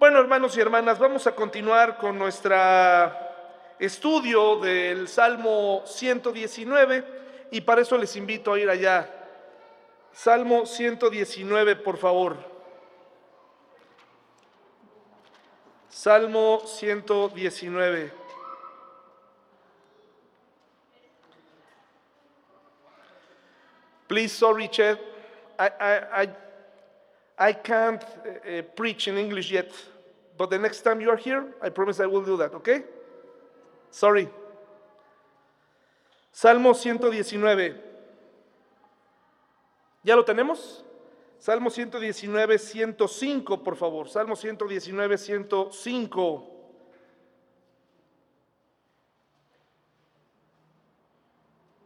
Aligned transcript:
Bueno, 0.00 0.18
hermanos 0.18 0.56
y 0.56 0.60
hermanas, 0.62 0.98
vamos 0.98 1.26
a 1.26 1.34
continuar 1.34 1.98
con 1.98 2.18
nuestro 2.18 2.56
estudio 3.78 4.56
del 4.56 5.06
Salmo 5.08 5.82
119 5.84 7.04
y 7.50 7.60
para 7.60 7.82
eso 7.82 7.98
les 7.98 8.16
invito 8.16 8.54
a 8.54 8.58
ir 8.58 8.70
allá. 8.70 9.10
Salmo 10.10 10.64
119, 10.64 11.76
por 11.76 11.98
favor. 11.98 12.38
Salmo 15.90 16.62
119. 16.64 18.10
Please, 24.08 24.34
sorry, 24.34 24.70
Chet. 24.70 24.98
I, 25.58 25.66
I, 25.78 26.22
I, 26.22 26.49
I 27.40 27.54
can't 27.54 28.04
uh, 28.04 28.60
preach 28.76 29.08
in 29.08 29.16
English 29.16 29.50
yet, 29.50 29.72
but 30.36 30.50
the 30.50 30.58
next 30.58 30.82
time 30.82 31.00
you 31.00 31.08
are 31.08 31.16
here, 31.16 31.54
I 31.62 31.70
promise 31.70 31.98
I 31.98 32.04
will 32.04 32.22
do 32.22 32.36
that, 32.36 32.52
okay? 32.52 32.84
Sorry. 33.90 34.28
Salmo 36.30 36.74
119. 36.74 37.74
¿Ya 40.04 40.14
lo 40.14 40.22
tenemos? 40.22 40.84
Salmo 41.38 41.70
119, 41.70 42.58
105, 42.58 43.64
por 43.64 43.76
favor. 43.76 44.10
Salmo 44.10 44.36
119, 44.36 45.16
105. 45.16 46.46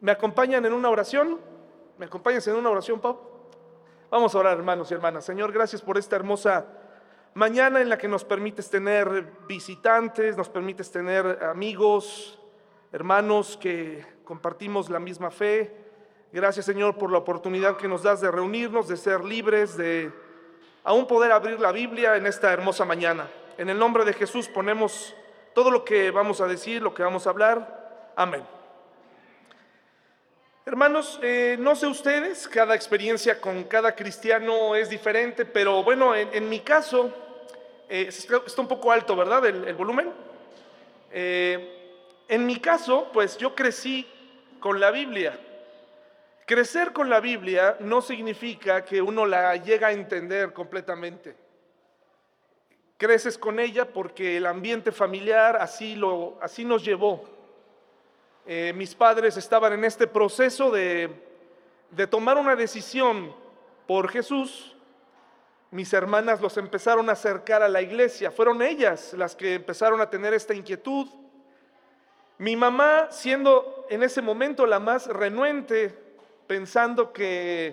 ¿Me 0.00 0.10
acompañan 0.10 0.66
en 0.66 0.72
una 0.72 0.90
oración? 0.90 1.40
¿Me 1.96 2.06
acompañas 2.06 2.44
en 2.48 2.56
una 2.56 2.70
oración, 2.70 3.00
Pau? 3.00 3.33
Vamos 4.14 4.32
a 4.32 4.38
orar, 4.38 4.56
hermanos 4.56 4.88
y 4.88 4.94
hermanas. 4.94 5.24
Señor, 5.24 5.50
gracias 5.50 5.82
por 5.82 5.98
esta 5.98 6.14
hermosa 6.14 6.66
mañana 7.34 7.80
en 7.80 7.88
la 7.88 7.98
que 7.98 8.06
nos 8.06 8.24
permites 8.24 8.70
tener 8.70 9.32
visitantes, 9.48 10.36
nos 10.36 10.48
permites 10.48 10.88
tener 10.92 11.42
amigos, 11.42 12.38
hermanos 12.92 13.58
que 13.60 14.06
compartimos 14.22 14.88
la 14.88 15.00
misma 15.00 15.32
fe. 15.32 15.74
Gracias, 16.32 16.64
Señor, 16.64 16.96
por 16.96 17.10
la 17.10 17.18
oportunidad 17.18 17.76
que 17.76 17.88
nos 17.88 18.04
das 18.04 18.20
de 18.20 18.30
reunirnos, 18.30 18.86
de 18.86 18.96
ser 18.96 19.24
libres, 19.24 19.76
de 19.76 20.12
aún 20.84 21.08
poder 21.08 21.32
abrir 21.32 21.58
la 21.58 21.72
Biblia 21.72 22.14
en 22.14 22.26
esta 22.26 22.52
hermosa 22.52 22.84
mañana. 22.84 23.28
En 23.58 23.68
el 23.68 23.80
nombre 23.80 24.04
de 24.04 24.12
Jesús 24.12 24.46
ponemos 24.46 25.12
todo 25.56 25.72
lo 25.72 25.84
que 25.84 26.12
vamos 26.12 26.40
a 26.40 26.46
decir, 26.46 26.80
lo 26.80 26.94
que 26.94 27.02
vamos 27.02 27.26
a 27.26 27.30
hablar. 27.30 28.12
Amén. 28.14 28.53
Hermanos, 30.66 31.18
eh, 31.20 31.58
no 31.60 31.76
sé 31.76 31.86
ustedes, 31.86 32.48
cada 32.48 32.74
experiencia 32.74 33.38
con 33.38 33.64
cada 33.64 33.94
cristiano 33.94 34.74
es 34.74 34.88
diferente, 34.88 35.44
pero 35.44 35.82
bueno, 35.82 36.14
en, 36.14 36.48
mi 36.48 36.60
caso, 36.60 37.12
eh, 37.86 38.06
está 38.08 38.62
un 38.62 38.68
poco 38.68 38.90
alto, 38.90 39.14
¿verdad? 39.14 39.44
El, 39.44 39.74
volumen. 39.74 40.10
Eh, 41.12 42.00
en 42.28 42.46
mi 42.46 42.60
caso, 42.60 43.10
pues 43.12 43.36
yo 43.36 43.54
crecí 43.54 44.08
con 44.58 44.80
la 44.80 44.90
Biblia. 44.90 45.38
Crecer 46.46 46.94
con 46.94 47.10
la 47.10 47.20
Biblia 47.20 47.76
no 47.80 48.00
significa 48.00 48.86
que 48.86 49.02
uno 49.02 49.26
la 49.26 49.54
llega 49.56 49.88
a 49.88 49.92
entender 49.92 50.54
completamente. 50.54 51.36
Creces 52.96 53.36
con 53.36 53.60
ella 53.60 53.84
porque 53.84 54.38
el 54.38 54.46
ambiente 54.46 54.92
familiar 54.92 55.58
así, 55.60 55.94
lo, 55.94 56.38
así 56.40 56.64
nos 56.64 56.82
llevó. 56.82 57.33
Eh, 58.46 58.74
mis 58.76 58.94
padres 58.94 59.38
estaban 59.38 59.72
en 59.72 59.84
este 59.86 60.06
proceso 60.06 60.70
de, 60.70 61.10
tomar 62.10 62.36
una 62.36 62.54
decisión 62.54 63.34
por 63.86 64.08
Jesús. 64.10 64.76
Mis 65.70 65.92
hermanas 65.94 66.42
los 66.42 66.56
empezaron 66.58 67.08
a 67.08 67.12
acercar 67.12 67.62
a 67.62 67.68
la 67.68 67.80
iglesia. 67.80 68.30
Fueron 68.30 68.60
ellas 68.60 69.14
las 69.14 69.34
que 69.34 69.54
empezaron 69.54 70.00
a 70.00 70.10
tener 70.10 70.34
esta 70.34 70.52
inquietud. 70.52 71.08
Mi 72.36 72.54
mamá, 72.54 73.08
siendo 73.10 73.86
en 73.88 74.02
ese 74.02 74.20
momento 74.20 74.66
la 74.66 74.78
más 74.78 75.06
renuente, 75.06 75.94
pensando 76.46 77.14
que 77.14 77.68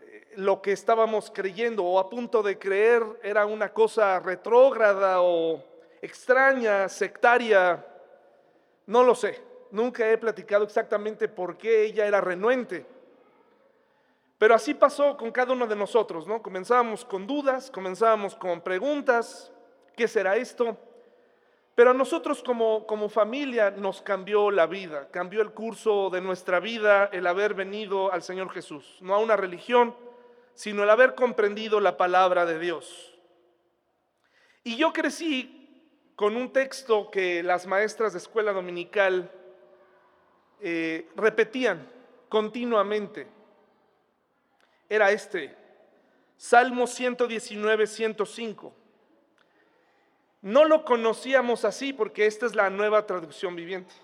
eh, 0.00 0.28
lo 0.36 0.62
que 0.62 0.72
estábamos 0.72 1.32
creyendo 1.34 1.84
o 1.84 1.98
a 1.98 2.08
punto 2.08 2.40
de 2.40 2.56
creer 2.56 3.02
era 3.24 3.46
una 3.46 3.72
cosa 3.72 4.20
retrógrada 4.20 5.22
o 5.22 5.64
extraña, 6.00 6.88
sectaria, 6.88 7.84
no 8.86 9.02
lo 9.02 9.16
sé 9.16 9.47
nunca 9.70 10.10
he 10.10 10.18
platicado 10.18 10.64
exactamente 10.64 11.28
por 11.28 11.56
qué 11.56 11.84
ella 11.84 12.06
era 12.06 12.20
renuente. 12.20 12.86
Pero 14.38 14.54
así 14.54 14.72
pasó 14.74 15.16
con 15.16 15.32
cada 15.32 15.52
uno 15.52 15.66
de 15.66 15.74
nosotros, 15.74 16.26
¿no? 16.26 16.40
Comenzábamos 16.40 17.04
con 17.04 17.26
dudas, 17.26 17.70
comenzábamos 17.70 18.36
con 18.36 18.60
preguntas, 18.60 19.52
¿qué 19.96 20.06
será 20.06 20.36
esto? 20.36 20.76
Pero 21.74 21.90
a 21.90 21.94
nosotros 21.94 22.42
como, 22.42 22.86
como 22.86 23.08
familia 23.08 23.70
nos 23.70 24.00
cambió 24.00 24.50
la 24.50 24.66
vida, 24.66 25.08
cambió 25.10 25.42
el 25.42 25.52
curso 25.52 26.10
de 26.10 26.20
nuestra 26.20 26.60
vida 26.60 27.08
el 27.12 27.26
haber 27.26 27.54
venido 27.54 28.12
al 28.12 28.22
Señor 28.22 28.50
Jesús, 28.50 28.98
no 29.00 29.14
a 29.14 29.18
una 29.18 29.36
religión, 29.36 29.94
sino 30.54 30.82
el 30.82 30.90
haber 30.90 31.14
comprendido 31.14 31.80
la 31.80 31.96
palabra 31.96 32.46
de 32.46 32.58
Dios. 32.58 33.16
Y 34.64 34.76
yo 34.76 34.92
crecí 34.92 35.54
con 36.16 36.36
un 36.36 36.52
texto 36.52 37.12
que 37.12 37.44
las 37.44 37.66
maestras 37.68 38.12
de 38.12 38.18
escuela 38.18 38.52
dominical 38.52 39.30
eh, 40.60 41.08
repetían 41.16 41.88
continuamente. 42.28 43.26
Era 44.88 45.10
este, 45.10 45.54
Salmo 46.36 46.86
119, 46.86 47.86
105. 47.86 48.72
No 50.42 50.64
lo 50.64 50.84
conocíamos 50.84 51.64
así 51.64 51.92
porque 51.92 52.26
esta 52.26 52.46
es 52.46 52.54
la 52.54 52.70
nueva 52.70 53.06
traducción 53.06 53.56
viviente. 53.56 53.94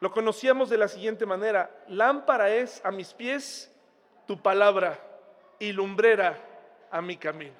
Lo 0.00 0.10
conocíamos 0.10 0.68
de 0.68 0.78
la 0.78 0.88
siguiente 0.88 1.26
manera, 1.26 1.70
lámpara 1.86 2.50
es 2.50 2.80
a 2.84 2.90
mis 2.90 3.12
pies 3.14 3.70
tu 4.26 4.40
palabra 4.40 4.98
y 5.58 5.72
lumbrera 5.72 6.38
a 6.90 7.00
mi 7.00 7.16
camino. 7.16 7.54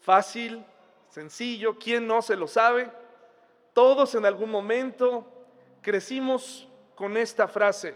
Fácil, 0.00 0.64
sencillo, 1.08 1.78
¿quién 1.78 2.06
no 2.06 2.22
se 2.22 2.36
lo 2.36 2.46
sabe? 2.46 2.90
Todos 3.72 4.14
en 4.14 4.26
algún 4.26 4.50
momento 4.50 5.26
crecimos 5.84 6.66
con 6.96 7.16
esta 7.16 7.46
frase. 7.46 7.94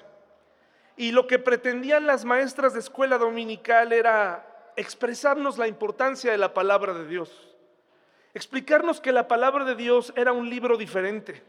Y 0.97 1.11
lo 1.11 1.27
que 1.27 1.39
pretendían 1.39 2.07
las 2.07 2.25
maestras 2.25 2.75
de 2.75 2.81
escuela 2.81 3.19
dominical 3.19 3.93
era 3.93 4.73
expresarnos 4.77 5.59
la 5.59 5.67
importancia 5.67 6.31
de 6.31 6.39
la 6.39 6.55
palabra 6.55 6.93
de 6.93 7.07
Dios. 7.07 7.57
Explicarnos 8.35 9.01
que 9.01 9.11
la 9.11 9.27
palabra 9.27 9.65
de 9.65 9.75
Dios 9.75 10.13
era 10.15 10.33
un 10.33 10.49
libro 10.49 10.77
diferente. 10.77 11.43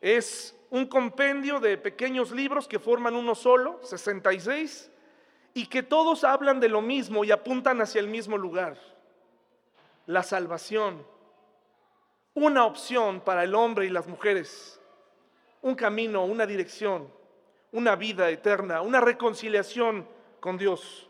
Es 0.00 0.56
un 0.70 0.86
compendio 0.86 1.58
de 1.60 1.76
pequeños 1.76 2.30
libros 2.30 2.68
que 2.68 2.78
forman 2.78 3.14
uno 3.14 3.34
solo, 3.34 3.80
66, 3.82 4.90
y 5.54 5.66
que 5.66 5.82
todos 5.82 6.24
hablan 6.24 6.60
de 6.60 6.68
lo 6.68 6.80
mismo 6.80 7.24
y 7.24 7.30
apuntan 7.30 7.80
hacia 7.80 8.00
el 8.00 8.08
mismo 8.08 8.38
lugar, 8.38 8.78
la 10.06 10.22
salvación, 10.22 11.06
una 12.34 12.64
opción 12.64 13.20
para 13.20 13.44
el 13.44 13.54
hombre 13.54 13.86
y 13.86 13.90
las 13.90 14.06
mujeres 14.06 14.81
un 15.62 15.74
camino, 15.74 16.24
una 16.24 16.44
dirección, 16.44 17.08
una 17.70 17.96
vida 17.96 18.28
eterna, 18.28 18.82
una 18.82 19.00
reconciliación 19.00 20.06
con 20.40 20.58
Dios. 20.58 21.08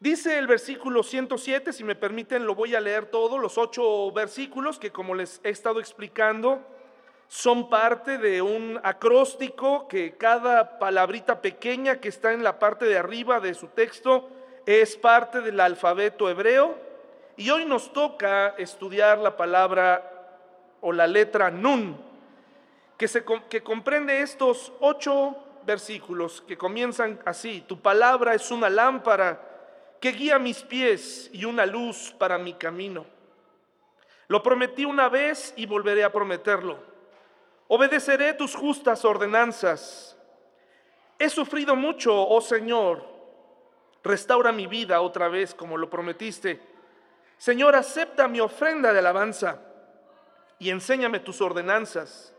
Dice 0.00 0.38
el 0.38 0.46
versículo 0.46 1.02
107, 1.02 1.72
si 1.72 1.82
me 1.82 1.96
permiten 1.96 2.46
lo 2.46 2.54
voy 2.54 2.76
a 2.76 2.80
leer 2.80 3.06
todo, 3.06 3.38
los 3.38 3.58
ocho 3.58 4.12
versículos 4.12 4.78
que 4.78 4.92
como 4.92 5.14
les 5.14 5.40
he 5.42 5.48
estado 5.50 5.80
explicando 5.80 6.60
son 7.26 7.68
parte 7.68 8.16
de 8.16 8.40
un 8.40 8.80
acróstico 8.84 9.88
que 9.88 10.16
cada 10.16 10.78
palabrita 10.78 11.42
pequeña 11.42 12.00
que 12.00 12.08
está 12.08 12.32
en 12.32 12.42
la 12.42 12.58
parte 12.58 12.86
de 12.86 12.96
arriba 12.96 13.40
de 13.40 13.54
su 13.54 13.66
texto 13.68 14.30
es 14.64 14.96
parte 14.96 15.40
del 15.40 15.60
alfabeto 15.60 16.30
hebreo. 16.30 16.76
Y 17.36 17.50
hoy 17.50 17.64
nos 17.64 17.92
toca 17.92 18.54
estudiar 18.56 19.18
la 19.18 19.36
palabra 19.36 20.10
o 20.80 20.92
la 20.92 21.06
letra 21.06 21.50
nun, 21.50 22.07
que, 22.98 23.62
comprende 23.62 24.20
estos 24.22 24.72
ocho 24.80 25.36
versículos 25.64 26.42
que 26.42 26.58
comienzan 26.58 27.20
así. 27.24 27.64
Tu 27.66 27.80
palabra 27.80 28.34
es 28.34 28.50
una 28.50 28.68
lámpara 28.68 29.40
que 30.00 30.10
guía 30.10 30.38
mis 30.38 30.62
pies 30.62 31.30
y 31.32 31.44
una 31.44 31.64
luz 31.64 32.12
para 32.18 32.38
mi 32.38 32.54
camino. 32.54 33.06
Lo 34.26 34.42
prometí 34.42 34.84
una 34.84 35.08
vez 35.08 35.54
y 35.56 35.64
volveré 35.66 36.02
a 36.02 36.12
prometerlo. 36.12 36.78
Obedeceré 37.68 38.34
tus 38.34 38.54
justas 38.56 39.04
ordenanzas. 39.04 40.16
He 41.20 41.30
sufrido 41.30 41.76
mucho, 41.76 42.14
oh 42.14 42.40
Señor. 42.40 43.04
Restaura 44.02 44.50
mi 44.50 44.66
vida 44.66 45.00
otra 45.00 45.28
vez 45.28 45.54
como 45.54 45.76
lo 45.76 45.88
prometiste. 45.88 46.60
Señor, 47.36 47.76
acepta 47.76 48.26
mi 48.26 48.40
ofrenda 48.40 48.92
de 48.92 48.98
alabanza 48.98 49.60
y 50.58 50.70
enséñame 50.70 51.20
tus 51.20 51.40
ordenanzas. 51.40 52.34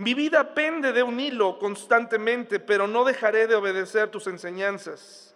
Mi 0.00 0.14
vida 0.14 0.54
pende 0.54 0.94
de 0.94 1.02
un 1.02 1.20
hilo 1.20 1.58
constantemente, 1.58 2.58
pero 2.58 2.86
no 2.86 3.04
dejaré 3.04 3.46
de 3.46 3.54
obedecer 3.54 4.10
tus 4.10 4.28
enseñanzas. 4.28 5.34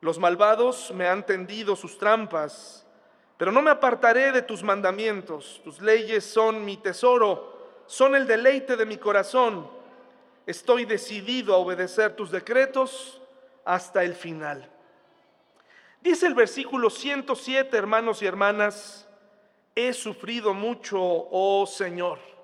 Los 0.00 0.18
malvados 0.18 0.90
me 0.92 1.06
han 1.06 1.24
tendido 1.24 1.76
sus 1.76 1.96
trampas, 1.96 2.84
pero 3.36 3.52
no 3.52 3.62
me 3.62 3.70
apartaré 3.70 4.32
de 4.32 4.42
tus 4.42 4.64
mandamientos. 4.64 5.60
Tus 5.62 5.80
leyes 5.80 6.24
son 6.24 6.64
mi 6.64 6.76
tesoro, 6.76 7.84
son 7.86 8.16
el 8.16 8.26
deleite 8.26 8.76
de 8.76 8.84
mi 8.84 8.96
corazón. 8.96 9.70
Estoy 10.44 10.84
decidido 10.84 11.54
a 11.54 11.58
obedecer 11.58 12.16
tus 12.16 12.32
decretos 12.32 13.22
hasta 13.64 14.02
el 14.02 14.16
final. 14.16 14.68
Dice 16.00 16.26
el 16.26 16.34
versículo 16.34 16.90
107, 16.90 17.76
hermanos 17.76 18.22
y 18.22 18.26
hermanas, 18.26 19.08
he 19.76 19.92
sufrido 19.92 20.52
mucho, 20.52 20.98
oh 21.00 21.64
Señor. 21.64 22.37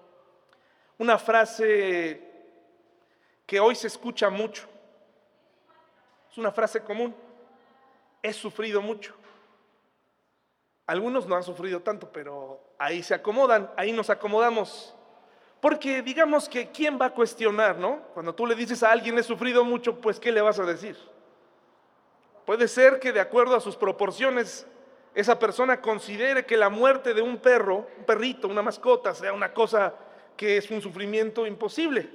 Una 1.04 1.18
frase 1.18 2.18
que 3.46 3.60
hoy 3.60 3.74
se 3.74 3.88
escucha 3.88 4.30
mucho. 4.30 4.66
Es 6.32 6.38
una 6.38 6.50
frase 6.50 6.80
común. 6.80 7.14
He 8.22 8.32
sufrido 8.32 8.80
mucho. 8.80 9.14
Algunos 10.86 11.26
no 11.26 11.36
han 11.36 11.42
sufrido 11.42 11.82
tanto, 11.82 12.10
pero 12.10 12.58
ahí 12.78 13.02
se 13.02 13.12
acomodan, 13.12 13.70
ahí 13.76 13.92
nos 13.92 14.08
acomodamos. 14.08 14.94
Porque 15.60 16.00
digamos 16.00 16.48
que 16.48 16.70
quién 16.70 16.98
va 16.98 17.06
a 17.06 17.12
cuestionar, 17.12 17.76
¿no? 17.76 18.00
Cuando 18.14 18.34
tú 18.34 18.46
le 18.46 18.54
dices 18.54 18.82
a 18.82 18.90
alguien 18.90 19.18
he 19.18 19.22
sufrido 19.22 19.62
mucho, 19.62 20.00
pues 20.00 20.18
¿qué 20.18 20.32
le 20.32 20.40
vas 20.40 20.58
a 20.58 20.64
decir? 20.64 20.96
Puede 22.46 22.66
ser 22.66 22.98
que 22.98 23.12
de 23.12 23.20
acuerdo 23.20 23.54
a 23.56 23.60
sus 23.60 23.76
proporciones 23.76 24.66
esa 25.14 25.38
persona 25.38 25.82
considere 25.82 26.46
que 26.46 26.56
la 26.56 26.70
muerte 26.70 27.12
de 27.12 27.20
un 27.20 27.36
perro, 27.36 27.88
un 27.98 28.04
perrito, 28.06 28.48
una 28.48 28.62
mascota, 28.62 29.14
sea 29.14 29.34
una 29.34 29.52
cosa 29.52 29.94
que 30.36 30.56
es 30.56 30.70
un 30.70 30.80
sufrimiento 30.80 31.46
imposible, 31.46 32.08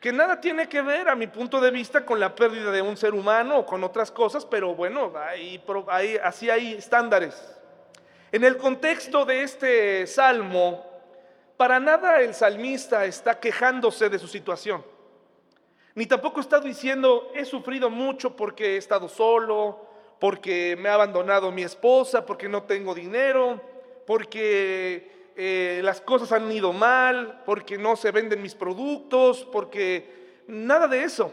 que 0.00 0.12
nada 0.12 0.40
tiene 0.40 0.68
que 0.68 0.80
ver 0.80 1.08
a 1.08 1.14
mi 1.14 1.26
punto 1.26 1.60
de 1.60 1.70
vista 1.70 2.06
con 2.06 2.18
la 2.18 2.34
pérdida 2.34 2.70
de 2.70 2.80
un 2.80 2.96
ser 2.96 3.12
humano 3.12 3.58
o 3.58 3.66
con 3.66 3.84
otras 3.84 4.10
cosas, 4.10 4.46
pero 4.46 4.74
bueno, 4.74 5.12
así 6.22 6.48
hay 6.48 6.74
estándares. 6.74 7.56
En 8.32 8.44
el 8.44 8.56
contexto 8.56 9.24
de 9.24 9.42
este 9.42 10.06
salmo, 10.06 10.86
para 11.56 11.78
nada 11.78 12.20
el 12.20 12.32
salmista 12.32 13.04
está 13.04 13.38
quejándose 13.38 14.08
de 14.08 14.18
su 14.18 14.28
situación, 14.28 14.82
ni 15.94 16.06
tampoco 16.06 16.40
está 16.40 16.60
diciendo 16.60 17.30
he 17.34 17.44
sufrido 17.44 17.90
mucho 17.90 18.36
porque 18.36 18.74
he 18.74 18.76
estado 18.78 19.08
solo, 19.08 19.86
porque 20.18 20.76
me 20.78 20.88
ha 20.88 20.94
abandonado 20.94 21.50
mi 21.50 21.62
esposa, 21.62 22.24
porque 22.24 22.48
no 22.48 22.62
tengo 22.62 22.94
dinero, 22.94 23.60
porque 24.06 25.19
eh, 25.36 25.80
las 25.82 26.00
cosas 26.00 26.32
han 26.32 26.50
ido 26.50 26.72
mal, 26.72 27.42
porque 27.46 27.78
no 27.78 27.96
se 27.96 28.10
venden 28.10 28.42
mis 28.42 28.54
productos, 28.54 29.46
porque 29.50 30.42
nada 30.46 30.88
de 30.88 31.04
eso. 31.04 31.32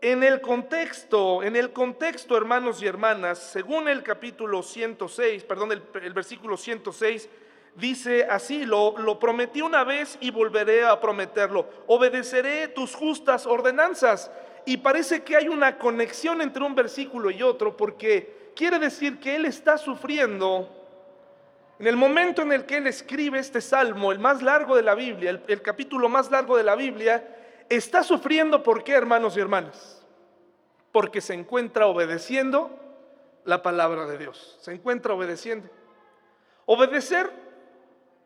En 0.00 0.22
el 0.22 0.40
contexto, 0.40 1.42
en 1.42 1.56
el 1.56 1.72
contexto, 1.72 2.36
hermanos 2.36 2.82
y 2.82 2.86
hermanas, 2.86 3.38
según 3.38 3.88
el 3.88 4.02
capítulo 4.02 4.62
106, 4.62 5.44
perdón, 5.44 5.72
el, 5.72 5.82
el 6.02 6.12
versículo 6.12 6.56
106, 6.56 7.28
dice 7.74 8.24
así, 8.24 8.64
lo, 8.64 8.96
lo 8.98 9.18
prometí 9.18 9.62
una 9.62 9.84
vez 9.84 10.18
y 10.20 10.30
volveré 10.30 10.84
a 10.84 11.00
prometerlo, 11.00 11.68
obedeceré 11.86 12.68
tus 12.68 12.94
justas 12.94 13.46
ordenanzas. 13.46 14.30
Y 14.66 14.76
parece 14.78 15.22
que 15.22 15.36
hay 15.36 15.48
una 15.48 15.78
conexión 15.78 16.42
entre 16.42 16.62
un 16.62 16.74
versículo 16.74 17.30
y 17.30 17.42
otro 17.42 17.76
porque 17.76 18.52
quiere 18.54 18.78
decir 18.78 19.18
que 19.18 19.36
él 19.36 19.46
está 19.46 19.78
sufriendo. 19.78 20.77
En 21.78 21.86
el 21.86 21.96
momento 21.96 22.42
en 22.42 22.52
el 22.52 22.66
que 22.66 22.78
él 22.78 22.88
escribe 22.88 23.38
este 23.38 23.60
salmo, 23.60 24.10
el 24.10 24.18
más 24.18 24.42
largo 24.42 24.74
de 24.74 24.82
la 24.82 24.94
Biblia, 24.94 25.40
el, 25.46 25.62
capítulo 25.62 26.08
más 26.08 26.30
largo 26.30 26.56
de 26.56 26.64
la 26.64 26.74
Biblia, 26.74 27.36
está 27.68 28.02
sufriendo 28.02 28.62
¿por 28.62 28.82
qué, 28.82 28.94
hermanos 28.94 29.36
y 29.36 29.40
hermanas? 29.40 30.04
Porque 30.90 31.20
se 31.20 31.34
encuentra 31.34 31.86
obedeciendo 31.86 32.70
la 33.44 33.62
palabra 33.62 34.06
de 34.06 34.18
Dios. 34.18 34.58
Se 34.60 34.72
encuentra 34.72 35.14
obedeciendo. 35.14 35.68
Obedecer 36.66 37.30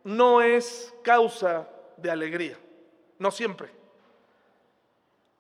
no 0.02 0.40
es 0.40 0.94
causa 1.02 1.68
de 1.98 2.10
alegría, 2.10 2.56
no 3.18 3.30
siempre. 3.30 3.68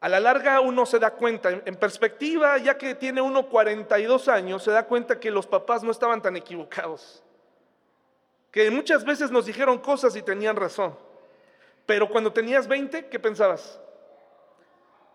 A 0.00 0.08
la 0.08 0.20
larga 0.20 0.60
uno 0.60 0.84
se 0.84 0.98
da 0.98 1.12
cuenta, 1.12 1.50
en 1.50 1.76
perspectiva, 1.76 2.58
ya 2.58 2.76
que 2.76 2.94
tiene 2.94 3.22
uno 3.22 3.48
42 3.48 4.28
años, 4.28 4.62
se 4.62 4.70
da 4.70 4.84
cuenta 4.84 5.18
que 5.18 5.30
los 5.30 5.46
papás 5.46 5.82
no 5.82 5.90
estaban 5.90 6.20
tan 6.20 6.36
equivocados. 6.36 7.22
Que 8.52 8.70
muchas 8.70 9.04
veces 9.04 9.30
nos 9.30 9.46
dijeron 9.46 9.78
cosas 9.78 10.14
y 10.14 10.22
tenían 10.22 10.54
razón. 10.54 10.96
Pero 11.86 12.08
cuando 12.08 12.32
tenías 12.32 12.68
20, 12.68 13.08
¿qué 13.08 13.18
pensabas? 13.18 13.80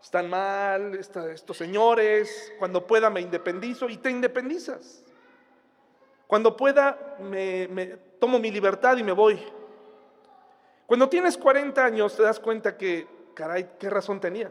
Están 0.02 0.28
mal 0.28 0.94
estos 0.94 1.56
señores, 1.56 2.52
cuando 2.58 2.86
pueda 2.86 3.10
me 3.10 3.20
independizo 3.20 3.88
y 3.88 3.96
te 3.96 4.10
independizas. 4.10 5.02
Cuando 6.26 6.56
pueda 6.56 7.16
me, 7.20 7.96
tomo 8.20 8.38
mi 8.38 8.50
libertad 8.50 8.96
y 8.96 9.02
me 9.02 9.12
voy. 9.12 9.42
Cuando 10.86 11.08
tienes 11.08 11.36
40 11.36 11.84
años 11.84 12.16
te 12.16 12.22
das 12.22 12.38
cuenta 12.38 12.76
que, 12.76 13.06
caray, 13.34 13.70
qué 13.78 13.88
razón 13.88 14.20
tenía. 14.20 14.50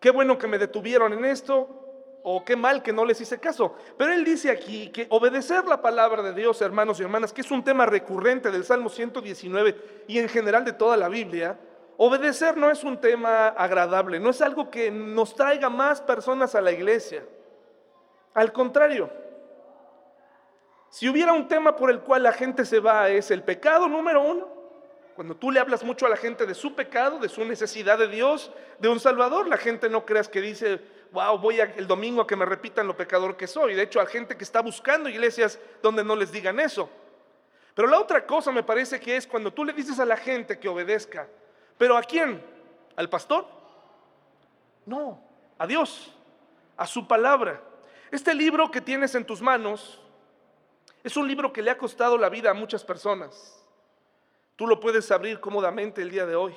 Qué 0.00 0.10
bueno 0.10 0.38
que 0.38 0.46
me 0.46 0.58
detuvieron 0.58 1.12
en 1.12 1.24
esto, 1.24 1.85
o 2.28 2.44
qué 2.44 2.56
mal 2.56 2.82
que 2.82 2.92
no 2.92 3.04
les 3.04 3.20
hice 3.20 3.38
caso. 3.38 3.76
Pero 3.96 4.12
él 4.12 4.24
dice 4.24 4.50
aquí 4.50 4.88
que 4.88 5.06
obedecer 5.10 5.64
la 5.64 5.80
palabra 5.80 6.24
de 6.24 6.32
Dios, 6.32 6.60
hermanos 6.60 6.98
y 6.98 7.04
hermanas, 7.04 7.32
que 7.32 7.42
es 7.42 7.50
un 7.52 7.62
tema 7.62 7.86
recurrente 7.86 8.50
del 8.50 8.64
Salmo 8.64 8.88
119 8.88 10.04
y 10.08 10.18
en 10.18 10.28
general 10.28 10.64
de 10.64 10.72
toda 10.72 10.96
la 10.96 11.08
Biblia, 11.08 11.56
obedecer 11.96 12.56
no 12.56 12.68
es 12.68 12.82
un 12.82 13.00
tema 13.00 13.46
agradable, 13.50 14.18
no 14.18 14.30
es 14.30 14.42
algo 14.42 14.72
que 14.72 14.90
nos 14.90 15.36
traiga 15.36 15.70
más 15.70 16.00
personas 16.00 16.56
a 16.56 16.60
la 16.60 16.72
iglesia. 16.72 17.24
Al 18.34 18.52
contrario, 18.52 19.08
si 20.90 21.08
hubiera 21.08 21.32
un 21.32 21.46
tema 21.46 21.76
por 21.76 21.90
el 21.90 22.00
cual 22.00 22.24
la 22.24 22.32
gente 22.32 22.64
se 22.64 22.80
va, 22.80 23.08
es 23.08 23.30
el 23.30 23.44
pecado 23.44 23.86
número 23.86 24.20
uno, 24.20 24.48
cuando 25.14 25.36
tú 25.36 25.52
le 25.52 25.60
hablas 25.60 25.84
mucho 25.84 26.06
a 26.06 26.08
la 26.08 26.16
gente 26.16 26.44
de 26.44 26.54
su 26.54 26.74
pecado, 26.74 27.20
de 27.20 27.28
su 27.28 27.44
necesidad 27.44 27.98
de 27.98 28.08
Dios, 28.08 28.50
de 28.80 28.88
un 28.88 28.98
Salvador, 28.98 29.46
la 29.46 29.56
gente 29.56 29.88
no 29.88 30.04
creas 30.04 30.28
que 30.28 30.40
dice, 30.40 30.80
wow, 31.16 31.38
voy 31.38 31.58
el 31.58 31.86
domingo 31.86 32.20
a 32.20 32.26
que 32.26 32.36
me 32.36 32.44
repitan 32.44 32.86
lo 32.86 32.94
pecador 32.94 33.38
que 33.38 33.46
soy. 33.46 33.74
De 33.74 33.82
hecho, 33.82 34.02
hay 34.02 34.06
gente 34.06 34.36
que 34.36 34.44
está 34.44 34.60
buscando 34.60 35.08
iglesias 35.08 35.58
donde 35.82 36.04
no 36.04 36.14
les 36.14 36.30
digan 36.30 36.60
eso. 36.60 36.90
Pero 37.74 37.88
la 37.88 37.98
otra 37.98 38.26
cosa 38.26 38.52
me 38.52 38.62
parece 38.62 39.00
que 39.00 39.16
es 39.16 39.26
cuando 39.26 39.50
tú 39.50 39.64
le 39.64 39.72
dices 39.72 39.98
a 39.98 40.04
la 40.04 40.18
gente 40.18 40.58
que 40.58 40.68
obedezca. 40.68 41.26
¿Pero 41.78 41.96
a 41.96 42.02
quién? 42.02 42.44
¿Al 42.96 43.08
pastor? 43.08 43.46
No, 44.84 45.18
a 45.56 45.66
Dios, 45.66 46.12
a 46.76 46.86
su 46.86 47.08
palabra. 47.08 47.62
Este 48.10 48.34
libro 48.34 48.70
que 48.70 48.82
tienes 48.82 49.14
en 49.14 49.24
tus 49.24 49.40
manos 49.40 49.98
es 51.02 51.16
un 51.16 51.26
libro 51.26 51.50
que 51.50 51.62
le 51.62 51.70
ha 51.70 51.78
costado 51.78 52.18
la 52.18 52.28
vida 52.28 52.50
a 52.50 52.54
muchas 52.54 52.84
personas. 52.84 53.64
Tú 54.54 54.66
lo 54.66 54.78
puedes 54.80 55.10
abrir 55.10 55.40
cómodamente 55.40 56.02
el 56.02 56.10
día 56.10 56.26
de 56.26 56.36
hoy. 56.36 56.54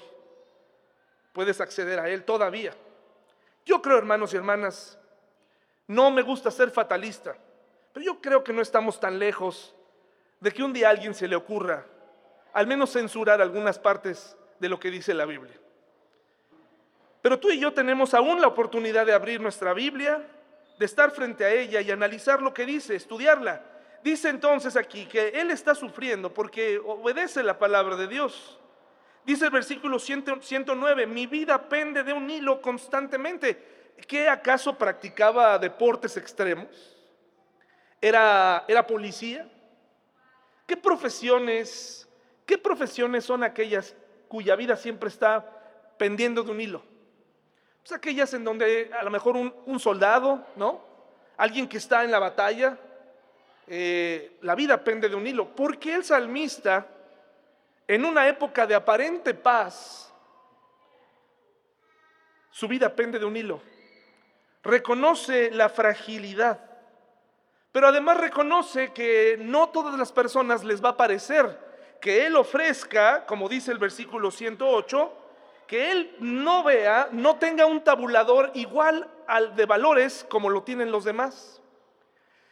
Puedes 1.32 1.62
acceder 1.62 1.98
a 2.00 2.10
él 2.10 2.26
todavía. 2.26 2.74
Yo 3.66 3.82
creo, 3.82 3.98
hermanos 3.98 4.34
y 4.34 4.38
hermanas, 4.38 4.98
no 5.88 6.12
me 6.12 6.22
gusta 6.22 6.52
ser 6.52 6.72
fatalista, 6.72 7.36
pero 7.94 8.06
yo 8.06 8.22
creo 8.22 8.44
que 8.44 8.54
no 8.54 8.62
estamos 8.62 9.00
tan 9.00 9.20
lejos 9.20 9.76
de 10.40 10.52
que 10.52 10.64
un 10.64 10.74
día 10.74 10.88
a 10.88 10.92
alguien 10.92 11.14
se 11.14 11.28
le 11.28 11.36
ocurra 11.36 11.86
al 12.54 12.66
menos 12.66 12.92
censurar 12.92 13.42
algunas 13.42 13.78
partes 13.78 14.36
de 14.60 14.70
lo 14.70 14.80
que 14.80 14.90
dice 14.90 15.14
la 15.14 15.26
Biblia. 15.26 15.54
Pero 17.22 17.40
tú 17.40 17.50
y 17.50 17.60
yo 17.60 17.74
tenemos 17.74 18.14
aún 18.14 18.42
la 18.42 18.48
oportunidad 18.48 19.06
de 19.06 19.14
abrir 19.14 19.40
nuestra 19.40 19.74
Biblia, 19.74 20.26
de 20.80 20.86
estar 20.86 21.12
frente 21.12 21.46
a 21.46 21.52
ella 21.52 21.82
y 21.82 21.92
analizar 21.92 22.42
lo 22.42 22.54
que 22.54 22.66
dice, 22.66 22.96
estudiarla 22.96 23.64
Dice 24.04 24.30
entonces 24.30 24.78
aquí 24.78 25.06
que 25.06 25.30
él 25.30 25.52
está 25.52 25.76
sufriendo 25.76 26.34
porque 26.34 26.80
obedece 26.80 27.44
la 27.44 27.60
palabra 27.60 27.96
de 27.96 28.08
Dios. 28.08 28.59
Dice 29.26 29.46
el 29.46 29.52
versículo 29.52 30.00
109, 30.00 31.06
mi 31.08 31.28
vida 31.28 31.70
pende 31.70 32.04
de 32.04 32.14
un 32.14 32.30
hilo 32.30 32.62
constantemente. 32.62 33.96
¿Qué 34.08 34.30
acaso 34.30 34.78
practicaba 34.78 35.58
deportes 35.60 36.18
extremos? 36.18 36.68
¿Era, 38.02 38.66
era 38.68 38.88
policía? 38.88 39.48
¿Qué 40.66 40.78
profesiones, 40.78 42.08
qué 42.46 42.58
profesiones 42.58 43.26
son 43.26 43.44
aquellas 43.44 43.96
cuya 44.28 44.56
vida 44.56 44.76
siempre 44.76 45.10
está 45.10 45.44
pendiendo 45.98 46.44
de 46.44 46.52
un 46.52 46.62
hilo? 46.62 46.84
Pues 47.82 47.92
aquellas 47.92 48.34
en 48.34 48.44
donde 48.44 48.92
a 48.98 49.04
lo 49.04 49.10
mejor 49.10 49.36
un, 49.36 49.80
soldado, 49.80 50.46
¿no? 50.56 50.84
Alguien 51.38 51.68
que 51.68 51.78
está 51.78 52.04
en 52.04 52.12
la 52.12 52.20
batalla, 52.20 52.78
eh, 53.68 54.38
la 54.42 54.56
vida 54.56 54.84
pende 54.84 55.10
de 55.10 55.16
un 55.16 55.26
hilo. 55.26 55.56
Porque 55.56 55.96
el 55.96 56.04
salmista, 56.04 56.86
en 57.90 58.06
una 58.06 58.28
época 58.28 58.68
de 58.68 58.76
aparente 58.76 59.34
paz, 59.34 60.14
su 62.52 62.68
vida 62.68 62.96
pende 62.96 63.18
de 63.18 63.26
un 63.26 63.36
hilo. 63.36 63.60
Reconoce 64.62 65.50
la 65.50 65.70
fragilidad, 65.70 66.60
pero 67.72 67.88
además 67.88 68.18
reconoce 68.18 68.94
que 68.94 69.38
no 69.40 69.70
todas 69.70 69.98
las 69.98 70.12
personas 70.12 70.64
les 70.64 70.86
va 70.86 70.90
a 70.90 70.98
parecer 70.98 71.58
que 72.00 72.28
Él 72.28 72.36
ofrezca, 72.36 73.26
como 73.26 73.50
dice 73.50 73.72
el 73.72 73.80
versículo 73.80 74.30
108, 74.30 75.12
que 75.66 75.92
él 75.92 76.16
no 76.20 76.64
vea, 76.64 77.10
no 77.12 77.38
tenga 77.38 77.66
un 77.66 77.84
tabulador 77.84 78.52
igual 78.54 79.08
al 79.28 79.56
de 79.56 79.66
valores 79.66 80.26
como 80.30 80.50
lo 80.50 80.62
tienen 80.64 80.92
los 80.92 81.06
demás. 81.06 81.60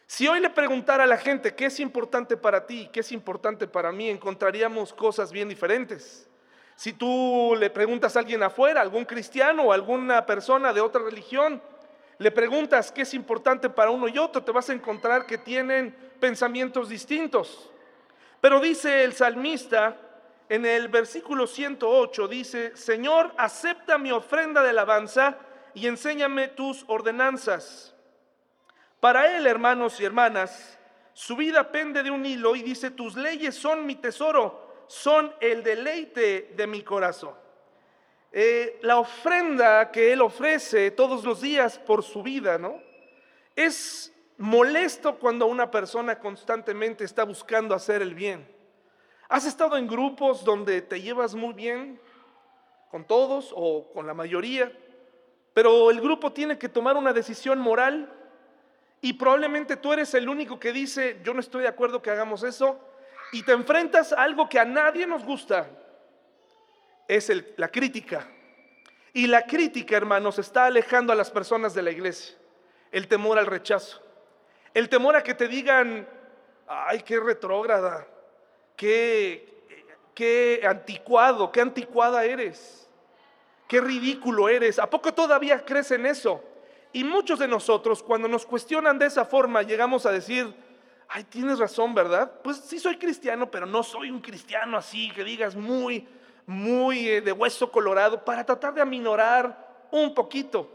Si 0.08 0.26
hoy 0.26 0.40
le 0.40 0.48
preguntara 0.48 1.04
a 1.04 1.06
la 1.06 1.18
gente 1.18 1.54
qué 1.54 1.66
es 1.66 1.78
importante 1.80 2.38
para 2.38 2.66
ti, 2.66 2.88
qué 2.90 3.00
es 3.00 3.12
importante 3.12 3.68
para 3.68 3.92
mí, 3.92 4.08
encontraríamos 4.08 4.94
cosas 4.94 5.30
bien 5.30 5.50
diferentes. 5.50 6.26
Si 6.76 6.94
tú 6.94 7.54
le 7.58 7.68
preguntas 7.68 8.16
a 8.16 8.20
alguien 8.20 8.42
afuera, 8.42 8.80
algún 8.80 9.04
cristiano 9.04 9.64
o 9.64 9.72
alguna 9.72 10.24
persona 10.24 10.72
de 10.72 10.80
otra 10.80 11.02
religión, 11.02 11.60
le 12.16 12.30
preguntas 12.30 12.90
qué 12.90 13.02
es 13.02 13.12
importante 13.12 13.68
para 13.68 13.90
uno 13.90 14.08
y 14.08 14.16
otro, 14.16 14.42
te 14.42 14.50
vas 14.50 14.70
a 14.70 14.72
encontrar 14.72 15.26
que 15.26 15.36
tienen 15.36 15.94
pensamientos 16.18 16.88
distintos. 16.88 17.70
Pero 18.40 18.60
dice 18.60 19.04
el 19.04 19.12
salmista, 19.12 19.94
en 20.48 20.64
el 20.64 20.88
versículo 20.88 21.46
108 21.46 22.28
dice, 22.28 22.74
Señor, 22.74 23.34
acepta 23.36 23.98
mi 23.98 24.10
ofrenda 24.10 24.62
de 24.62 24.70
alabanza 24.70 25.36
y 25.74 25.86
enséñame 25.86 26.48
tus 26.48 26.86
ordenanzas. 26.88 27.94
Para 29.00 29.36
él, 29.36 29.46
hermanos 29.46 30.00
y 30.00 30.04
hermanas, 30.04 30.78
su 31.12 31.36
vida 31.36 31.70
pende 31.70 32.02
de 32.02 32.10
un 32.10 32.24
hilo 32.26 32.56
y 32.56 32.62
dice, 32.62 32.90
tus 32.90 33.16
leyes 33.16 33.54
son 33.54 33.86
mi 33.86 33.96
tesoro, 33.96 34.84
son 34.88 35.32
el 35.40 35.62
deleite 35.62 36.52
de 36.56 36.66
mi 36.66 36.82
corazón. 36.82 37.34
Eh, 38.32 38.78
la 38.82 38.98
ofrenda 38.98 39.90
que 39.90 40.12
él 40.12 40.20
ofrece 40.20 40.90
todos 40.90 41.24
los 41.24 41.40
días 41.40 41.78
por 41.78 42.02
su 42.02 42.22
vida, 42.22 42.58
¿no? 42.58 42.80
Es 43.56 44.12
molesto 44.36 45.16
cuando 45.16 45.46
una 45.46 45.70
persona 45.70 46.18
constantemente 46.18 47.04
está 47.04 47.24
buscando 47.24 47.74
hacer 47.74 48.02
el 48.02 48.14
bien. 48.14 48.46
¿Has 49.28 49.44
estado 49.44 49.76
en 49.76 49.86
grupos 49.86 50.44
donde 50.44 50.82
te 50.82 51.00
llevas 51.00 51.34
muy 51.34 51.52
bien 51.52 52.00
con 52.90 53.04
todos 53.06 53.52
o 53.54 53.90
con 53.92 54.06
la 54.06 54.14
mayoría? 54.14 54.72
Pero 55.54 55.90
el 55.90 56.00
grupo 56.00 56.32
tiene 56.32 56.58
que 56.58 56.68
tomar 56.68 56.96
una 56.96 57.12
decisión 57.12 57.58
moral 57.58 58.17
y 59.00 59.12
probablemente 59.14 59.76
tú 59.76 59.92
eres 59.92 60.12
el 60.14 60.28
único 60.28 60.58
que 60.58 60.72
dice, 60.72 61.20
yo 61.22 61.32
no 61.34 61.40
estoy 61.40 61.62
de 61.62 61.68
acuerdo 61.68 62.02
que 62.02 62.10
hagamos 62.10 62.42
eso, 62.42 62.80
y 63.32 63.42
te 63.42 63.52
enfrentas 63.52 64.12
a 64.12 64.22
algo 64.22 64.48
que 64.48 64.58
a 64.58 64.64
nadie 64.64 65.06
nos 65.06 65.24
gusta, 65.24 65.68
es 67.06 67.30
la 67.56 67.68
crítica. 67.68 68.26
Y 69.12 69.26
la 69.26 69.42
crítica, 69.42 69.96
hermanos, 69.96 70.38
está 70.38 70.66
alejando 70.66 71.12
a 71.12 71.16
las 71.16 71.30
personas 71.30 71.74
de 71.74 71.82
la 71.82 71.90
iglesia. 71.90 72.36
El 72.92 73.08
temor 73.08 73.38
al 73.38 73.46
rechazo. 73.46 74.02
El 74.74 74.88
temor 74.88 75.16
a 75.16 75.22
que 75.22 75.34
te 75.34 75.48
digan, 75.48 76.06
ay, 76.66 77.02
qué 77.02 77.18
retrógrada, 77.18 78.06
qué, 78.76 79.64
qué 80.14 80.60
anticuado, 80.64 81.50
qué 81.50 81.60
anticuada 81.60 82.24
eres, 82.24 82.88
qué 83.66 83.80
ridículo 83.80 84.48
eres. 84.48 84.78
¿A 84.78 84.88
poco 84.88 85.12
todavía 85.12 85.64
crees 85.64 85.90
en 85.90 86.06
eso? 86.06 86.42
Y 86.92 87.04
muchos 87.04 87.38
de 87.38 87.48
nosotros, 87.48 88.02
cuando 88.02 88.28
nos 88.28 88.46
cuestionan 88.46 88.98
de 88.98 89.06
esa 89.06 89.24
forma, 89.24 89.62
llegamos 89.62 90.06
a 90.06 90.12
decir, 90.12 90.52
ay, 91.08 91.24
tienes 91.24 91.58
razón, 91.58 91.94
¿verdad? 91.94 92.40
Pues 92.42 92.58
sí 92.58 92.78
soy 92.78 92.96
cristiano, 92.96 93.50
pero 93.50 93.66
no 93.66 93.82
soy 93.82 94.10
un 94.10 94.20
cristiano 94.20 94.76
así, 94.76 95.10
que 95.10 95.24
digas 95.24 95.54
muy, 95.54 96.08
muy 96.46 97.08
eh, 97.08 97.20
de 97.20 97.32
hueso 97.32 97.70
colorado, 97.70 98.24
para 98.24 98.44
tratar 98.44 98.74
de 98.74 98.80
aminorar 98.80 99.86
un 99.90 100.14
poquito. 100.14 100.70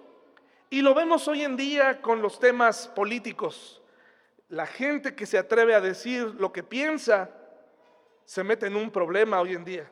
Y 0.69 0.81
lo 0.81 0.93
vemos 0.93 1.27
hoy 1.27 1.43
en 1.43 1.55
día 1.55 2.01
con 2.01 2.21
los 2.21 2.39
temas 2.39 2.87
políticos. 2.87 3.81
La 4.49 4.65
gente 4.65 5.15
que 5.15 5.25
se 5.25 5.37
atreve 5.37 5.75
a 5.75 5.81
decir 5.81 6.35
lo 6.37 6.51
que 6.51 6.63
piensa 6.63 7.29
se 8.25 8.43
mete 8.43 8.67
en 8.67 8.75
un 8.75 8.91
problema 8.91 9.39
hoy 9.41 9.53
en 9.53 9.63
día. 9.63 9.91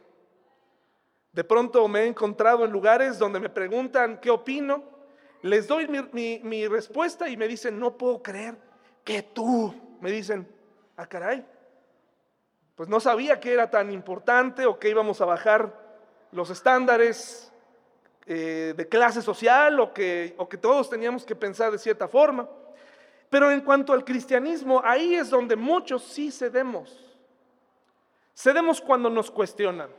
De 1.31 1.43
pronto 1.43 1.87
me 1.87 2.01
he 2.01 2.07
encontrado 2.07 2.65
en 2.65 2.71
lugares 2.71 3.17
donde 3.17 3.39
me 3.39 3.49
preguntan 3.49 4.19
qué 4.19 4.29
opino, 4.29 4.83
les 5.41 5.67
doy 5.67 5.87
mi, 5.87 6.67
respuesta 6.67 7.29
y 7.29 7.37
me 7.37 7.47
dicen, 7.47 7.79
no 7.79 7.97
puedo 7.97 8.21
creer 8.21 8.57
que 9.03 9.23
tú, 9.23 9.73
me 9.99 10.11
dicen, 10.11 10.47
ah 10.97 11.07
caray, 11.07 11.45
pues 12.75 12.87
no 12.89 12.99
sabía 12.99 13.39
que 13.39 13.53
era 13.53 13.69
tan 13.69 13.91
importante 13.91 14.65
o 14.65 14.77
que 14.77 14.89
íbamos 14.89 15.21
a 15.21 15.25
bajar 15.25 15.73
los 16.31 16.49
estándares 16.49 17.51
eh, 18.25 18.73
de 18.77 18.87
clase 18.87 19.21
social 19.21 19.79
o 19.79 19.93
que, 19.93 20.35
o 20.37 20.47
que 20.47 20.57
todos 20.57 20.89
teníamos 20.89 21.25
que 21.25 21.35
pensar 21.35 21.71
de 21.71 21.79
cierta 21.79 22.07
forma. 22.07 22.47
Pero 23.29 23.51
en 23.51 23.61
cuanto 23.61 23.93
al 23.93 24.03
cristianismo, 24.03 24.81
ahí 24.83 25.15
es 25.15 25.29
donde 25.29 25.55
muchos 25.55 26.03
sí 26.03 26.31
cedemos. 26.31 27.11
Cedemos 28.35 28.81
cuando 28.81 29.09
nos 29.09 29.31
cuestionan. 29.31 29.89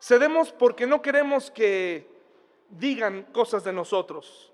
Cedemos 0.00 0.52
porque 0.52 0.86
no 0.86 1.02
queremos 1.02 1.50
que 1.50 2.19
digan 2.70 3.24
cosas 3.32 3.64
de 3.64 3.72
nosotros. 3.72 4.52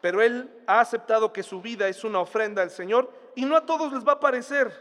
Pero 0.00 0.20
Él 0.20 0.50
ha 0.66 0.80
aceptado 0.80 1.32
que 1.32 1.42
su 1.42 1.60
vida 1.60 1.88
es 1.88 2.04
una 2.04 2.20
ofrenda 2.20 2.62
al 2.62 2.70
Señor 2.70 3.10
y 3.34 3.44
no 3.44 3.56
a 3.56 3.64
todos 3.64 3.92
les 3.92 4.06
va 4.06 4.12
a 4.12 4.20
parecer. 4.20 4.72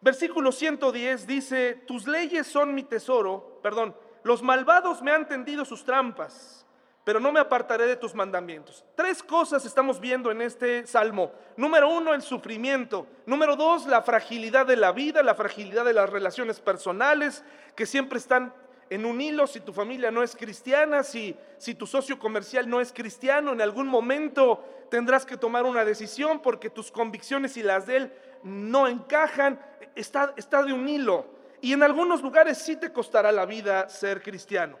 Versículo 0.00 0.52
110 0.52 1.26
dice, 1.26 1.74
tus 1.86 2.06
leyes 2.06 2.46
son 2.46 2.74
mi 2.74 2.82
tesoro, 2.82 3.58
perdón, 3.62 3.96
los 4.22 4.42
malvados 4.42 5.00
me 5.00 5.10
han 5.10 5.26
tendido 5.26 5.64
sus 5.64 5.84
trampas 5.84 6.64
pero 7.04 7.20
no 7.20 7.30
me 7.30 7.40
apartaré 7.40 7.86
de 7.86 7.96
tus 7.96 8.14
mandamientos. 8.14 8.82
Tres 8.96 9.22
cosas 9.22 9.66
estamos 9.66 10.00
viendo 10.00 10.30
en 10.30 10.40
este 10.40 10.86
salmo. 10.86 11.32
Número 11.54 11.88
uno, 11.88 12.14
el 12.14 12.22
sufrimiento. 12.22 13.06
Número 13.26 13.56
dos, 13.56 13.86
la 13.86 14.00
fragilidad 14.00 14.66
de 14.66 14.76
la 14.76 14.90
vida, 14.90 15.22
la 15.22 15.34
fragilidad 15.34 15.84
de 15.84 15.92
las 15.92 16.08
relaciones 16.08 16.60
personales, 16.60 17.44
que 17.76 17.84
siempre 17.84 18.18
están 18.18 18.54
en 18.90 19.04
un 19.04 19.20
hilo 19.20 19.46
si 19.46 19.60
tu 19.60 19.72
familia 19.72 20.10
no 20.10 20.22
es 20.22 20.36
cristiana, 20.36 21.02
si, 21.02 21.36
si 21.58 21.74
tu 21.74 21.86
socio 21.86 22.18
comercial 22.18 22.68
no 22.68 22.80
es 22.80 22.92
cristiano, 22.92 23.52
en 23.52 23.60
algún 23.60 23.86
momento 23.86 24.64
tendrás 24.90 25.24
que 25.26 25.36
tomar 25.36 25.64
una 25.64 25.84
decisión 25.84 26.40
porque 26.40 26.70
tus 26.70 26.90
convicciones 26.90 27.56
y 27.56 27.62
las 27.62 27.86
de 27.86 27.96
él 27.96 28.12
no 28.42 28.86
encajan. 28.86 29.60
Está, 29.94 30.34
está 30.36 30.62
de 30.62 30.72
un 30.72 30.88
hilo. 30.88 31.26
Y 31.60 31.72
en 31.72 31.82
algunos 31.82 32.22
lugares 32.22 32.58
sí 32.58 32.76
te 32.76 32.92
costará 32.92 33.32
la 33.32 33.46
vida 33.46 33.88
ser 33.88 34.22
cristiano 34.22 34.78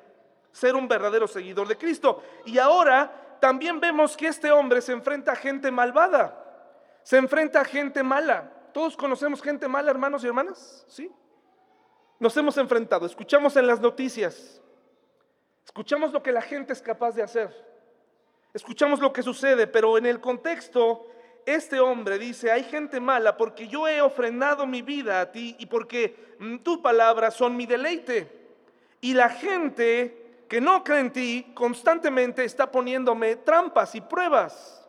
ser 0.54 0.76
un 0.76 0.86
verdadero 0.86 1.26
seguidor 1.26 1.66
de 1.66 1.76
Cristo. 1.76 2.22
Y 2.46 2.58
ahora 2.58 3.36
también 3.40 3.80
vemos 3.80 4.16
que 4.16 4.28
este 4.28 4.52
hombre 4.52 4.80
se 4.80 4.92
enfrenta 4.92 5.32
a 5.32 5.36
gente 5.36 5.70
malvada, 5.70 6.40
se 7.02 7.18
enfrenta 7.18 7.60
a 7.60 7.64
gente 7.64 8.02
mala. 8.02 8.50
Todos 8.72 8.96
conocemos 8.96 9.42
gente 9.42 9.66
mala, 9.66 9.90
hermanos 9.90 10.22
y 10.22 10.28
hermanas, 10.28 10.86
¿sí? 10.88 11.10
Nos 12.24 12.34
hemos 12.38 12.56
enfrentado, 12.56 13.04
escuchamos 13.04 13.54
en 13.56 13.66
las 13.66 13.80
noticias, 13.80 14.58
escuchamos 15.62 16.10
lo 16.10 16.22
que 16.22 16.32
la 16.32 16.40
gente 16.40 16.72
es 16.72 16.80
capaz 16.80 17.14
de 17.14 17.22
hacer, 17.22 17.54
escuchamos 18.54 18.98
lo 19.00 19.12
que 19.12 19.22
sucede, 19.22 19.66
pero 19.66 19.98
en 19.98 20.06
el 20.06 20.22
contexto, 20.22 21.06
este 21.44 21.80
hombre 21.80 22.18
dice, 22.18 22.50
hay 22.50 22.64
gente 22.64 22.98
mala 22.98 23.36
porque 23.36 23.68
yo 23.68 23.86
he 23.86 24.00
ofrendado 24.00 24.66
mi 24.66 24.80
vida 24.80 25.20
a 25.20 25.32
ti 25.32 25.54
y 25.58 25.66
porque 25.66 26.34
mm, 26.38 26.60
tus 26.60 26.78
palabras 26.78 27.34
son 27.34 27.58
mi 27.58 27.66
deleite. 27.66 28.32
Y 29.02 29.12
la 29.12 29.28
gente 29.28 30.46
que 30.48 30.62
no 30.62 30.82
cree 30.82 31.00
en 31.00 31.12
ti 31.12 31.52
constantemente 31.52 32.42
está 32.42 32.72
poniéndome 32.72 33.36
trampas 33.36 33.94
y 33.96 34.00
pruebas. 34.00 34.82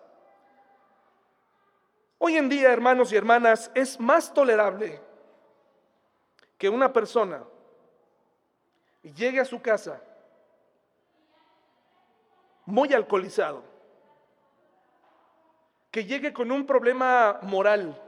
Hoy 2.17 2.37
en 2.37 2.47
día, 2.47 2.71
hermanos 2.71 3.11
y 3.11 3.17
hermanas, 3.17 3.71
es 3.75 3.99
más 3.99 4.33
tolerable 4.33 5.01
que 6.57 6.69
una 6.69 6.91
persona 6.91 7.43
llegue 9.03 9.39
a 9.39 9.45
su 9.45 9.61
casa 9.61 10.01
muy 12.65 12.93
alcoholizado, 12.93 13.63
que 15.91 16.05
llegue 16.05 16.33
con 16.33 16.51
un 16.51 16.65
problema 16.65 17.39
moral, 17.43 18.01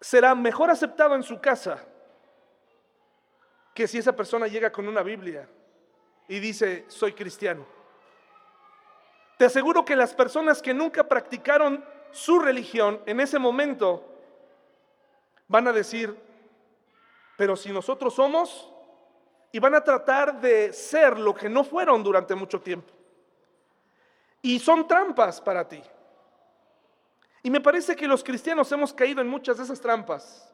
será 0.00 0.34
mejor 0.34 0.70
aceptado 0.70 1.14
en 1.14 1.22
su 1.22 1.40
casa 1.40 1.82
que 3.74 3.86
si 3.86 3.98
esa 3.98 4.14
persona 4.14 4.46
llega 4.46 4.70
con 4.70 4.88
una 4.88 5.02
Biblia 5.02 5.48
y 6.28 6.40
dice, 6.40 6.84
soy 6.88 7.12
cristiano. 7.12 7.66
Te 9.38 9.44
aseguro 9.44 9.84
que 9.84 9.96
las 9.96 10.14
personas 10.14 10.62
que 10.62 10.72
nunca 10.72 11.06
practicaron 11.06 11.84
su 12.10 12.38
religión 12.38 13.02
en 13.04 13.20
ese 13.20 13.38
momento 13.38 14.15
van 15.48 15.68
a 15.68 15.72
decir, 15.72 16.16
pero 17.36 17.56
si 17.56 17.72
nosotros 17.72 18.14
somos, 18.14 18.72
y 19.52 19.58
van 19.58 19.74
a 19.74 19.82
tratar 19.82 20.38
de 20.40 20.72
ser 20.72 21.18
lo 21.18 21.34
que 21.34 21.48
no 21.48 21.64
fueron 21.64 22.02
durante 22.02 22.34
mucho 22.34 22.60
tiempo. 22.60 22.92
Y 24.42 24.58
son 24.58 24.86
trampas 24.86 25.40
para 25.40 25.66
ti. 25.66 25.82
Y 27.42 27.50
me 27.50 27.60
parece 27.60 27.96
que 27.96 28.06
los 28.06 28.22
cristianos 28.22 28.70
hemos 28.72 28.92
caído 28.92 29.20
en 29.20 29.28
muchas 29.28 29.56
de 29.56 29.64
esas 29.64 29.80
trampas. 29.80 30.52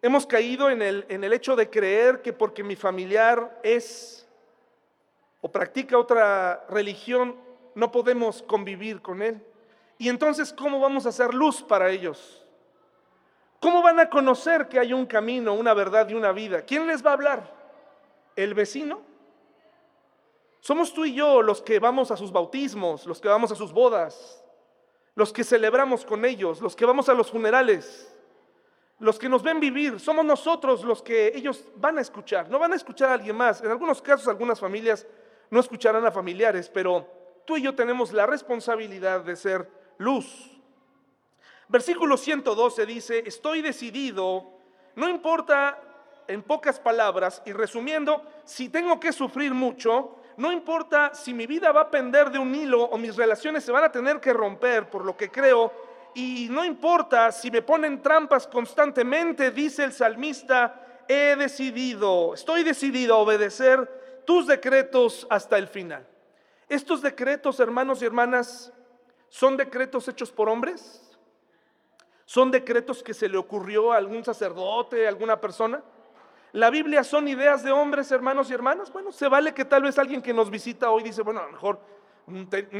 Hemos 0.00 0.26
caído 0.26 0.70
en 0.70 0.80
el, 0.80 1.04
en 1.08 1.24
el 1.24 1.32
hecho 1.32 1.54
de 1.54 1.68
creer 1.68 2.22
que 2.22 2.32
porque 2.32 2.64
mi 2.64 2.74
familiar 2.74 3.60
es 3.62 4.26
o 5.42 5.50
practica 5.50 5.98
otra 5.98 6.64
religión, 6.70 7.36
no 7.74 7.92
podemos 7.92 8.42
convivir 8.42 9.02
con 9.02 9.20
él. 9.20 9.44
Y 9.98 10.08
entonces, 10.08 10.52
¿cómo 10.52 10.80
vamos 10.80 11.04
a 11.04 11.10
hacer 11.10 11.34
luz 11.34 11.62
para 11.62 11.90
ellos? 11.90 12.41
¿Cómo 13.62 13.80
van 13.80 13.98
a 13.98 14.10
conocer 14.10 14.68
que 14.68 14.78
hay 14.78 14.92
un 14.92 15.06
camino, 15.06 15.54
una 15.54 15.72
verdad 15.72 16.06
y 16.10 16.14
una 16.14 16.32
vida? 16.32 16.60
¿Quién 16.60 16.86
les 16.86 17.02
va 17.02 17.10
a 17.10 17.14
hablar? 17.14 17.62
el 18.36 18.54
vecino. 18.54 19.00
Somos 20.60 20.94
tú 20.94 21.04
y 21.04 21.14
yo 21.14 21.42
los 21.42 21.60
que 21.60 21.78
vamos 21.78 22.10
a 22.10 22.16
sus 22.16 22.30
bautismos, 22.30 23.06
los 23.06 23.20
que 23.20 23.28
vamos 23.28 23.50
a 23.50 23.54
sus 23.54 23.72
bodas, 23.72 24.44
los 25.14 25.32
que 25.32 25.44
celebramos 25.44 26.04
con 26.04 26.24
ellos, 26.24 26.60
los 26.60 26.76
que 26.76 26.86
vamos 26.86 27.08
a 27.08 27.14
los 27.14 27.30
funerales, 27.30 28.14
los 29.00 29.18
que 29.18 29.28
nos 29.28 29.42
ven 29.42 29.58
vivir. 29.58 29.98
Somos 29.98 30.24
nosotros 30.24 30.84
los 30.84 31.02
que 31.02 31.32
ellos 31.34 31.64
van 31.76 31.98
a 31.98 32.00
escuchar, 32.00 32.48
no 32.48 32.58
van 32.58 32.72
a 32.72 32.76
escuchar 32.76 33.10
a 33.10 33.14
alguien 33.14 33.36
más. 33.36 33.60
En 33.60 33.70
algunos 33.70 34.00
casos, 34.00 34.28
algunas 34.28 34.60
familias 34.60 35.06
no 35.50 35.58
escucharán 35.58 36.06
a 36.06 36.12
familiares, 36.12 36.70
pero 36.72 37.06
tú 37.44 37.56
y 37.56 37.62
yo 37.62 37.74
tenemos 37.74 38.12
la 38.12 38.26
responsabilidad 38.26 39.22
de 39.22 39.34
ser 39.34 39.68
luz. 39.98 40.51
Versículo 41.72 42.18
112 42.18 42.84
dice, 42.84 43.22
estoy 43.24 43.62
decidido, 43.62 44.44
no 44.94 45.08
importa 45.08 45.80
en 46.28 46.42
pocas 46.42 46.78
palabras 46.78 47.40
y 47.46 47.52
resumiendo, 47.54 48.22
si 48.44 48.68
tengo 48.68 49.00
que 49.00 49.10
sufrir 49.10 49.54
mucho, 49.54 50.16
no 50.36 50.52
importa 50.52 51.14
si 51.14 51.32
mi 51.32 51.46
vida 51.46 51.72
va 51.72 51.80
a 51.80 51.90
pender 51.90 52.30
de 52.30 52.38
un 52.38 52.54
hilo 52.54 52.82
o 52.82 52.98
mis 52.98 53.16
relaciones 53.16 53.64
se 53.64 53.72
van 53.72 53.84
a 53.84 53.90
tener 53.90 54.20
que 54.20 54.34
romper 54.34 54.90
por 54.90 55.02
lo 55.06 55.16
que 55.16 55.30
creo, 55.30 55.72
y 56.14 56.46
no 56.50 56.62
importa 56.62 57.32
si 57.32 57.50
me 57.50 57.62
ponen 57.62 58.02
trampas 58.02 58.46
constantemente, 58.46 59.50
dice 59.50 59.84
el 59.84 59.94
salmista, 59.94 61.04
he 61.08 61.36
decidido, 61.36 62.34
estoy 62.34 62.64
decidido 62.64 63.14
a 63.14 63.20
obedecer 63.20 64.22
tus 64.26 64.46
decretos 64.46 65.26
hasta 65.30 65.56
el 65.56 65.68
final. 65.68 66.06
Estos 66.68 67.00
decretos, 67.00 67.60
hermanos 67.60 68.02
y 68.02 68.04
hermanas, 68.04 68.70
¿son 69.30 69.56
decretos 69.56 70.06
hechos 70.08 70.30
por 70.30 70.50
hombres? 70.50 71.11
¿Son 72.32 72.50
decretos 72.50 73.02
que 73.02 73.12
se 73.12 73.28
le 73.28 73.36
ocurrió 73.36 73.92
a 73.92 73.98
algún 73.98 74.24
sacerdote, 74.24 75.04
a 75.04 75.10
alguna 75.10 75.38
persona? 75.38 75.82
La 76.52 76.70
Biblia 76.70 77.04
son 77.04 77.28
ideas 77.28 77.62
de 77.62 77.70
hombres, 77.70 78.10
hermanos 78.10 78.48
y 78.48 78.54
hermanas. 78.54 78.90
Bueno, 78.90 79.12
se 79.12 79.28
vale 79.28 79.52
que 79.52 79.66
tal 79.66 79.82
vez 79.82 79.98
alguien 79.98 80.22
que 80.22 80.32
nos 80.32 80.48
visita 80.48 80.90
hoy 80.90 81.02
dice, 81.02 81.20
bueno, 81.20 81.40
a 81.40 81.44
lo 81.44 81.52
mejor 81.52 81.78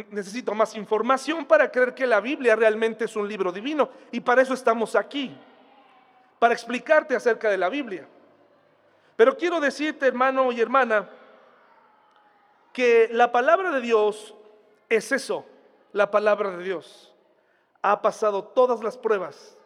necesito 0.09 0.55
más 0.55 0.75
información 0.75 1.45
para 1.45 1.71
creer 1.71 1.93
que 1.93 2.07
la 2.07 2.23
Biblia 2.23 2.57
realmente 2.57 3.05
es 3.05 3.15
un 3.15 3.29
libro 3.29 3.53
divino. 3.53 3.91
Y 4.11 4.21
para 4.21 4.41
eso 4.41 4.55
estamos 4.55 4.97
aquí, 4.97 5.37
para 6.39 6.55
explicarte 6.55 7.15
acerca 7.15 7.51
de 7.51 7.59
la 7.59 7.69
Biblia. 7.69 8.09
Pero 9.17 9.37
quiero 9.37 9.61
decirte, 9.61 10.07
hermano 10.07 10.51
y 10.51 10.63
hermana, 10.63 11.11
que 12.73 13.11
la 13.13 13.31
palabra 13.31 13.71
de 13.71 13.83
Dios 13.83 14.35
es 14.89 15.13
eso, 15.13 15.45
la 15.93 16.11
palabra 16.11 16.57
de 16.57 16.65
Dios. 16.65 17.12
Ha 17.83 18.01
pasado 18.01 18.45
todas 18.45 18.83
las 18.83 18.97
pruebas, 18.97 19.59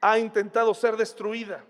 ha 0.00 0.18
intentado 0.18 0.72
ser 0.72 0.96
destruida 0.96 1.64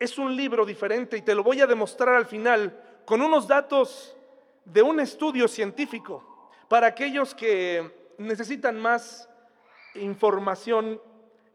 es 0.00 0.16
un 0.16 0.34
libro 0.34 0.64
diferente 0.64 1.18
y 1.18 1.22
te 1.22 1.34
lo 1.34 1.44
voy 1.44 1.60
a 1.60 1.66
demostrar 1.66 2.14
al 2.14 2.24
final 2.24 2.82
con 3.04 3.20
unos 3.20 3.46
datos 3.46 4.16
de 4.64 4.80
un 4.82 4.98
estudio 4.98 5.46
científico 5.46 6.50
para 6.68 6.86
aquellos 6.86 7.34
que 7.34 8.14
necesitan 8.16 8.80
más 8.80 9.28
información 9.94 11.00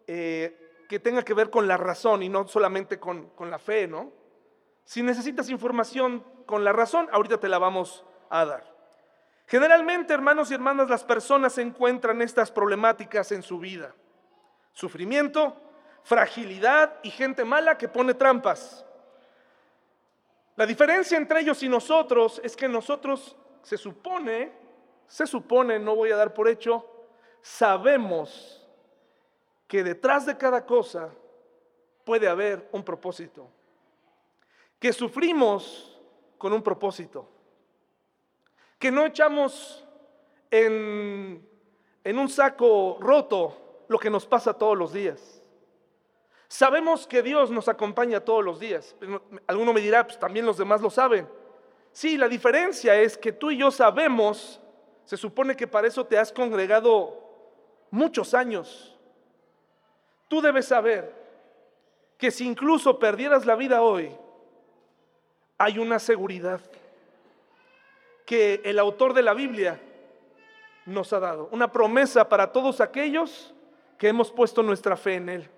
eh, 0.06 0.86
que 0.88 1.00
tenga 1.00 1.24
que 1.24 1.34
ver 1.34 1.50
con 1.50 1.68
la 1.68 1.76
razón 1.76 2.22
y 2.22 2.30
no 2.30 2.48
solamente 2.48 3.00
con, 3.00 3.30
con 3.30 3.50
la 3.50 3.58
fe, 3.58 3.88
¿no? 3.88 4.12
Si 4.84 5.02
necesitas 5.02 5.50
información 5.50 6.24
con 6.46 6.64
la 6.64 6.72
razón, 6.72 7.08
ahorita 7.12 7.40
te 7.40 7.50
la 7.50 7.58
vamos 7.58 8.06
a 8.30 8.46
dar. 8.46 8.75
Generalmente, 9.48 10.14
hermanos 10.14 10.50
y 10.50 10.56
hermanas, 10.56 10.90
las 10.90 11.04
personas 11.04 11.58
encuentran 11.58 12.22
estas 12.22 12.52
problemáticas 12.52 13.32
en 13.32 13.44
su 13.44 13.60
vida. 13.60 13.94
Sufrimiento, 14.74 15.56
fragilidad 16.04 17.00
y 17.04 17.12
gente 17.12 17.46
mala 17.46 17.78
que 17.78 17.88
pone 17.88 18.14
trampas. 18.14 18.86
La 20.56 20.66
diferencia 20.66 21.18
entre 21.18 21.42
ellos 21.42 21.62
y 21.64 21.70
nosotros 21.70 22.42
es 22.44 22.56
que 22.56 22.68
nosotros 22.68 23.36
se 23.62 23.78
supone, 23.78 24.52
se 25.08 25.28
supone, 25.28 25.80
no 25.80 25.96
voy 25.96 26.12
a 26.12 26.16
dar 26.16 26.34
por 26.34 26.48
hecho, 26.48 26.90
sabemos 27.42 28.68
que 29.68 29.84
detrás 29.84 30.26
de 30.26 30.38
cada 30.38 30.66
cosa 30.66 31.10
puede 32.04 32.28
haber 32.28 32.68
un 32.72 32.84
propósito. 32.84 33.50
Que 34.80 34.94
sufrimos 34.94 36.00
con 36.38 36.54
un 36.54 36.64
propósito. 36.64 37.35
Que 38.80 38.92
no 38.92 39.06
echamos 39.06 39.86
en, 40.52 41.48
en 42.04 42.20
un 42.20 42.30
saco 42.30 42.98
roto 43.00 43.86
lo 43.88 44.00
que 44.00 44.10
nos 44.10 44.26
pasa 44.26 44.54
todos 44.54 44.78
los 44.78 44.94
días. 44.94 45.42
Sabemos 46.48 47.08
que 47.08 47.22
Dios 47.22 47.52
nos 47.52 47.68
acompaña 47.68 48.20
todos 48.20 48.44
los 48.44 48.60
días. 48.60 48.96
Alguno 49.48 49.74
me 49.74 49.82
dirá, 49.82 50.06
pues 50.06 50.20
también 50.20 50.46
los 50.46 50.58
demás 50.58 50.82
lo 50.82 50.90
saben. 50.90 51.28
Sí, 51.92 52.18
la 52.18 52.28
diferencia 52.28 52.96
es 52.96 53.18
que 53.18 53.32
tú 53.32 53.52
y 53.52 53.58
yo 53.58 53.72
sabemos, 53.72 54.62
se 55.06 55.18
supone 55.18 55.56
que 55.56 55.68
para 55.68 55.88
eso 55.88 56.06
te 56.06 56.18
has 56.18 56.32
congregado 56.32 57.20
muchos 57.90 58.34
años. 58.34 58.98
Tú 60.28 60.42
debes 60.42 60.68
saber 60.68 61.14
que 62.18 62.32
si 62.32 62.46
incluso 62.46 63.00
perdieras 63.00 63.46
la 63.46 63.56
vida 63.56 63.82
hoy, 63.82 64.16
hay 65.58 65.80
una 65.80 66.00
seguridad 66.00 66.62
que 68.26 68.62
el 68.66 68.80
autor 68.80 69.14
de 69.14 69.22
la 69.22 69.34
Biblia 69.34 69.80
nos 70.86 71.14
ha 71.14 71.20
dado, 71.20 71.50
una 71.52 71.72
promesa 71.72 72.28
para 72.28 72.52
todos 72.52 72.82
aquellos 72.82 73.54
que 73.98 74.08
hemos 74.08 74.32
puesto 74.32 74.62
nuestra 74.62 74.98
fe 74.98 75.16
en 75.16 75.30
Él. 75.30 75.50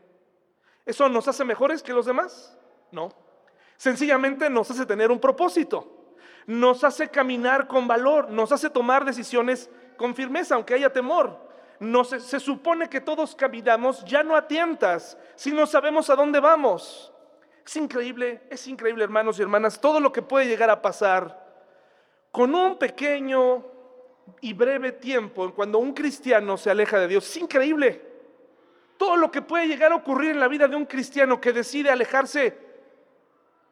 ¿Eso 0.85 1.09
nos 1.09 1.27
hace 1.27 1.43
mejores 1.43 1.83
que 1.83 1.93
los 1.93 2.05
demás? 2.05 2.57
No. 2.91 3.09
Sencillamente 3.75 4.49
nos 4.49 4.71
hace 4.71 4.85
tener 4.85 5.11
un 5.11 5.19
propósito, 5.19 6.15
nos 6.45 6.83
hace 6.83 7.09
caminar 7.09 7.67
con 7.67 7.87
valor, 7.87 8.29
nos 8.29 8.51
hace 8.51 8.69
tomar 8.69 9.05
decisiones 9.05 9.69
con 9.97 10.15
firmeza, 10.15 10.55
aunque 10.55 10.73
haya 10.73 10.91
temor. 10.91 11.37
se 12.05 12.39
supone 12.39 12.89
que 12.89 13.01
todos 13.01 13.35
caminamos 13.35 14.03
ya 14.05 14.23
no 14.23 14.35
a 14.35 14.47
tientas, 14.47 15.17
si 15.35 15.51
no 15.51 15.67
sabemos 15.67 16.09
a 16.09 16.15
dónde 16.15 16.39
vamos. 16.39 17.11
Es 17.65 17.75
increíble, 17.75 18.41
es 18.49 18.65
increíble 18.67 19.03
hermanos 19.03 19.37
y 19.37 19.41
hermanas, 19.41 19.81
todo 19.81 19.99
lo 19.99 20.13
que 20.13 20.21
puede 20.21 20.47
llegar 20.47 20.69
a 20.69 20.81
pasar 20.81 21.46
con 22.37 22.53
un 22.53 22.77
pequeño 22.77 23.65
y 24.41 24.53
breve 24.53 24.91
tiempo 24.91 25.51
cuando 25.55 25.79
un 25.79 25.91
cristiano 25.91 26.55
se 26.55 26.69
aleja 26.69 26.99
de 26.99 27.07
Dios. 27.07 27.27
Es 27.27 27.37
increíble 27.37 27.99
todo 28.95 29.15
lo 29.15 29.31
que 29.31 29.41
puede 29.41 29.67
llegar 29.67 29.91
a 29.91 29.95
ocurrir 29.95 30.29
en 30.29 30.39
la 30.39 30.47
vida 30.47 30.67
de 30.67 30.75
un 30.75 30.85
cristiano 30.85 31.41
que 31.41 31.51
decide 31.51 31.89
alejarse 31.89 32.55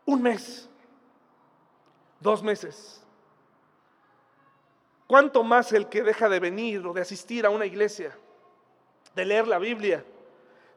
un 0.06 0.24
mes, 0.24 0.68
dos 2.20 2.42
meses. 2.42 3.06
¿Cuánto 5.06 5.44
más 5.44 5.72
el 5.72 5.88
que 5.88 6.02
deja 6.02 6.28
de 6.28 6.40
venir 6.40 6.88
o 6.88 6.94
de 6.94 7.02
asistir 7.02 7.46
a 7.46 7.52
una 7.52 7.68
iglesia, 7.68 8.18
de 9.14 9.26
leer 9.26 9.48
la 9.48 9.60
Biblia? 9.60 10.04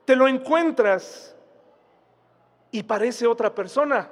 Te 0.05 0.15
lo 0.15 0.29
encuentras 0.29 1.35
y 2.71 2.83
parece 2.83 3.27
otra 3.27 3.55
persona. 3.55 4.11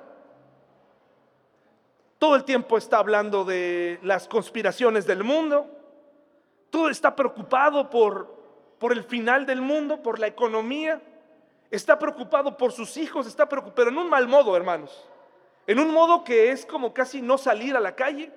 Todo 2.18 2.36
el 2.36 2.44
tiempo 2.44 2.78
está 2.78 2.98
hablando 2.98 3.44
de 3.44 3.98
las 4.02 4.28
conspiraciones 4.28 5.06
del 5.06 5.22
mundo. 5.24 5.66
Todo 6.70 6.88
está 6.88 7.14
preocupado 7.14 7.90
por 7.90 8.36
por 8.78 8.92
el 8.92 9.04
final 9.04 9.46
del 9.46 9.60
mundo, 9.60 10.02
por 10.02 10.18
la 10.18 10.26
economía, 10.26 11.00
está 11.70 11.98
preocupado 11.98 12.56
por 12.56 12.72
sus 12.72 12.96
hijos, 12.96 13.26
está 13.26 13.48
preocupado, 13.48 13.74
pero 13.74 13.90
en 13.90 13.98
un 13.98 14.08
mal 14.08 14.28
modo, 14.28 14.56
hermanos. 14.56 15.08
En 15.66 15.78
un 15.78 15.92
modo 15.92 16.22
que 16.22 16.50
es 16.50 16.64
como 16.64 16.94
casi 16.94 17.22
no 17.22 17.38
salir 17.38 17.76
a 17.76 17.80
la 17.80 17.96
calle. 17.96 18.30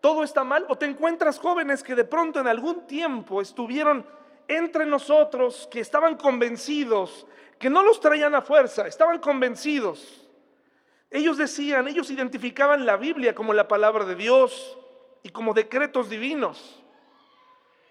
Todo 0.00 0.24
está 0.24 0.42
mal. 0.42 0.66
O 0.68 0.76
te 0.76 0.86
encuentras 0.86 1.38
jóvenes 1.38 1.82
que 1.82 1.94
de 1.94 2.04
pronto 2.04 2.40
en 2.40 2.48
algún 2.48 2.86
tiempo 2.86 3.40
estuvieron 3.40 4.04
entre 4.48 4.84
nosotros, 4.84 5.68
que 5.70 5.80
estaban 5.80 6.16
convencidos, 6.16 7.26
que 7.58 7.70
no 7.70 7.82
los 7.82 8.00
traían 8.00 8.34
a 8.34 8.42
fuerza, 8.42 8.86
estaban 8.86 9.18
convencidos. 9.18 10.25
Ellos 11.10 11.38
decían, 11.38 11.86
ellos 11.88 12.10
identificaban 12.10 12.84
la 12.84 12.96
Biblia 12.96 13.34
como 13.34 13.52
la 13.52 13.68
palabra 13.68 14.04
de 14.04 14.14
Dios 14.14 14.76
y 15.22 15.30
como 15.30 15.54
decretos 15.54 16.10
divinos. 16.10 16.82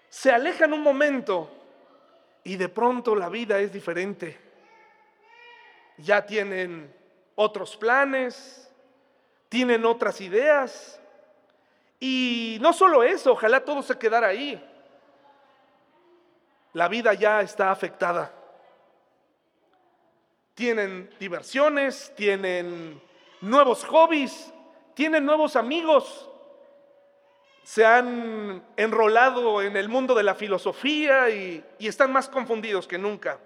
Se 0.08 0.30
alejan 0.30 0.72
un 0.72 0.82
momento 0.82 1.50
y 2.44 2.56
de 2.56 2.68
pronto 2.68 3.16
la 3.16 3.28
vida 3.28 3.58
es 3.58 3.72
diferente. 3.72 4.38
Ya 5.98 6.24
tienen 6.24 6.94
otros 7.34 7.76
planes, 7.76 8.70
tienen 9.48 9.84
otras 9.84 10.20
ideas. 10.20 11.00
Y 11.98 12.58
no 12.60 12.72
solo 12.72 13.02
eso, 13.02 13.32
ojalá 13.32 13.64
todo 13.64 13.82
se 13.82 13.98
quedara 13.98 14.28
ahí. 14.28 14.62
La 16.74 16.88
vida 16.88 17.14
ya 17.14 17.40
está 17.40 17.70
afectada. 17.70 18.32
Tienen 20.54 21.10
diversiones, 21.18 22.12
tienen 22.14 23.00
nuevos 23.40 23.84
hobbies, 23.84 24.52
tienen 24.94 25.24
nuevos 25.24 25.56
amigos, 25.56 26.28
se 27.66 27.84
han 27.84 28.64
enrolado 28.76 29.60
en 29.60 29.76
el 29.76 29.88
mundo 29.88 30.14
de 30.14 30.22
la 30.22 30.36
filosofía 30.36 31.28
y, 31.30 31.64
están 31.80 32.12
más 32.12 32.28
confundidos 32.28 32.86
que 32.86 32.96
nunca. 32.96 33.40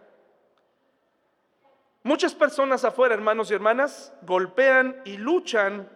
Muchas 2.02 2.34
personas 2.34 2.84
afuera, 2.84 3.14
hermanos 3.14 3.50
y 3.50 3.54
hermanas, 3.54 4.12
golpean 4.22 5.00
y 5.06 5.16
luchan 5.16 5.88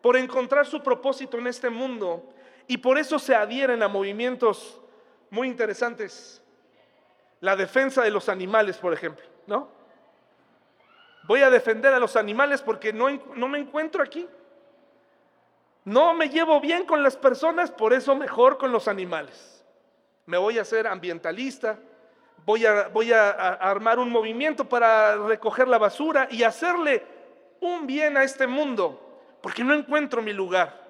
por 0.00 0.16
encontrar 0.16 0.66
su 0.66 0.82
propósito 0.82 1.36
en 1.38 1.46
este 1.46 1.68
mundo 1.68 2.26
y 2.66 2.78
por 2.78 2.96
eso 2.96 3.18
se 3.18 3.34
adhieren 3.34 3.82
a 3.82 3.88
movimientos 3.88 4.80
muy 5.28 5.46
interesantes. 5.46 6.42
La 7.40 7.56
defensa 7.56 8.02
de 8.02 8.10
los 8.10 8.30
animales, 8.30 8.78
por 8.78 8.94
ejemplo, 8.94 9.24
¿no? 9.46 9.75
Voy 11.26 11.42
a 11.42 11.50
defender 11.50 11.92
a 11.92 11.98
los 11.98 12.16
animales 12.16 12.62
porque 12.62 12.92
no, 12.92 13.10
no 13.34 13.48
me 13.48 13.58
encuentro 13.58 14.02
aquí. 14.02 14.28
No 15.84 16.14
me 16.14 16.28
llevo 16.28 16.60
bien 16.60 16.84
con 16.84 17.02
las 17.02 17.16
personas, 17.16 17.70
por 17.70 17.92
eso 17.92 18.14
mejor 18.16 18.58
con 18.58 18.72
los 18.72 18.88
animales. 18.88 19.64
Me 20.24 20.36
voy 20.36 20.58
a 20.58 20.62
hacer 20.62 20.86
ambientalista, 20.86 21.78
voy 22.44 22.66
a, 22.66 22.88
voy 22.88 23.12
a, 23.12 23.30
armar 23.30 23.98
un 23.98 24.10
movimiento 24.10 24.68
para 24.68 25.16
recoger 25.16 25.68
la 25.68 25.78
basura 25.78 26.26
y 26.30 26.42
hacerle 26.42 27.04
un 27.60 27.86
bien 27.86 28.16
a 28.16 28.24
este 28.24 28.46
mundo, 28.46 29.20
porque 29.40 29.62
no 29.62 29.74
encuentro 29.74 30.22
mi 30.22 30.32
lugar. 30.32 30.86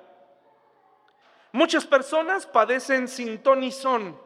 Muchas 1.52 1.86
personas 1.86 2.46
padecen 2.46 3.08
sin 3.08 3.42
ton 3.42 3.64
y 3.64 3.72
son, 3.72 4.18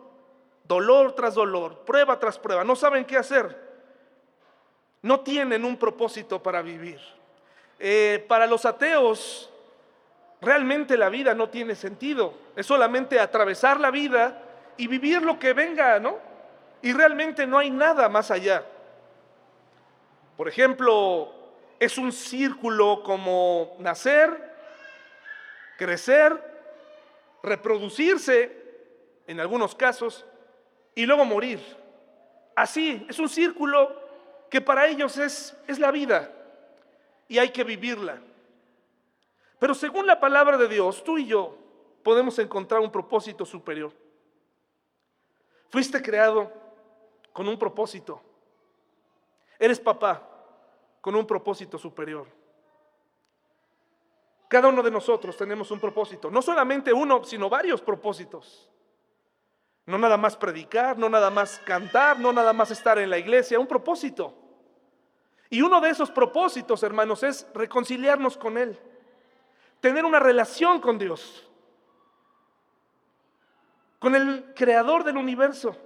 dolor 0.64 1.14
tras 1.14 1.34
dolor, 1.34 1.84
prueba 1.84 2.18
tras 2.18 2.38
prueba, 2.38 2.62
no 2.62 2.76
saben 2.76 3.04
qué 3.04 3.16
hacer. 3.16 3.69
No 5.02 5.20
tienen 5.20 5.64
un 5.64 5.76
propósito 5.76 6.42
para 6.42 6.62
vivir. 6.62 7.00
Eh, 7.78 8.24
para 8.28 8.46
los 8.46 8.64
ateos, 8.66 9.50
realmente 10.40 10.96
la 10.96 11.08
vida 11.08 11.34
no 11.34 11.48
tiene 11.48 11.74
sentido. 11.74 12.34
Es 12.56 12.66
solamente 12.66 13.18
atravesar 13.18 13.80
la 13.80 13.90
vida 13.90 14.42
y 14.76 14.86
vivir 14.86 15.22
lo 15.22 15.38
que 15.38 15.52
venga, 15.52 15.98
¿no? 15.98 16.18
Y 16.82 16.92
realmente 16.92 17.46
no 17.46 17.58
hay 17.58 17.70
nada 17.70 18.08
más 18.08 18.30
allá. 18.30 18.64
Por 20.36 20.48
ejemplo, 20.48 21.32
es 21.78 21.98
un 21.98 22.12
círculo 22.12 23.02
como 23.02 23.76
nacer, 23.78 24.54
crecer, 25.76 26.38
reproducirse, 27.42 28.56
en 29.26 29.40
algunos 29.40 29.74
casos, 29.74 30.24
y 30.94 31.06
luego 31.06 31.24
morir. 31.24 31.60
Así, 32.56 33.06
es 33.08 33.18
un 33.18 33.28
círculo 33.28 33.99
que 34.50 34.60
para 34.60 34.88
ellos 34.88 35.16
es, 35.16 35.56
es 35.66 35.78
la 35.78 35.90
vida 35.90 36.30
y 37.28 37.38
hay 37.38 37.50
que 37.50 37.64
vivirla. 37.64 38.20
Pero 39.58 39.74
según 39.74 40.06
la 40.06 40.18
palabra 40.18 40.58
de 40.58 40.68
Dios, 40.68 41.04
tú 41.04 41.18
y 41.18 41.26
yo 41.26 41.56
podemos 42.02 42.38
encontrar 42.38 42.80
un 42.80 42.90
propósito 42.90 43.46
superior. 43.46 43.92
Fuiste 45.68 46.02
creado 46.02 46.52
con 47.32 47.48
un 47.48 47.58
propósito. 47.58 48.20
Eres 49.58 49.78
papá 49.78 50.26
con 51.00 51.14
un 51.14 51.26
propósito 51.26 51.78
superior. 51.78 52.26
Cada 54.48 54.66
uno 54.66 54.82
de 54.82 54.90
nosotros 54.90 55.36
tenemos 55.36 55.70
un 55.70 55.78
propósito, 55.78 56.28
no 56.28 56.42
solamente 56.42 56.92
uno, 56.92 57.22
sino 57.22 57.48
varios 57.48 57.80
propósitos. 57.80 58.68
No 59.86 59.96
nada 59.96 60.16
más 60.16 60.36
predicar, 60.36 60.98
no 60.98 61.08
nada 61.08 61.30
más 61.30 61.60
cantar, 61.60 62.18
no 62.18 62.32
nada 62.32 62.52
más 62.52 62.70
estar 62.70 62.98
en 62.98 63.10
la 63.10 63.18
iglesia, 63.18 63.60
un 63.60 63.66
propósito. 63.66 64.39
Y 65.50 65.62
uno 65.62 65.80
de 65.80 65.90
esos 65.90 66.10
propósitos, 66.10 66.82
hermanos, 66.82 67.22
es 67.22 67.46
reconciliarnos 67.52 68.38
con 68.38 68.56
Él, 68.56 68.78
tener 69.80 70.04
una 70.04 70.20
relación 70.20 70.80
con 70.80 70.98
Dios, 70.98 71.46
con 73.98 74.14
el 74.14 74.54
creador 74.54 75.04
del 75.04 75.16
universo 75.16 75.76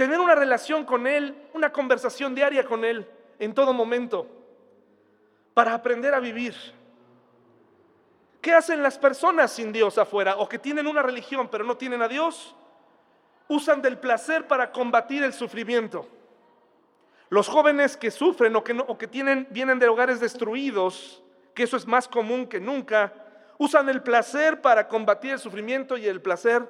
tener 0.00 0.18
una 0.18 0.34
relación 0.34 0.86
con 0.86 1.06
Él, 1.06 1.36
una 1.52 1.70
conversación 1.70 2.34
diaria 2.34 2.64
con 2.64 2.86
Él 2.86 3.06
en 3.38 3.52
todo 3.52 3.74
momento, 3.74 4.26
para 5.52 5.74
aprender 5.74 6.14
a 6.14 6.20
vivir. 6.20 6.54
¿Qué 8.40 8.54
hacen 8.54 8.82
las 8.82 8.96
personas 8.96 9.52
sin 9.52 9.70
Dios 9.74 9.98
afuera 9.98 10.36
o 10.38 10.48
que 10.48 10.58
tienen 10.58 10.86
una 10.86 11.02
religión 11.02 11.48
pero 11.50 11.64
no 11.64 11.76
tienen 11.76 12.00
a 12.00 12.08
Dios? 12.08 12.56
Usan 13.46 13.82
del 13.82 13.98
placer 13.98 14.46
para 14.46 14.72
combatir 14.72 15.22
el 15.22 15.34
sufrimiento. 15.34 16.08
Los 17.30 17.48
jóvenes 17.48 17.96
que 17.96 18.10
sufren 18.10 18.56
o 18.56 18.64
que, 18.64 19.06
tienen, 19.06 19.46
vienen 19.50 19.78
de 19.78 19.88
hogares 19.88 20.18
destruidos, 20.18 21.22
que 21.54 21.62
eso 21.62 21.76
es 21.76 21.86
más 21.86 22.08
común 22.08 22.44
que 22.48 22.58
nunca, 22.58 23.14
usan 23.56 23.88
el 23.88 24.02
placer 24.02 24.60
para 24.60 24.88
combatir 24.88 25.32
el 25.32 25.38
sufrimiento 25.38 25.96
y 25.96 26.08
el 26.08 26.20
placer 26.20 26.68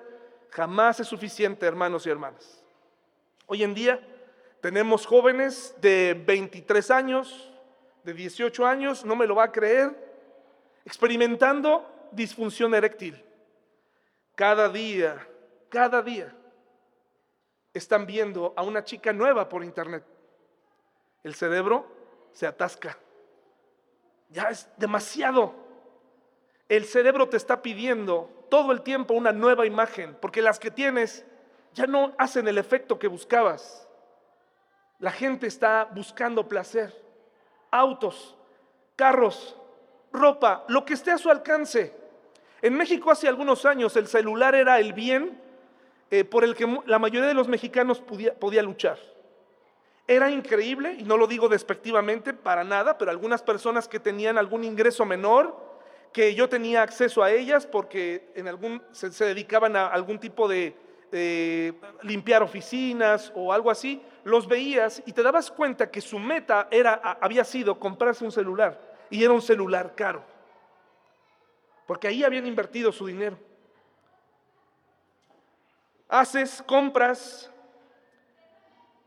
jamás 0.50 1.00
es 1.00 1.08
suficiente, 1.08 1.64
hermanos 1.64 2.06
y 2.06 2.10
hermanas. 2.10 2.62
Hoy 3.46 3.62
en 3.62 3.72
día 3.72 4.06
tenemos 4.60 5.06
jóvenes 5.06 5.74
de 5.80 6.22
23 6.26 6.90
años, 6.90 7.50
de 8.04 8.12
18 8.12 8.66
años, 8.66 9.02
no 9.02 9.16
me 9.16 9.26
lo 9.26 9.36
va 9.36 9.44
a 9.44 9.52
creer, 9.52 9.96
experimentando 10.84 11.90
disfunción 12.12 12.74
eréctil. 12.74 13.24
Cada 14.34 14.68
día, 14.68 15.26
cada 15.70 16.02
día 16.02 16.34
están 17.72 18.04
viendo 18.04 18.52
a 18.58 18.62
una 18.62 18.84
chica 18.84 19.10
nueva 19.14 19.48
por 19.48 19.64
internet. 19.64 20.19
El 21.22 21.34
cerebro 21.34 21.86
se 22.32 22.46
atasca. 22.46 22.98
Ya 24.28 24.44
es 24.44 24.68
demasiado. 24.76 25.54
El 26.68 26.84
cerebro 26.84 27.28
te 27.28 27.36
está 27.36 27.62
pidiendo 27.62 28.30
todo 28.48 28.72
el 28.72 28.82
tiempo 28.82 29.14
una 29.14 29.32
nueva 29.32 29.66
imagen, 29.66 30.16
porque 30.20 30.42
las 30.42 30.58
que 30.58 30.70
tienes 30.70 31.24
ya 31.74 31.86
no 31.86 32.14
hacen 32.18 32.48
el 32.48 32.58
efecto 32.58 32.98
que 32.98 33.08
buscabas. 33.08 33.88
La 34.98 35.10
gente 35.10 35.46
está 35.46 35.88
buscando 35.92 36.46
placer, 36.46 36.94
autos, 37.70 38.36
carros, 38.96 39.56
ropa, 40.12 40.64
lo 40.68 40.84
que 40.84 40.94
esté 40.94 41.10
a 41.10 41.18
su 41.18 41.30
alcance. 41.30 41.94
En 42.62 42.74
México 42.76 43.10
hace 43.10 43.26
algunos 43.26 43.64
años 43.64 43.96
el 43.96 44.06
celular 44.06 44.54
era 44.54 44.78
el 44.78 44.92
bien 44.92 45.40
eh, 46.10 46.24
por 46.24 46.44
el 46.44 46.54
que 46.54 46.82
la 46.86 46.98
mayoría 46.98 47.28
de 47.28 47.34
los 47.34 47.48
mexicanos 47.48 48.00
podía, 48.00 48.34
podía 48.34 48.62
luchar. 48.62 48.98
Era 50.10 50.28
increíble, 50.28 50.96
y 50.98 51.04
no 51.04 51.16
lo 51.16 51.28
digo 51.28 51.48
despectivamente 51.48 52.34
para 52.34 52.64
nada, 52.64 52.98
pero 52.98 53.12
algunas 53.12 53.44
personas 53.44 53.86
que 53.86 54.00
tenían 54.00 54.38
algún 54.38 54.64
ingreso 54.64 55.06
menor, 55.06 55.56
que 56.12 56.34
yo 56.34 56.48
tenía 56.48 56.82
acceso 56.82 57.22
a 57.22 57.30
ellas 57.30 57.64
porque 57.64 58.32
en 58.34 58.48
algún, 58.48 58.82
se 58.90 59.24
dedicaban 59.24 59.76
a 59.76 59.86
algún 59.86 60.18
tipo 60.18 60.48
de, 60.48 60.74
eh, 61.12 61.72
limpiar 62.02 62.42
oficinas 62.42 63.30
o 63.36 63.52
algo 63.52 63.70
así, 63.70 64.02
los 64.24 64.48
veías 64.48 65.00
y 65.06 65.12
te 65.12 65.22
dabas 65.22 65.48
cuenta 65.48 65.92
que 65.92 66.00
su 66.00 66.18
meta 66.18 66.66
era, 66.72 66.94
había 67.20 67.44
sido 67.44 67.78
comprarse 67.78 68.24
un 68.24 68.32
celular 68.32 68.80
y 69.10 69.22
era 69.22 69.32
un 69.32 69.42
celular 69.42 69.94
caro, 69.94 70.24
porque 71.86 72.08
ahí 72.08 72.24
habían 72.24 72.46
invertido 72.46 72.90
su 72.90 73.06
dinero. 73.06 73.38
Haces, 76.08 76.64
compras, 76.66 77.49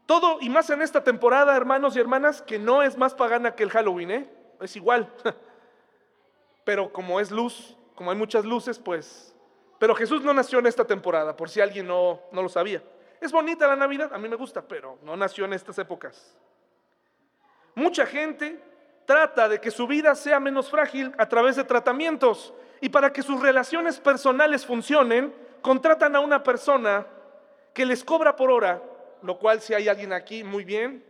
todo 0.06 0.38
y 0.42 0.50
más 0.50 0.70
en 0.70 0.82
esta 0.82 1.04
temporada, 1.04 1.56
hermanos 1.56 1.96
y 1.96 2.00
hermanas, 2.00 2.42
que 2.42 2.60
no 2.60 2.84
es 2.84 2.98
más 2.98 3.14
pagana 3.14 3.56
que 3.56 3.64
el 3.64 3.70
Halloween, 3.70 4.12
¿eh? 4.12 4.30
es 4.62 4.76
igual. 4.76 5.12
Pero 6.64 6.92
como 6.94 7.20
es 7.20 7.32
luz, 7.32 7.78
como 7.96 8.12
hay 8.12 8.18
muchas 8.18 8.46
luces, 8.46 8.80
pues 8.80 9.34
pero 9.84 9.96
Jesús 9.96 10.24
no 10.24 10.34
nació 10.34 10.60
en 10.60 10.68
esta 10.68 10.86
temporada, 10.86 11.36
por 11.36 11.50
si 11.50 11.60
alguien 11.60 11.86
no, 11.86 12.22
no 12.32 12.42
lo 12.42 12.48
sabía. 12.48 12.82
Es 13.20 13.34
bonita 13.34 13.68
la 13.68 13.76
Navidad, 13.76 14.14
a 14.14 14.18
mí 14.18 14.30
me 14.30 14.38
gusta, 14.38 14.62
pero 14.62 14.98
no 15.04 15.18
nació 15.18 15.44
en 15.44 15.52
estas 15.52 15.78
épocas. 15.78 16.38
Mucha 17.76 18.06
gente 18.06 18.64
trata 19.06 19.50
de 19.50 19.60
que 19.60 19.72
su 19.72 19.86
vida 19.86 20.16
sea 20.16 20.40
menos 20.40 20.70
frágil 20.70 21.14
a 21.18 21.28
través 21.28 21.58
de 21.58 21.66
tratamientos 21.66 22.54
y 22.80 22.88
para 22.88 23.12
que 23.12 23.22
sus 23.22 23.42
relaciones 23.42 24.00
personales 24.00 24.66
funcionen, 24.66 25.36
contratan 25.62 26.16
a 26.16 26.22
una 26.22 26.44
persona 26.44 27.06
que 27.74 27.86
les 27.86 28.06
cobra 28.06 28.38
por 28.38 28.52
hora, 28.52 28.82
lo 29.24 29.40
cual 29.40 29.62
si 29.62 29.74
hay 29.74 29.88
alguien 29.88 30.14
aquí, 30.14 30.44
muy 30.44 30.64
bien, 30.64 31.04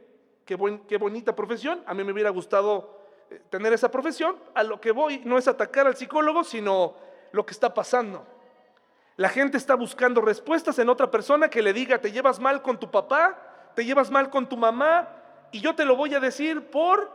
qué, 0.45 0.57
qué 0.87 0.97
bonita 0.97 1.35
profesión, 1.35 1.83
a 1.85 1.93
mí 1.93 2.03
me 2.03 2.11
hubiera 2.11 2.29
gustado 2.29 3.01
eh, 3.29 3.41
tener 3.49 3.73
esa 3.73 3.89
profesión, 3.89 4.37
a 4.53 4.63
lo 4.63 4.79
que 4.79 4.91
voy 4.91 5.21
no 5.25 5.37
es 5.37 5.47
atacar 5.47 5.87
al 5.87 5.97
psicólogo, 5.97 6.43
sino 6.43 6.95
lo 7.31 7.45
que 7.45 7.51
está 7.51 7.73
pasando. 7.73 8.25
La 9.15 9.29
gente 9.29 9.57
está 9.57 9.75
buscando 9.75 10.21
respuestas 10.21 10.79
en 10.79 10.89
otra 10.89 11.09
persona 11.09 11.49
que 11.49 11.61
le 11.61 11.73
diga, 11.73 11.99
te 11.99 12.11
llevas 12.11 12.39
mal 12.39 12.61
con 12.61 12.79
tu 12.79 12.89
papá, 12.89 13.71
te 13.75 13.85
llevas 13.85 14.09
mal 14.09 14.29
con 14.29 14.47
tu 14.47 14.57
mamá, 14.57 15.09
y 15.51 15.59
yo 15.59 15.75
te 15.75 15.85
lo 15.85 15.95
voy 15.95 16.13
a 16.15 16.19
decir 16.19 16.69
por 16.69 17.11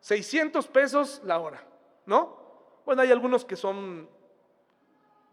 600 0.00 0.66
pesos 0.68 1.22
la 1.24 1.38
hora, 1.38 1.64
¿no? 2.04 2.36
Bueno, 2.84 3.00
hay 3.00 3.10
algunos 3.10 3.46
que 3.46 3.56
son 3.56 4.08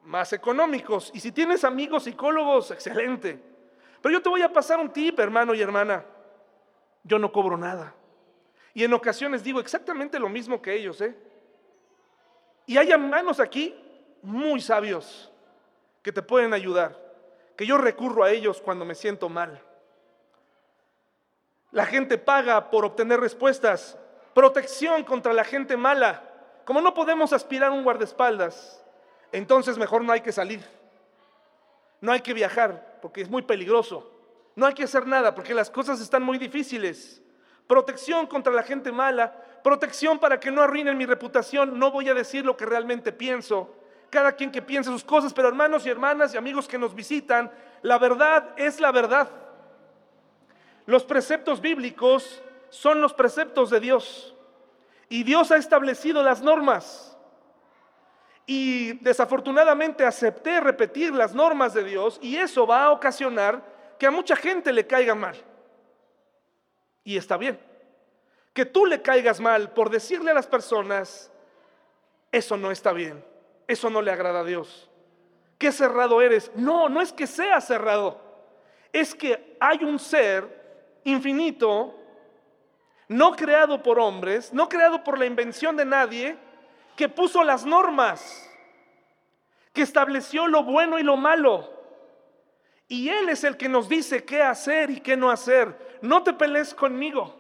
más 0.04 0.32
económicos, 0.34 1.12
y 1.14 1.20
si 1.20 1.32
tienes 1.32 1.64
amigos 1.64 2.04
psicólogos, 2.04 2.72
excelente. 2.72 3.51
Pero 4.02 4.14
yo 4.14 4.22
te 4.22 4.30
voy 4.30 4.42
a 4.42 4.52
pasar 4.52 4.80
un 4.80 4.92
tip, 4.92 5.20
hermano 5.20 5.54
y 5.54 5.62
hermana. 5.62 6.04
Yo 7.04 7.20
no 7.20 7.32
cobro 7.32 7.58
nada. 7.58 7.94
Y 8.74 8.84
en 8.84 8.94
ocasiones 8.94 9.44
digo 9.44 9.60
exactamente 9.60 10.20
lo 10.20 10.30
mismo 10.30 10.62
que 10.62 10.74
ellos, 10.74 11.02
¿eh? 11.02 11.16
Y 12.66 12.78
hay 12.78 12.92
hermanos 12.92 13.40
aquí 13.40 13.76
muy 14.22 14.62
sabios 14.62 15.32
que 16.02 16.12
te 16.12 16.22
pueden 16.22 16.54
ayudar, 16.54 16.98
que 17.56 17.66
yo 17.66 17.78
recurro 17.78 18.24
a 18.24 18.32
ellos 18.32 18.62
cuando 18.62 18.86
me 18.86 18.96
siento 18.96 19.30
mal. 19.30 19.62
La 21.72 21.86
gente 21.86 22.18
paga 22.18 22.70
por 22.70 22.86
obtener 22.86 23.20
respuestas, 23.20 23.98
protección 24.34 25.04
contra 25.04 25.34
la 25.34 25.44
gente 25.44 25.78
mala, 25.78 26.28
Como 26.64 26.80
no 26.80 26.94
podemos 26.94 27.34
aspirar 27.34 27.72
a 27.72 27.74
un 27.74 27.84
guardaespaldas, 27.84 28.86
entonces 29.32 29.78
mejor 29.78 30.04
no 30.04 30.14
hay 30.14 30.22
que 30.22 30.32
salir. 30.32 30.64
No 32.02 32.12
hay 32.12 32.22
que 32.22 32.34
viajar 32.34 32.98
porque 33.02 33.22
es 33.22 33.30
muy 33.30 33.44
peligroso. 33.44 34.12
No 34.56 34.66
hay 34.66 34.74
que 34.74 34.84
hacer 34.84 35.08
nada 35.08 35.34
porque 35.34 35.54
las 35.54 35.70
cosas 35.70 36.02
están 36.02 36.24
muy 36.24 36.38
difíciles. 36.38 37.22
Protección 37.68 38.28
contra 38.28 38.52
la 38.52 38.64
gente 38.64 38.92
mala, 38.92 39.34
protección 39.64 40.20
para 40.20 40.40
que 40.40 40.52
no 40.52 40.62
arruinen 40.62 40.98
mi 40.98 41.06
reputación. 41.06 41.80
No 41.80 41.92
voy 41.92 42.10
a 42.10 42.14
decir 42.14 42.44
lo 42.44 42.58
que 42.58 42.66
realmente 42.66 43.14
pienso. 43.14 43.74
Cada 44.10 44.34
quien 44.34 44.52
que 44.52 44.62
piense 44.62 44.90
sus 44.90 45.06
cosas, 45.06 45.34
pero 45.34 45.48
hermanos 45.48 45.86
y 45.86 45.90
hermanas 45.90 46.34
y 46.34 46.38
amigos 46.38 46.68
que 46.68 46.78
nos 46.78 46.94
visitan, 46.94 47.50
la 47.82 47.98
verdad 47.98 48.50
es 48.58 48.82
la 48.82 48.92
verdad. 48.92 49.30
Los 50.86 51.06
preceptos 51.06 51.62
bíblicos 51.62 52.42
son 52.70 53.00
los 53.00 53.14
preceptos 53.14 53.70
de 53.70 53.80
Dios. 53.80 54.36
Y 55.08 55.24
Dios 55.24 55.52
ha 55.52 55.58
establecido 55.58 56.24
las 56.24 56.42
normas. 56.42 57.11
Y 58.54 58.96
desafortunadamente 59.00 60.04
acepté 60.04 60.60
repetir 60.60 61.14
las 61.14 61.34
normas 61.34 61.74
de 61.74 61.86
Dios 61.86 62.20
y 62.22 62.36
eso 62.36 62.68
va 62.68 62.84
a 62.84 62.92
ocasionar 62.92 63.64
que 63.98 64.06
a 64.06 64.12
mucha 64.12 64.36
gente 64.36 64.74
le 64.74 64.86
caiga 64.86 65.16
mal. 65.16 65.38
Y 67.06 67.16
está 67.16 67.38
bien. 67.38 67.58
Que 68.52 68.66
tú 68.66 68.86
le 68.86 69.02
caigas 69.02 69.40
mal 69.40 69.72
por 69.72 69.90
decirle 69.90 70.32
a 70.32 70.34
las 70.34 70.48
personas, 70.48 71.32
eso 72.30 72.58
no 72.58 72.72
está 72.72 72.92
bien, 72.92 73.24
eso 73.70 73.90
no 73.90 74.02
le 74.02 74.12
agrada 74.12 74.42
a 74.42 74.44
Dios. 74.44 74.90
Qué 75.58 75.72
cerrado 75.72 76.22
eres. 76.22 76.52
No, 76.54 76.90
no 76.90 77.00
es 77.00 77.14
que 77.14 77.28
sea 77.28 77.62
cerrado, 77.62 78.20
es 78.92 79.16
que 79.16 79.56
hay 79.62 79.86
un 79.86 79.98
ser 79.98 81.00
infinito, 81.06 81.96
no 83.08 83.32
creado 83.32 83.82
por 83.82 83.98
hombres, 83.98 84.52
no 84.52 84.68
creado 84.68 85.06
por 85.06 85.18
la 85.18 85.26
invención 85.26 85.78
de 85.78 85.86
nadie, 85.86 86.51
que 86.96 87.10
puso 87.10 87.44
las 87.44 87.66
normas, 87.66 88.50
que 89.74 89.82
estableció 89.82 90.48
lo 90.48 90.64
bueno 90.64 91.00
y 91.00 91.04
lo 91.04 91.18
malo. 91.18 91.70
Y 92.88 93.10
Él 93.10 93.30
es 93.30 93.44
el 93.44 93.58
que 93.58 93.70
nos 93.70 93.88
dice 93.88 94.26
qué 94.26 94.42
hacer 94.42 94.90
y 94.90 95.00
qué 95.00 95.16
no 95.16 95.30
hacer. 95.30 95.98
No 96.02 96.24
te 96.24 96.34
pelees 96.34 96.74
conmigo, 96.74 97.36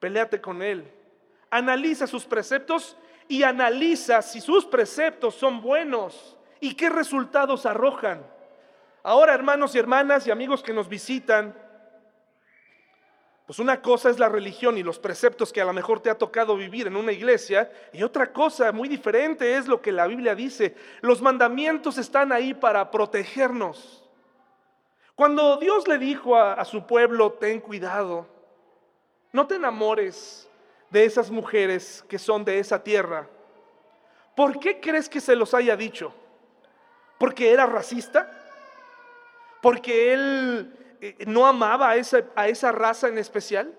peleate 0.00 0.40
con 0.40 0.62
Él. 0.62 0.90
Analiza 1.50 2.06
sus 2.06 2.24
preceptos 2.24 2.96
y 3.28 3.42
analiza 3.42 4.22
si 4.22 4.40
sus 4.40 4.64
preceptos 4.64 5.34
son 5.34 5.60
buenos 5.60 6.36
y 6.60 6.74
qué 6.74 6.88
resultados 6.90 7.66
arrojan. 7.66 8.26
Ahora, 9.02 9.34
hermanos 9.34 9.74
y 9.74 9.78
hermanas 9.78 10.26
y 10.26 10.30
amigos 10.30 10.62
que 10.62 10.72
nos 10.72 10.88
visitan, 10.88 11.54
pues 13.48 13.60
una 13.60 13.80
cosa 13.80 14.10
es 14.10 14.18
la 14.18 14.28
religión 14.28 14.76
y 14.76 14.82
los 14.82 14.98
preceptos 14.98 15.54
que 15.54 15.62
a 15.62 15.64
lo 15.64 15.72
mejor 15.72 16.00
te 16.00 16.10
ha 16.10 16.18
tocado 16.18 16.54
vivir 16.54 16.86
en 16.86 16.96
una 16.96 17.12
iglesia 17.12 17.72
y 17.94 18.02
otra 18.02 18.30
cosa 18.30 18.72
muy 18.72 18.90
diferente 18.90 19.56
es 19.56 19.66
lo 19.66 19.80
que 19.80 19.90
la 19.90 20.06
Biblia 20.06 20.34
dice. 20.34 20.76
Los 21.00 21.22
mandamientos 21.22 21.96
están 21.96 22.30
ahí 22.30 22.52
para 22.52 22.90
protegernos. 22.90 24.04
Cuando 25.14 25.56
Dios 25.56 25.88
le 25.88 25.96
dijo 25.96 26.36
a, 26.36 26.62
su 26.66 26.86
pueblo, 26.86 27.32
ten 27.32 27.60
cuidado, 27.60 28.26
no 29.32 29.46
te 29.46 29.54
enamores 29.54 30.46
de 30.90 31.06
esas 31.06 31.30
mujeres 31.30 32.04
que 32.06 32.18
son 32.18 32.44
de 32.44 32.58
esa 32.58 32.84
tierra. 32.84 33.30
¿Por 34.36 34.60
qué 34.60 34.78
crees 34.78 35.08
que 35.08 35.22
se 35.22 35.34
los 35.34 35.54
haya 35.54 35.74
dicho? 35.74 36.12
¿Porque 37.16 37.50
era 37.50 37.64
racista? 37.64 38.30
¿Porque 39.62 40.12
él 40.12 40.87
no 41.26 41.46
amaba 41.46 41.90
a 41.90 41.96
esa, 41.96 42.24
a 42.34 42.48
esa 42.48 42.72
raza 42.72 43.08
en 43.08 43.18
especial? 43.18 43.76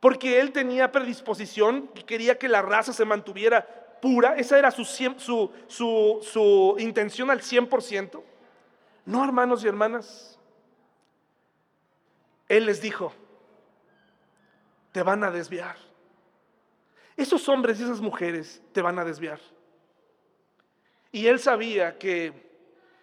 Porque 0.00 0.40
él 0.40 0.52
tenía 0.52 0.92
predisposición 0.92 1.90
y 1.94 2.02
quería 2.02 2.38
que 2.38 2.48
la 2.48 2.62
raza 2.62 2.92
se 2.92 3.04
mantuviera 3.04 3.66
pura. 4.00 4.36
Esa 4.36 4.58
era 4.58 4.70
su, 4.70 4.84
su, 4.84 5.50
su, 5.66 6.18
su 6.22 6.76
intención 6.78 7.30
al 7.30 7.40
100%. 7.40 8.22
No, 9.04 9.24
hermanos 9.24 9.64
y 9.64 9.68
hermanas. 9.68 10.38
Él 12.48 12.66
les 12.66 12.80
dijo, 12.80 13.12
te 14.92 15.02
van 15.02 15.24
a 15.24 15.30
desviar. 15.30 15.76
Esos 17.16 17.48
hombres 17.48 17.80
y 17.80 17.82
esas 17.82 18.00
mujeres 18.00 18.62
te 18.72 18.80
van 18.80 18.98
a 18.98 19.04
desviar. 19.04 19.40
Y 21.10 21.26
él 21.26 21.40
sabía 21.40 21.98
que 21.98 22.48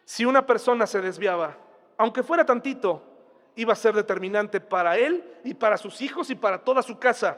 si 0.05 0.25
una 0.25 0.45
persona 0.45 0.87
se 0.87 1.01
desviaba, 1.01 1.57
aunque 1.97 2.23
fuera 2.23 2.45
tantito, 2.45 3.01
iba 3.55 3.73
a 3.73 3.75
ser 3.75 3.93
determinante 3.93 4.59
para 4.59 4.97
él 4.97 5.23
y 5.43 5.53
para 5.53 5.77
sus 5.77 6.01
hijos 6.01 6.29
y 6.29 6.35
para 6.35 6.63
toda 6.63 6.81
su 6.81 6.99
casa. 6.99 7.37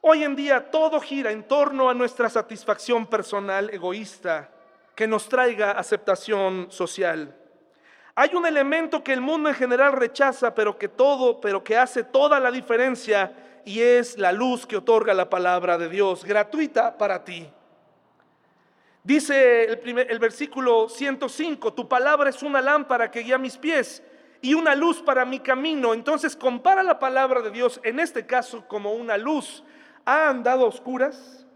Hoy 0.00 0.22
en 0.22 0.36
día 0.36 0.70
todo 0.70 1.00
gira 1.00 1.30
en 1.30 1.44
torno 1.44 1.88
a 1.88 1.94
nuestra 1.94 2.28
satisfacción 2.28 3.06
personal 3.06 3.70
egoísta 3.70 4.50
que 4.94 5.06
nos 5.06 5.28
traiga 5.28 5.72
aceptación 5.72 6.66
social. 6.70 7.34
Hay 8.14 8.34
un 8.34 8.46
elemento 8.46 9.02
que 9.02 9.12
el 9.12 9.20
mundo 9.20 9.48
en 9.48 9.54
general 9.54 9.92
rechaza, 9.92 10.54
pero 10.54 10.78
que 10.78 10.88
todo, 10.88 11.40
pero 11.40 11.64
que 11.64 11.76
hace 11.76 12.04
toda 12.04 12.38
la 12.38 12.50
diferencia 12.50 13.32
y 13.64 13.80
es 13.80 14.18
la 14.18 14.30
luz 14.30 14.66
que 14.66 14.76
otorga 14.76 15.14
la 15.14 15.28
palabra 15.28 15.78
de 15.78 15.88
Dios, 15.88 16.24
gratuita 16.24 16.96
para 16.96 17.24
ti. 17.24 17.50
Dice 19.04 19.64
el, 19.64 19.98
el, 19.98 20.18
versículo 20.18 20.88
105, 20.88 21.74
tu 21.74 21.86
palabra 21.86 22.30
es 22.30 22.42
una 22.42 22.62
lámpara 22.62 23.10
que 23.10 23.20
guía 23.20 23.36
mis 23.36 23.58
pies 23.58 24.02
y 24.40 24.54
una 24.54 24.74
luz 24.74 25.02
para 25.02 25.26
mi 25.26 25.40
camino. 25.40 25.92
Entonces 25.92 26.34
compara 26.34 26.82
la 26.82 26.98
palabra 26.98 27.42
de 27.42 27.50
Dios, 27.50 27.80
en 27.84 28.00
este 28.00 28.24
caso 28.26 28.66
como 28.66 28.94
una 28.94 29.18
luz. 29.18 29.62
¿Ha 30.06 30.30
andado 30.30 30.64
a 30.64 30.68
oscuras? 30.68 31.46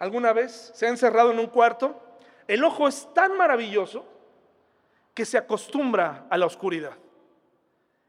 ¿Alguna 0.00 0.32
vez 0.32 0.72
se 0.74 0.86
ha 0.86 0.88
encerrado 0.88 1.30
en 1.30 1.38
un 1.38 1.46
cuarto? 1.46 2.00
El 2.48 2.64
ojo 2.64 2.88
es 2.88 3.08
tan 3.14 3.36
maravilloso 3.36 4.04
que 5.14 5.24
se 5.24 5.38
acostumbra 5.38 6.26
a 6.30 6.36
la 6.36 6.46
oscuridad. 6.46 6.96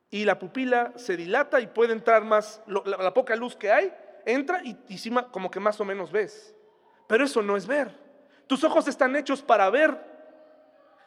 Y 0.09 0.25
la 0.25 0.39
pupila 0.39 0.93
se 0.95 1.15
dilata 1.15 1.59
y 1.59 1.67
puede 1.67 1.93
entrar 1.93 2.23
más, 2.23 2.61
la, 2.65 3.13
poca 3.13 3.35
luz 3.35 3.55
que 3.55 3.71
hay, 3.71 3.93
entra 4.25 4.61
y, 4.63 4.77
y 4.87 5.11
como 5.31 5.51
que 5.51 5.59
más 5.59 5.79
o 5.79 5.85
menos 5.85 6.11
ves. 6.11 6.55
Pero 7.11 7.25
eso 7.25 7.41
no 7.41 7.57
es 7.57 7.67
ver. 7.67 7.91
Tus 8.47 8.63
ojos 8.63 8.87
están 8.87 9.17
hechos 9.17 9.41
para 9.41 9.69
ver. 9.69 9.99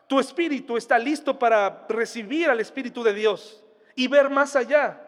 Tu 0.06 0.20
espíritu 0.20 0.76
está 0.76 0.98
listo 0.98 1.38
para 1.38 1.86
recibir 1.88 2.50
al 2.50 2.60
Espíritu 2.60 3.02
de 3.02 3.14
Dios 3.14 3.64
y 3.94 4.06
ver 4.06 4.28
más 4.28 4.54
allá. 4.54 5.00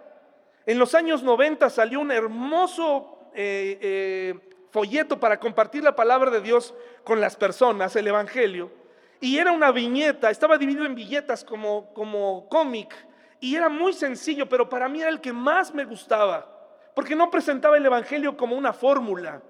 En 0.65 0.79
los 0.79 0.95
años 0.95 1.23
90 1.23 1.69
salió 1.69 2.01
un 2.01 2.11
hermoso 2.11 3.29
eh, 3.35 3.79
eh, 3.83 4.57
folleto 4.71 5.21
para 5.21 5.39
compartir 5.39 5.85
la 5.85 5.95
palabra 5.95 6.31
de 6.31 6.41
Dios 6.41 6.73
con 7.05 7.21
las 7.21 7.37
personas, 7.37 7.95
el 7.95 8.09
Evangelio. 8.09 8.73
Y 9.21 9.37
era 9.37 9.53
una 9.53 9.73
viñeta, 9.73 10.31
estaba 10.31 10.57
dividido 10.57 10.87
en 10.87 10.95
viñetas 10.95 11.45
como, 11.45 11.93
como 11.93 12.49
cómic. 12.49 12.97
Y 13.39 13.55
era 13.55 13.69
muy 13.69 13.93
sencillo, 13.93 14.49
pero 14.49 14.67
para 14.67 14.89
mí 14.89 15.03
era 15.03 15.11
el 15.11 15.21
que 15.21 15.35
más 15.35 15.75
me 15.75 15.85
gustaba. 15.85 16.51
Porque 16.95 17.15
no 17.15 17.31
presentaba 17.31 17.77
el 17.77 17.85
Evangelio 17.85 18.35
como 18.35 18.57
una 18.57 18.73
fórmula 18.73 19.43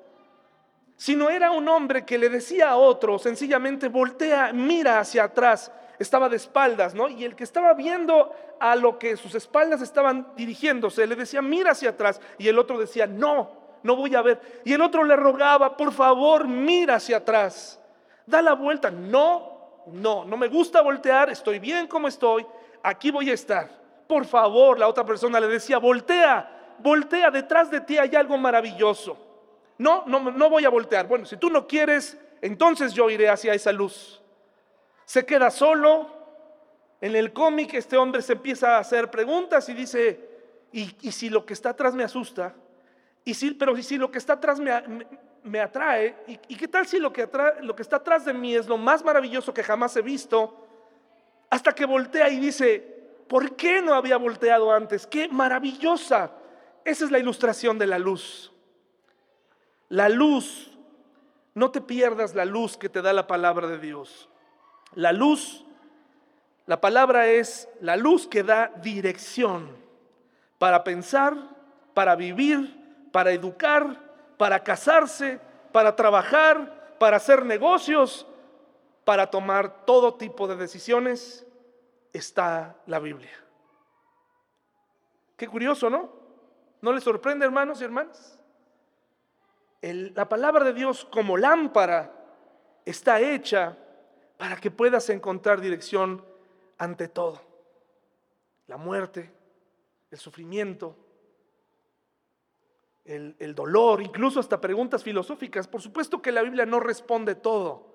sino 0.96 1.28
era 1.28 1.50
un 1.50 1.68
hombre 1.68 2.04
que 2.04 2.18
le 2.18 2.28
decía 2.28 2.70
a 2.70 2.76
otro, 2.76 3.18
sencillamente 3.18 3.88
voltea, 3.88 4.52
mira 4.52 4.98
hacia 4.98 5.24
atrás, 5.24 5.70
estaba 5.98 6.28
de 6.28 6.36
espaldas, 6.36 6.94
¿no? 6.94 7.08
Y 7.08 7.24
el 7.24 7.36
que 7.36 7.44
estaba 7.44 7.74
viendo 7.74 8.34
a 8.58 8.74
lo 8.76 8.98
que 8.98 9.16
sus 9.16 9.34
espaldas 9.34 9.82
estaban 9.82 10.28
dirigiéndose, 10.36 11.06
le 11.06 11.16
decía, 11.16 11.42
mira 11.42 11.72
hacia 11.72 11.90
atrás, 11.90 12.20
y 12.38 12.48
el 12.48 12.58
otro 12.58 12.78
decía, 12.78 13.06
no, 13.06 13.50
no 13.82 13.96
voy 13.96 14.14
a 14.14 14.22
ver. 14.22 14.62
Y 14.64 14.72
el 14.72 14.80
otro 14.80 15.04
le 15.04 15.16
rogaba, 15.16 15.76
por 15.76 15.92
favor, 15.92 16.48
mira 16.48 16.96
hacia 16.96 17.18
atrás, 17.18 17.78
da 18.24 18.40
la 18.40 18.54
vuelta, 18.54 18.90
no, 18.90 19.82
no, 19.86 20.24
no 20.24 20.36
me 20.36 20.48
gusta 20.48 20.80
voltear, 20.80 21.30
estoy 21.30 21.58
bien 21.58 21.86
como 21.86 22.08
estoy, 22.08 22.46
aquí 22.82 23.10
voy 23.10 23.30
a 23.30 23.34
estar. 23.34 23.68
Por 24.06 24.24
favor, 24.24 24.78
la 24.78 24.88
otra 24.88 25.04
persona 25.04 25.40
le 25.40 25.48
decía, 25.48 25.78
voltea, 25.78 26.74
voltea, 26.78 27.30
detrás 27.30 27.70
de 27.70 27.80
ti 27.80 27.98
hay 27.98 28.14
algo 28.14 28.38
maravilloso. 28.38 29.25
No, 29.78 30.04
no, 30.06 30.30
no 30.30 30.50
voy 30.50 30.64
a 30.64 30.68
voltear. 30.68 31.06
Bueno, 31.06 31.26
si 31.26 31.36
tú 31.36 31.50
no 31.50 31.66
quieres, 31.66 32.18
entonces 32.40 32.92
yo 32.92 33.10
iré 33.10 33.28
hacia 33.28 33.54
esa 33.54 33.72
luz. 33.72 34.22
Se 35.04 35.24
queda 35.24 35.50
solo. 35.50 36.14
En 37.00 37.14
el 37.14 37.32
cómic 37.32 37.74
este 37.74 37.96
hombre 37.96 38.22
se 38.22 38.32
empieza 38.32 38.76
a 38.76 38.80
hacer 38.80 39.10
preguntas 39.10 39.68
y 39.68 39.74
dice, 39.74 40.20
¿y, 40.72 40.88
si 41.12 41.28
lo 41.28 41.44
que 41.44 41.52
está 41.52 41.70
atrás 41.70 41.94
me 41.94 42.04
asusta? 42.04 42.54
Y 43.24 43.34
si, 43.34 43.50
pero 43.52 43.76
si 43.82 43.98
lo 43.98 44.10
que 44.10 44.18
está 44.18 44.34
atrás 44.34 44.58
me, 44.58 45.60
atrae, 45.60 46.16
¿y, 46.26 46.56
qué 46.56 46.68
tal 46.68 46.86
si 46.86 46.98
lo 46.98 47.12
que 47.12 47.28
está 47.78 47.96
atrás 47.96 48.24
de 48.24 48.32
mí 48.32 48.54
es 48.54 48.66
lo 48.66 48.78
más 48.78 49.04
maravilloso 49.04 49.52
que 49.52 49.62
jamás 49.62 49.94
he 49.96 50.02
visto? 50.02 50.66
Hasta 51.50 51.72
que 51.72 51.84
voltea 51.84 52.30
y 52.30 52.38
dice, 52.38 52.96
¿por 53.28 53.54
qué 53.56 53.82
no 53.82 53.94
había 53.94 54.16
volteado 54.16 54.72
antes? 54.72 55.06
¡Qué 55.06 55.28
maravillosa! 55.28 56.30
Esa 56.84 57.04
es 57.04 57.10
la 57.10 57.18
ilustración 57.18 57.78
de 57.78 57.86
la 57.86 57.98
luz. 57.98 58.52
La 59.88 60.08
luz, 60.08 60.70
no 61.54 61.70
te 61.70 61.80
pierdas 61.80 62.34
la 62.34 62.44
luz 62.44 62.76
que 62.76 62.88
te 62.88 63.02
da 63.02 63.12
la 63.12 63.26
palabra 63.26 63.66
de 63.66 63.78
Dios. 63.78 64.28
La 64.94 65.12
luz, 65.12 65.64
la 66.66 66.80
palabra 66.80 67.28
es 67.28 67.68
la 67.80 67.96
luz 67.96 68.26
que 68.26 68.42
da 68.42 68.72
dirección 68.82 69.68
para 70.58 70.84
pensar, 70.84 71.34
para 71.94 72.16
vivir, 72.16 73.08
para 73.12 73.32
educar, 73.32 74.00
para 74.36 74.62
casarse, 74.62 75.40
para 75.72 75.94
trabajar, 75.94 76.96
para 76.98 77.18
hacer 77.18 77.44
negocios, 77.44 78.26
para 79.04 79.30
tomar 79.30 79.84
todo 79.84 80.14
tipo 80.14 80.48
de 80.48 80.56
decisiones, 80.56 81.46
está 82.12 82.76
la 82.86 82.98
Biblia. 82.98 83.32
Qué 85.36 85.46
curioso, 85.46 85.88
¿no? 85.88 86.10
¿No 86.80 86.92
les 86.92 87.04
sorprende, 87.04 87.44
hermanos 87.44 87.80
y 87.80 87.84
hermanas? 87.84 88.35
La 89.94 90.28
palabra 90.28 90.64
de 90.64 90.72
Dios 90.72 91.04
como 91.10 91.36
lámpara 91.36 92.12
está 92.84 93.20
hecha 93.20 93.76
para 94.36 94.56
que 94.56 94.70
puedas 94.70 95.08
encontrar 95.10 95.60
dirección 95.60 96.24
ante 96.78 97.08
todo. 97.08 97.40
La 98.66 98.76
muerte, 98.76 99.30
el 100.10 100.18
sufrimiento, 100.18 100.96
el, 103.04 103.54
dolor, 103.54 104.02
incluso 104.02 104.40
hasta 104.40 104.60
preguntas 104.60 105.02
filosóficas. 105.02 105.68
Por 105.68 105.80
supuesto 105.80 106.20
que 106.20 106.32
la 106.32 106.42
Biblia 106.42 106.66
no 106.66 106.80
responde 106.80 107.34
todo. 107.34 107.94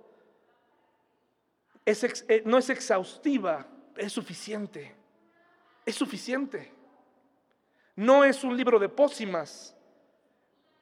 Eh, 1.85 2.43
no 2.45 2.57
es 2.57 2.69
exhaustiva, 2.69 3.67
es 3.97 4.13
suficiente. 4.13 4.95
Es 5.85 5.95
suficiente. 5.95 6.71
No 7.95 8.23
es 8.23 8.43
un 8.43 8.55
libro 8.55 8.79
de 8.79 8.87
pócimas, 8.87 9.75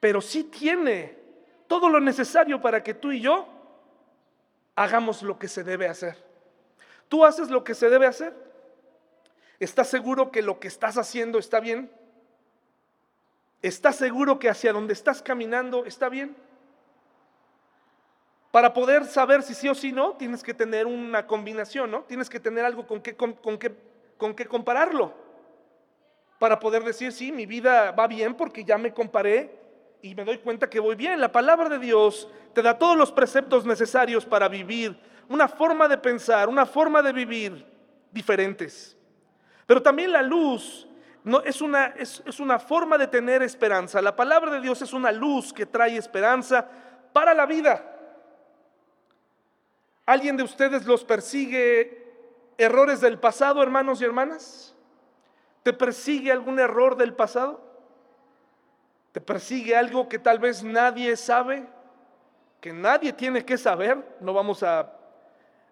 pero 0.00 0.22
sí 0.22 0.44
tiene 0.44 1.18
todo 1.68 1.88
lo 1.88 2.00
necesario 2.00 2.60
para 2.60 2.82
que 2.82 2.94
tú 2.94 3.12
y 3.12 3.20
yo 3.20 3.46
hagamos 4.74 5.22
lo 5.22 5.38
que 5.38 5.46
se 5.46 5.62
debe 5.62 5.86
hacer. 5.86 6.16
¿Tú 7.08 7.24
haces 7.24 7.50
lo 7.50 7.62
que 7.62 7.74
se 7.74 7.90
debe 7.90 8.06
hacer? 8.06 8.34
¿Estás 9.60 9.88
seguro 9.88 10.30
que 10.30 10.42
lo 10.42 10.58
que 10.58 10.68
estás 10.68 10.96
haciendo 10.96 11.38
está 11.38 11.60
bien? 11.60 11.90
¿Estás 13.60 13.96
seguro 13.96 14.38
que 14.38 14.48
hacia 14.48 14.72
donde 14.72 14.94
estás 14.94 15.22
caminando 15.22 15.84
está 15.84 16.08
bien? 16.08 16.34
Para 18.50 18.72
poder 18.72 19.04
saber 19.04 19.42
si 19.42 19.54
sí 19.54 19.68
o 19.68 19.74
si 19.74 19.92
no, 19.92 20.14
tienes 20.14 20.42
que 20.42 20.54
tener 20.54 20.86
una 20.86 21.26
combinación, 21.26 21.90
¿no? 21.90 22.02
Tienes 22.04 22.30
que 22.30 22.40
tener 22.40 22.64
algo 22.64 22.86
con 22.86 23.00
qué, 23.00 23.14
con, 23.14 23.34
con 23.34 23.58
qué 24.34 24.46
compararlo. 24.46 25.12
Para 26.38 26.58
poder 26.58 26.82
decir, 26.82 27.12
sí, 27.12 27.30
mi 27.30 27.44
vida 27.44 27.92
va 27.92 28.06
bien 28.06 28.34
porque 28.34 28.64
ya 28.64 28.78
me 28.78 28.94
comparé 28.94 29.60
y 30.02 30.14
me 30.14 30.24
doy 30.24 30.38
cuenta 30.38 30.68
que 30.68 30.80
voy 30.80 30.96
bien. 30.96 31.20
La 31.20 31.32
palabra 31.32 31.68
de 31.68 31.78
Dios 31.78 32.28
te 32.54 32.62
da 32.62 32.78
todos 32.78 32.96
los 32.96 33.12
preceptos 33.12 33.64
necesarios 33.64 34.24
para 34.24 34.48
vivir, 34.48 34.98
una 35.28 35.48
forma 35.48 35.88
de 35.88 35.98
pensar, 35.98 36.48
una 36.48 36.66
forma 36.66 37.02
de 37.02 37.12
vivir 37.12 37.66
diferentes. 38.10 38.96
Pero 39.66 39.82
también 39.82 40.12
la 40.12 40.22
luz 40.22 40.88
no, 41.22 41.40
es, 41.42 41.60
una, 41.60 41.86
es, 41.96 42.22
es 42.26 42.40
una 42.40 42.58
forma 42.58 42.98
de 42.98 43.06
tener 43.06 43.42
esperanza. 43.42 44.00
La 44.02 44.16
palabra 44.16 44.50
de 44.50 44.60
Dios 44.60 44.82
es 44.82 44.92
una 44.92 45.12
luz 45.12 45.52
que 45.52 45.66
trae 45.66 45.96
esperanza 45.96 46.66
para 47.12 47.34
la 47.34 47.46
vida. 47.46 47.84
¿Alguien 50.06 50.36
de 50.36 50.42
ustedes 50.42 50.86
los 50.86 51.04
persigue 51.04 52.52
errores 52.58 53.00
del 53.00 53.18
pasado, 53.18 53.62
hermanos 53.62 54.00
y 54.00 54.04
hermanas? 54.04 54.74
¿Te 55.62 55.72
persigue 55.72 56.32
algún 56.32 56.58
error 56.58 56.96
del 56.96 57.14
pasado? 57.14 57.69
¿Te 59.12 59.20
persigue 59.20 59.76
algo 59.76 60.08
que 60.08 60.18
tal 60.18 60.38
vez 60.38 60.62
nadie 60.62 61.16
sabe? 61.16 61.66
Que 62.60 62.72
nadie 62.72 63.12
tiene 63.12 63.44
que 63.44 63.58
saber. 63.58 64.16
No 64.20 64.32
vamos 64.32 64.62
a, 64.62 64.92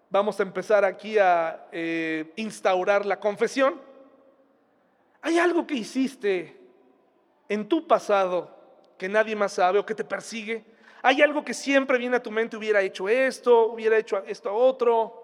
vamos 0.09 0.39
a 0.39 0.43
empezar 0.43 0.83
aquí 0.83 1.17
a 1.17 1.67
eh, 1.71 2.33
instaurar 2.35 3.05
la 3.05 3.19
confesión. 3.19 3.79
¿Hay 5.21 5.37
algo 5.37 5.65
que 5.65 5.75
hiciste 5.75 6.59
en 7.47 7.67
tu 7.67 7.87
pasado 7.87 8.57
que 8.97 9.07
nadie 9.07 9.35
más 9.35 9.53
sabe 9.53 9.79
o 9.79 9.85
que 9.85 9.95
te 9.95 10.03
persigue? 10.03 10.65
¿Hay 11.01 11.21
algo 11.21 11.45
que 11.45 11.53
siempre 11.53 11.97
viene 11.97 12.17
a 12.17 12.23
tu 12.23 12.31
mente, 12.31 12.57
hubiera 12.57 12.81
hecho 12.81 13.07
esto, 13.07 13.67
hubiera 13.67 13.97
hecho 13.97 14.21
esto 14.25 14.53
otro? 14.53 15.15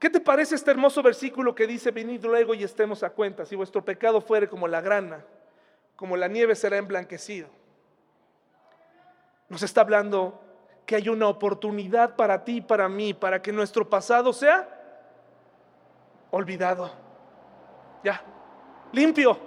¿Qué 0.00 0.10
te 0.10 0.20
parece 0.20 0.56
este 0.56 0.72
hermoso 0.72 1.02
versículo 1.02 1.54
que 1.54 1.68
dice, 1.68 1.92
venid 1.92 2.24
luego 2.24 2.52
y 2.52 2.64
estemos 2.64 3.04
a 3.04 3.10
cuenta, 3.10 3.46
si 3.46 3.54
vuestro 3.54 3.84
pecado 3.84 4.20
fuere 4.20 4.48
como 4.48 4.66
la 4.66 4.80
grana, 4.80 5.24
como 5.96 6.16
la 6.16 6.28
nieve 6.28 6.54
será 6.54 6.76
emblanquecido? 6.76 7.48
Nos 9.48 9.62
está 9.62 9.82
hablando 9.82 10.40
que 10.86 10.96
hay 10.96 11.08
una 11.08 11.28
oportunidad 11.28 12.16
para 12.16 12.44
ti 12.44 12.56
y 12.56 12.60
para 12.60 12.88
mí, 12.88 13.14
para 13.14 13.40
que 13.40 13.52
nuestro 13.52 13.88
pasado 13.88 14.32
sea 14.32 14.68
olvidado. 16.30 16.90
Ya, 18.02 18.22
limpio. 18.92 19.38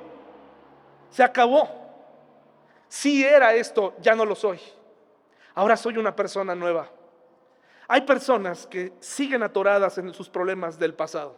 Se 1.09 1.23
acabó. 1.23 1.69
Si 2.87 3.23
era 3.23 3.53
esto, 3.53 3.95
ya 3.99 4.15
no 4.15 4.25
lo 4.25 4.35
soy. 4.35 4.59
Ahora 5.53 5.75
soy 5.75 5.97
una 5.97 6.15
persona 6.15 6.55
nueva. 6.55 6.89
Hay 7.87 8.01
personas 8.01 8.67
que 8.67 8.93
siguen 8.99 9.43
atoradas 9.43 9.97
en 9.97 10.13
sus 10.13 10.29
problemas 10.29 10.77
del 10.77 10.93
pasado. 10.93 11.35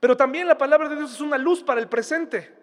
Pero 0.00 0.16
también 0.16 0.46
la 0.46 0.56
palabra 0.56 0.88
de 0.88 0.96
Dios 0.96 1.12
es 1.12 1.20
una 1.20 1.38
luz 1.38 1.62
para 1.62 1.80
el 1.80 1.88
presente. 1.88 2.57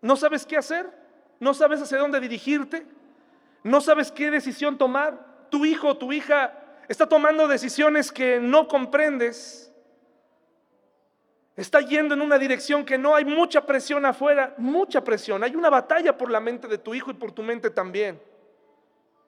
¿No 0.00 0.16
sabes 0.16 0.46
qué 0.46 0.56
hacer? 0.56 0.90
¿No 1.38 1.54
sabes 1.54 1.80
hacia 1.80 1.98
dónde 1.98 2.20
dirigirte? 2.20 2.86
¿No 3.62 3.80
sabes 3.80 4.10
qué 4.10 4.30
decisión 4.30 4.78
tomar? 4.78 5.48
Tu 5.50 5.64
hijo 5.66 5.88
o 5.88 5.96
tu 5.96 6.12
hija 6.12 6.54
está 6.88 7.08
tomando 7.08 7.48
decisiones 7.48 8.12
que 8.12 8.40
no 8.40 8.68
comprendes 8.68 9.70
Está 11.60 11.82
yendo 11.82 12.14
en 12.14 12.22
una 12.22 12.38
dirección 12.38 12.86
que 12.86 12.96
no 12.96 13.14
hay 13.14 13.26
mucha 13.26 13.66
presión 13.66 14.06
afuera, 14.06 14.54
mucha 14.56 15.04
presión. 15.04 15.44
Hay 15.44 15.54
una 15.54 15.68
batalla 15.68 16.16
por 16.16 16.30
la 16.30 16.40
mente 16.40 16.66
de 16.68 16.78
tu 16.78 16.94
hijo 16.94 17.10
y 17.10 17.14
por 17.14 17.32
tu 17.32 17.42
mente 17.42 17.68
también. 17.68 18.18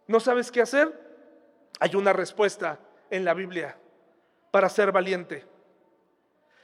¿No 0.06 0.18
sabes 0.18 0.50
qué 0.50 0.62
hacer? 0.62 0.98
Hay 1.78 1.94
una 1.94 2.14
respuesta 2.14 2.78
en 3.10 3.26
la 3.26 3.34
Biblia 3.34 3.76
para 4.50 4.70
ser 4.70 4.92
valiente. 4.92 5.44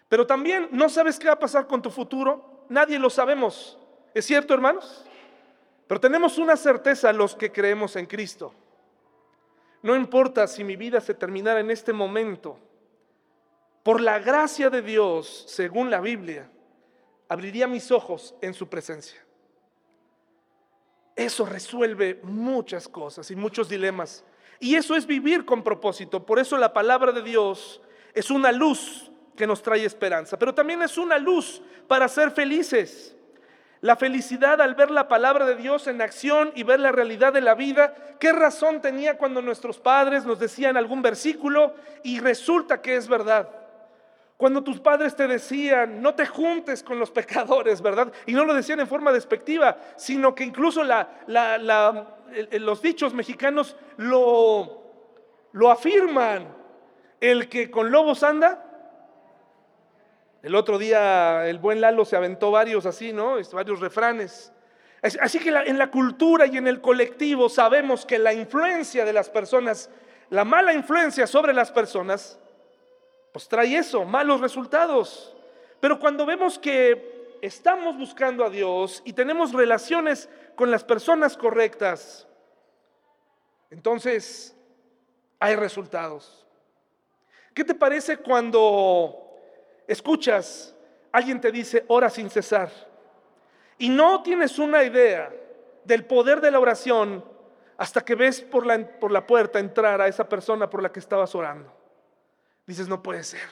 Pero 0.09 0.27
también 0.27 0.69
no 0.71 0.89
sabes 0.89 1.19
qué 1.19 1.27
va 1.27 1.35
a 1.35 1.39
pasar 1.39 1.67
con 1.67 1.83
tu 1.83 1.91
futuro. 1.91 2.65
Nadie 2.71 2.99
lo 2.99 3.11
sabemos. 3.11 3.79
¿Es 4.19 4.27
cierto, 4.27 4.53
hermanos? 4.53 5.05
Pero 5.87 6.01
tenemos 6.01 6.39
una 6.39 6.57
certeza 6.57 7.13
los 7.13 7.37
que 7.37 7.53
creemos 7.53 7.95
en 7.95 8.05
Cristo. 8.05 8.53
No 9.81 9.95
importa 9.95 10.49
si 10.49 10.65
mi 10.65 10.75
vida 10.75 11.01
se 11.01 11.15
terminara 11.15 11.61
en 11.61 11.71
este 11.71 11.93
momento 11.93 12.59
por 13.85 14.01
la 14.01 14.19
gracia 14.19 14.71
de 14.71 14.83
Dios, 14.83 15.45
según 15.47 15.89
la 15.89 16.01
Biblia, 16.01 16.51
abriría 17.29 17.69
mis 17.69 17.93
ojos 17.93 18.35
en 18.41 18.55
su 18.55 18.69
presencia. 18.69 19.25
Eso 21.15 21.47
resuelve 21.47 22.19
muchas 22.25 22.89
cosas 22.89 23.31
y 23.31 23.37
muchos 23.37 23.69
dilemas. 23.69 24.25
Y 24.59 24.75
eso 24.75 24.97
es 24.97 25.07
vivir 25.07 25.45
con 25.45 25.63
propósito. 25.63 26.27
Por 26.27 26.41
eso 26.41 26.57
la 26.57 26.73
palabra 26.73 27.13
de 27.13 27.23
Dios 27.23 27.81
es 28.13 28.33
una 28.33 28.51
luz 28.51 29.13
que 29.37 29.47
nos 29.47 29.63
trae 29.63 29.85
esperanza, 29.85 30.37
pero 30.37 30.53
también 30.53 30.83
es 30.83 30.99
una 30.99 31.19
luz 31.19 31.63
para 31.87 32.09
ser 32.09 32.33
felices. 32.33 33.15
La 33.81 33.95
felicidad 33.97 34.61
al 34.61 34.75
ver 34.75 34.91
la 34.91 35.07
palabra 35.07 35.47
de 35.47 35.55
Dios 35.55 35.87
en 35.87 36.03
acción 36.03 36.51
y 36.55 36.65
ver 36.65 36.81
la 36.81 36.91
realidad 36.91 37.33
de 37.33 37.41
la 37.41 37.55
vida. 37.55 37.95
¿Qué 38.19 38.33
razón 38.33 38.81
tenía 38.81 39.17
cuando 39.17 39.41
nuestros 39.41 39.79
padres 39.79 40.25
nos 40.25 40.41
decían 40.41 40.77
algún 40.77 41.01
versículo 41.01 41.75
y 42.03 42.19
resulta 42.19 42.83
que 42.83 42.97
es 42.97 43.07
verdad? 43.07 43.49
Cuando 44.37 44.63
tus 44.63 44.81
padres 44.81 45.15
te 45.15 45.29
decían, 45.29 46.01
no 46.03 46.15
te 46.15 46.27
juntes 46.27 46.83
con 46.83 46.99
los 46.99 47.11
pecadores, 47.13 47.81
¿verdad? 47.81 48.13
Y 48.27 48.33
no 48.33 48.45
lo 48.45 48.55
decían 48.55 48.81
en 48.81 48.89
forma 48.89 49.13
despectiva, 49.13 49.77
sino 49.97 50.35
que 50.35 50.45
incluso 50.45 50.83
los 51.27 52.83
dichos 52.83 53.15
mexicanos 53.15 53.77
lo, 53.97 54.83
lo 55.53 55.71
afirman. 55.71 56.57
El 57.21 57.49
que 57.49 57.69
con 57.69 57.91
lobos 57.91 58.23
anda, 58.23 58.68
el 60.43 60.55
otro 60.55 60.79
día 60.79 61.49
el 61.49 61.59
buen 61.59 61.81
Lalo 61.81 62.05
se 62.05 62.17
aventó 62.17 62.51
varios 62.51 62.87
así, 62.87 63.13
¿no? 63.13 63.37
Varios 63.53 63.81
refranes. 63.81 64.53
Así 65.03 65.39
que 65.39 65.51
en 65.51 65.79
la 65.79 65.91
cultura 65.91 66.47
y 66.47 66.57
en 66.57 66.67
el 66.67 66.81
colectivo 66.81 67.49
sabemos 67.49 68.05
que 68.05 68.19
la 68.19 68.33
influencia 68.33 69.05
de 69.05 69.13
las 69.13 69.31
personas, 69.31 69.91
la 70.31 70.45
mala 70.45 70.73
influencia 70.73 71.27
sobre 71.27 71.53
las 71.53 71.71
personas, 71.71 72.39
pues 73.33 73.49
trae 73.49 73.77
eso, 73.77 74.05
malos 74.05 74.41
resultados. 74.41 75.37
Pero 75.81 76.01
cuando 76.01 76.27
vemos 76.27 76.59
que 76.59 77.37
estamos 77.43 77.97
buscando 77.97 78.45
a 78.45 78.51
Dios 78.51 79.03
y 79.05 79.13
tenemos 79.13 79.53
relaciones 79.53 80.29
con 80.57 80.71
las 80.71 80.83
personas 80.83 81.37
correctas, 81.37 82.27
entonces 83.71 84.57
hay 85.39 85.55
resultados. 85.55 86.47
¿Qué 87.55 87.65
te 87.65 87.75
parece 87.75 88.17
cuando 88.17 89.28
escuchas, 89.89 90.77
alguien 91.11 91.41
te 91.41 91.51
dice, 91.51 91.85
ora 91.89 92.09
sin 92.09 92.31
cesar, 92.31 92.71
y 93.79 93.89
no 93.89 94.23
tienes 94.23 94.59
una 94.59 94.85
idea 94.85 95.33
del 95.85 96.05
poder 96.05 96.41
de 96.41 96.51
la 96.51 96.61
oración 96.61 97.25
hasta 97.77 98.05
que 98.05 98.15
ves 98.15 98.41
por 98.41 98.67
la, 98.67 98.79
por 99.01 99.11
la 99.11 99.27
puerta 99.27 99.59
entrar 99.59 100.01
a 100.01 100.07
esa 100.07 100.29
persona 100.29 100.69
por 100.69 100.83
la 100.83 100.93
que 100.93 101.01
estabas 101.01 101.35
orando? 101.35 101.75
dices, 102.67 102.87
no 102.87 103.03
puede 103.03 103.25
ser. 103.25 103.49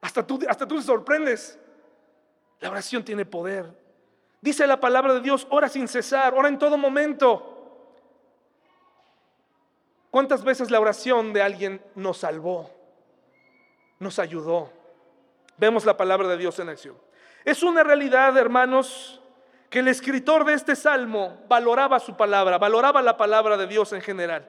Hasta 0.00 0.26
tú, 0.26 0.40
hasta 0.48 0.66
tú 0.66 0.76
te 0.76 0.82
sorprendes. 0.82 1.56
La 2.60 2.68
oración 2.70 3.04
tiene 3.04 3.24
poder. 3.24 3.72
Dice 4.40 4.66
la 4.66 4.80
palabra 4.80 5.14
de 5.14 5.20
Dios, 5.20 5.46
ora 5.50 5.68
sin 5.68 5.86
cesar, 5.86 6.34
ora 6.34 6.48
en 6.48 6.58
todo 6.58 6.76
momento. 6.76 7.54
¿Cuántas 10.10 10.44
veces 10.44 10.70
la 10.70 10.80
oración 10.80 11.32
de 11.32 11.42
alguien 11.42 11.80
nos 11.94 12.18
salvó, 12.18 12.70
nos 14.00 14.18
ayudó? 14.18 14.70
Vemos 15.56 15.84
la 15.84 15.96
palabra 15.96 16.28
de 16.28 16.36
Dios 16.36 16.58
en 16.58 16.68
acción. 16.68 16.96
Es 17.44 17.62
una 17.62 17.82
realidad, 17.82 18.36
hermanos, 18.36 19.20
que 19.70 19.80
el 19.80 19.88
escritor 19.88 20.44
de 20.44 20.54
este 20.54 20.76
salmo 20.76 21.42
valoraba 21.48 22.00
su 22.00 22.16
palabra, 22.16 22.58
valoraba 22.58 23.02
la 23.02 23.16
palabra 23.16 23.56
de 23.56 23.66
Dios 23.66 23.92
en 23.92 24.00
general. 24.00 24.48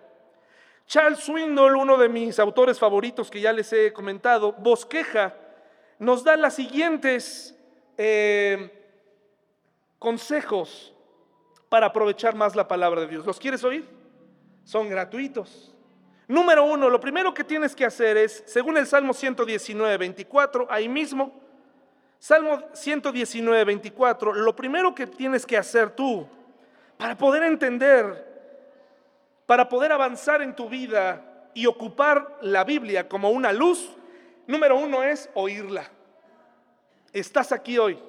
Charles 0.88 1.20
Swindoll, 1.20 1.76
uno 1.76 1.98
de 1.98 2.10
mis 2.10 2.40
autores 2.40 2.80
favoritos 2.80 3.32
que 3.32 3.42
ya 3.42 3.52
les 3.52 3.74
he 3.74 3.92
comentado, 3.92 4.54
bosqueja, 4.54 5.36
nos 5.98 6.24
da 6.24 6.38
las 6.38 6.56
siguientes 6.56 7.58
eh, 7.98 8.72
consejos 9.98 10.94
para 11.70 11.88
aprovechar 11.88 12.36
más 12.36 12.56
la 12.56 12.68
palabra 12.68 13.02
de 13.02 13.08
Dios. 13.08 13.26
¿Los 13.26 13.40
quieres 13.40 13.64
oír? 13.64 13.90
Son 14.64 14.90
gratuitos. 14.90 15.75
Número 16.28 16.64
uno, 16.64 16.90
lo 16.90 17.00
primero 17.00 17.34
que 17.34 17.44
tienes 17.44 17.76
que 17.76 17.86
hacer 17.86 18.18
es, 18.18 18.44
según 18.48 18.78
el 18.78 18.88
Salmo 18.88 19.14
119, 19.14 19.98
24, 19.98 20.68
ahí 20.70 20.90
mismo, 20.90 21.32
Salmo 22.18 22.64
119, 22.74 23.64
24, 23.64 24.34
lo 24.34 24.56
primero 24.56 24.96
que 24.96 25.06
tienes 25.06 25.46
que 25.46 25.58
hacer 25.58 25.92
tú 25.92 26.28
para 26.98 27.16
poder 27.16 27.44
entender, 27.44 28.26
para 29.46 29.70
poder 29.70 29.92
avanzar 29.92 30.42
en 30.42 30.56
tu 30.56 30.68
vida 30.68 31.50
y 31.54 31.68
ocupar 31.68 32.40
la 32.42 32.64
Biblia 32.64 33.08
como 33.08 33.30
una 33.30 33.54
luz, 33.54 33.92
número 34.48 34.78
uno 34.78 35.04
es 35.04 35.30
oírla. 35.36 35.92
Estás 37.14 37.52
aquí 37.52 37.78
hoy, 37.78 38.00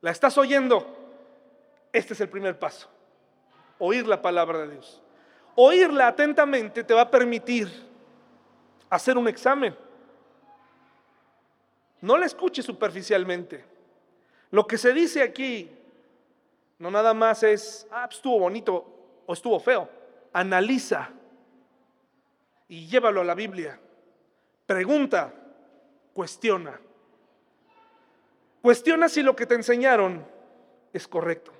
la 0.00 0.12
estás 0.12 0.38
oyendo, 0.38 0.86
este 1.92 2.14
es 2.14 2.20
el 2.20 2.28
primer 2.28 2.56
paso, 2.56 2.88
oír 3.80 4.06
la 4.06 4.22
palabra 4.22 4.60
de 4.60 4.70
Dios. 4.70 5.02
Oírla 5.60 6.06
atentamente 6.06 6.84
te 6.84 6.94
va 6.94 7.02
a 7.02 7.10
permitir 7.10 7.68
hacer 8.88 9.18
un 9.18 9.26
examen 9.26 9.74
no 12.00 12.16
la 12.16 12.26
escuche 12.26 12.62
superficialmente. 12.62 13.64
Lo 14.50 14.66
que 14.66 14.78
se 14.78 14.92
dice 14.92 15.22
aquí 15.22 15.70
no 16.78 16.90
nada 16.90 17.12
más 17.12 17.42
es, 17.42 17.86
ah, 17.90 18.04
pues, 18.06 18.16
estuvo 18.16 18.38
bonito 18.38 19.22
o 19.26 19.32
estuvo 19.32 19.58
feo. 19.58 19.88
Analiza 20.32 21.10
y 22.68 22.86
llévalo 22.86 23.20
a 23.20 23.24
la 23.24 23.34
Biblia. 23.34 23.80
Pregunta, 24.66 25.34
cuestiona. 26.12 26.80
Cuestiona 28.62 29.08
si 29.08 29.22
lo 29.22 29.34
que 29.34 29.46
te 29.46 29.54
enseñaron 29.54 30.24
es 30.92 31.08
correcto. 31.08 31.52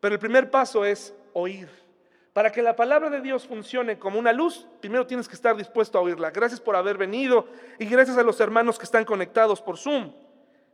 Pero 0.00 0.14
el 0.14 0.20
primer 0.20 0.50
paso 0.50 0.84
es 0.84 1.14
oír. 1.32 1.68
Para 2.32 2.52
que 2.52 2.62
la 2.62 2.76
palabra 2.76 3.10
de 3.10 3.20
Dios 3.20 3.46
funcione 3.46 3.98
como 3.98 4.18
una 4.18 4.32
luz, 4.32 4.66
primero 4.80 5.06
tienes 5.06 5.26
que 5.26 5.34
estar 5.34 5.56
dispuesto 5.56 5.98
a 5.98 6.02
oírla. 6.02 6.30
Gracias 6.30 6.60
por 6.60 6.76
haber 6.76 6.96
venido 6.96 7.48
y 7.78 7.86
gracias 7.86 8.16
a 8.18 8.22
los 8.22 8.38
hermanos 8.38 8.78
que 8.78 8.84
están 8.84 9.04
conectados 9.04 9.60
por 9.60 9.76
Zoom, 9.76 10.12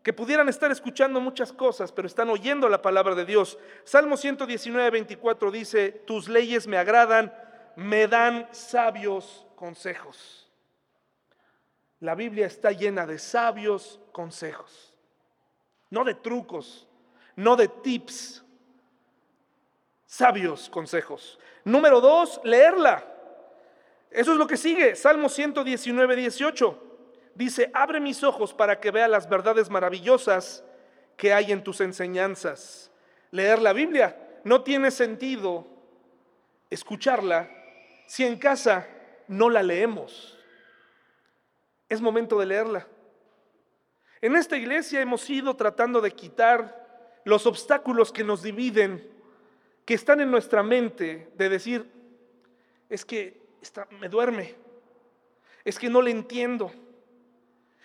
que 0.03 0.13
pudieran 0.13 0.51
estar 0.51 0.71
escuchando 0.71 1.19
muchas 1.19 1.53
cosas, 1.53 1.93
pero 1.93 2.07
están 2.07 2.29
oyendo 2.29 2.69
la 2.69 2.83
palabra 2.83 3.15
de 3.15 3.25
Dios. 3.25 3.59
Salmo 3.85 4.19
119, 4.19 4.91
24 4.91 5.51
dice, 5.51 5.93
tus 6.07 6.29
leyes 6.29 6.67
me 6.67 6.77
agradan, 6.77 7.33
me 7.75 8.07
dan 8.07 8.49
sabios 8.53 9.47
consejos. 9.57 10.53
La 12.01 12.15
Biblia 12.15 12.47
está 12.47 12.73
llena 12.73 13.07
de 13.07 13.19
sabios 13.19 13.99
consejos, 14.13 14.95
no 15.89 16.05
de 16.05 16.15
trucos, 16.15 16.87
no 17.35 17.57
de 17.57 17.69
tips, 17.69 18.45
sabios 20.07 20.71
consejos. 20.71 21.39
Número 21.65 22.01
dos, 22.01 22.41
leerla. 22.45 23.05
Eso 24.11 24.33
es 24.33 24.39
lo 24.39 24.47
que 24.47 24.57
sigue. 24.57 24.95
Salmo 24.95 25.29
119, 25.29 26.17
18. 26.17 26.83
Dice, 27.35 27.71
abre 27.75 28.01
mis 28.01 28.25
ojos 28.25 28.55
para 28.55 28.81
que 28.81 28.91
vea 28.91 29.09
las 29.09 29.29
verdades 29.29 29.69
maravillosas 29.69 30.65
que 31.17 31.35
hay 31.35 31.53
en 31.53 31.63
tus 31.63 31.81
enseñanzas. 31.81 32.91
Leer 33.31 33.61
la 33.61 33.73
Biblia 33.73 34.17
no 34.45 34.63
tiene 34.63 34.91
sentido 34.91 35.67
escucharla 36.71 37.51
si 38.07 38.25
en 38.25 38.39
casa 38.39 38.87
no 39.29 39.51
la 39.51 39.63
leemos. 39.63 40.39
Es 41.89 42.01
momento 42.01 42.39
de 42.39 42.47
leerla. 42.47 42.87
En 44.21 44.35
esta 44.35 44.57
iglesia 44.57 45.01
hemos 45.01 45.29
ido 45.29 45.55
tratando 45.57 46.01
de 46.01 46.13
quitar 46.13 47.21
los 47.25 47.47
obstáculos 47.47 48.13
que 48.13 48.25
nos 48.25 48.43
dividen 48.43 49.16
que 49.87 49.95
están 49.95 50.21
en 50.21 50.31
nuestra 50.31 50.63
mente 50.65 51.31
de 51.37 51.49
decir, 51.49 51.91
es 52.91 53.05
que 53.05 53.41
me 54.01 54.09
duerme, 54.09 54.55
es 55.65 55.79
que 55.79 55.89
no 55.89 56.03
le 56.03 56.11
entiendo, 56.11 56.73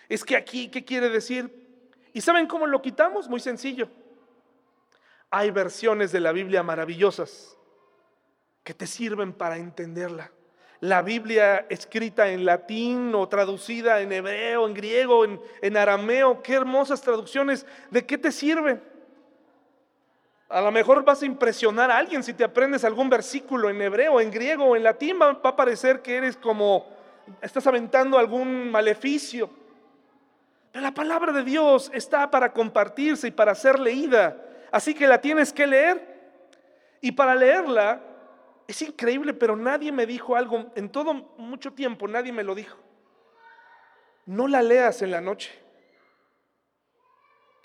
es 0.08 0.24
que 0.24 0.36
aquí, 0.36 0.68
¿qué 0.68 0.84
quiere 0.84 1.08
decir? 1.08 1.50
¿Y 2.12 2.20
saben 2.20 2.46
cómo 2.46 2.66
lo 2.66 2.82
quitamos? 2.82 3.28
Muy 3.28 3.40
sencillo. 3.40 3.88
Hay 5.30 5.50
versiones 5.50 6.12
de 6.12 6.20
la 6.20 6.32
Biblia 6.32 6.62
maravillosas 6.62 7.56
que 8.64 8.74
te 8.74 8.86
sirven 8.86 9.32
para 9.32 9.56
entenderla. 9.56 10.30
La 10.80 11.02
Biblia 11.02 11.66
escrita 11.70 12.28
en 12.28 12.44
latín 12.44 13.14
o 13.14 13.28
traducida 13.28 14.00
en 14.00 14.12
hebreo, 14.12 14.66
en 14.66 14.74
griego, 14.74 15.24
en, 15.24 15.40
en 15.62 15.76
arameo, 15.76 16.42
qué 16.42 16.54
hermosas 16.54 17.00
traducciones. 17.00 17.64
¿De 17.90 18.04
qué 18.04 18.18
te 18.18 18.32
sirven? 18.32 18.82
A 20.52 20.60
lo 20.60 20.70
mejor 20.70 21.02
vas 21.02 21.22
a 21.22 21.26
impresionar 21.26 21.90
a 21.90 21.96
alguien 21.96 22.22
si 22.22 22.34
te 22.34 22.44
aprendes 22.44 22.84
algún 22.84 23.08
versículo 23.08 23.70
en 23.70 23.80
hebreo, 23.80 24.20
en 24.20 24.30
griego 24.30 24.66
o 24.66 24.76
en 24.76 24.82
latín, 24.82 25.18
va, 25.18 25.30
a 25.30 25.56
parecer 25.56 26.02
que 26.02 26.14
eres 26.14 26.36
como, 26.36 26.86
estás 27.40 27.66
aventando 27.66 28.18
algún 28.18 28.70
maleficio. 28.70 29.48
Pero 30.70 30.82
la 30.82 30.92
palabra 30.92 31.32
de 31.32 31.42
Dios 31.42 31.90
está 31.94 32.30
para 32.30 32.52
compartirse 32.52 33.28
y 33.28 33.30
para 33.30 33.54
ser 33.54 33.78
leída. 33.78 34.36
Así 34.70 34.92
que 34.92 35.06
la 35.06 35.22
tienes 35.22 35.54
que 35.54 35.66
leer. 35.66 36.20
Y 37.00 37.12
para 37.12 37.34
leerla, 37.34 38.02
es 38.68 38.82
increíble, 38.82 39.32
pero 39.32 39.56
nadie 39.56 39.90
me 39.90 40.04
dijo 40.04 40.36
algo, 40.36 40.66
en 40.74 40.90
todo 40.90 41.14
mucho 41.38 41.72
tiempo 41.72 42.06
nadie 42.06 42.30
me 42.30 42.44
lo 42.44 42.54
dijo. 42.54 42.76
No 44.26 44.46
la 44.48 44.60
leas 44.60 45.00
en 45.00 45.12
la 45.12 45.22
noche 45.22 45.61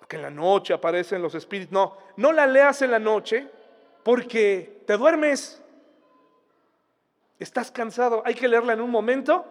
que 0.07 0.15
en 0.15 0.21
la 0.21 0.29
noche 0.29 0.73
aparecen 0.73 1.21
los 1.21 1.35
espíritus. 1.35 1.71
No, 1.71 1.97
no 2.15 2.31
la 2.31 2.47
leas 2.47 2.81
en 2.81 2.91
la 2.91 2.99
noche 2.99 3.47
porque 4.03 4.83
te 4.85 4.97
duermes. 4.97 5.61
Estás 7.39 7.71
cansado. 7.71 8.23
Hay 8.25 8.33
que 8.33 8.47
leerla 8.47 8.73
en 8.73 8.81
un 8.81 8.89
momento 8.89 9.45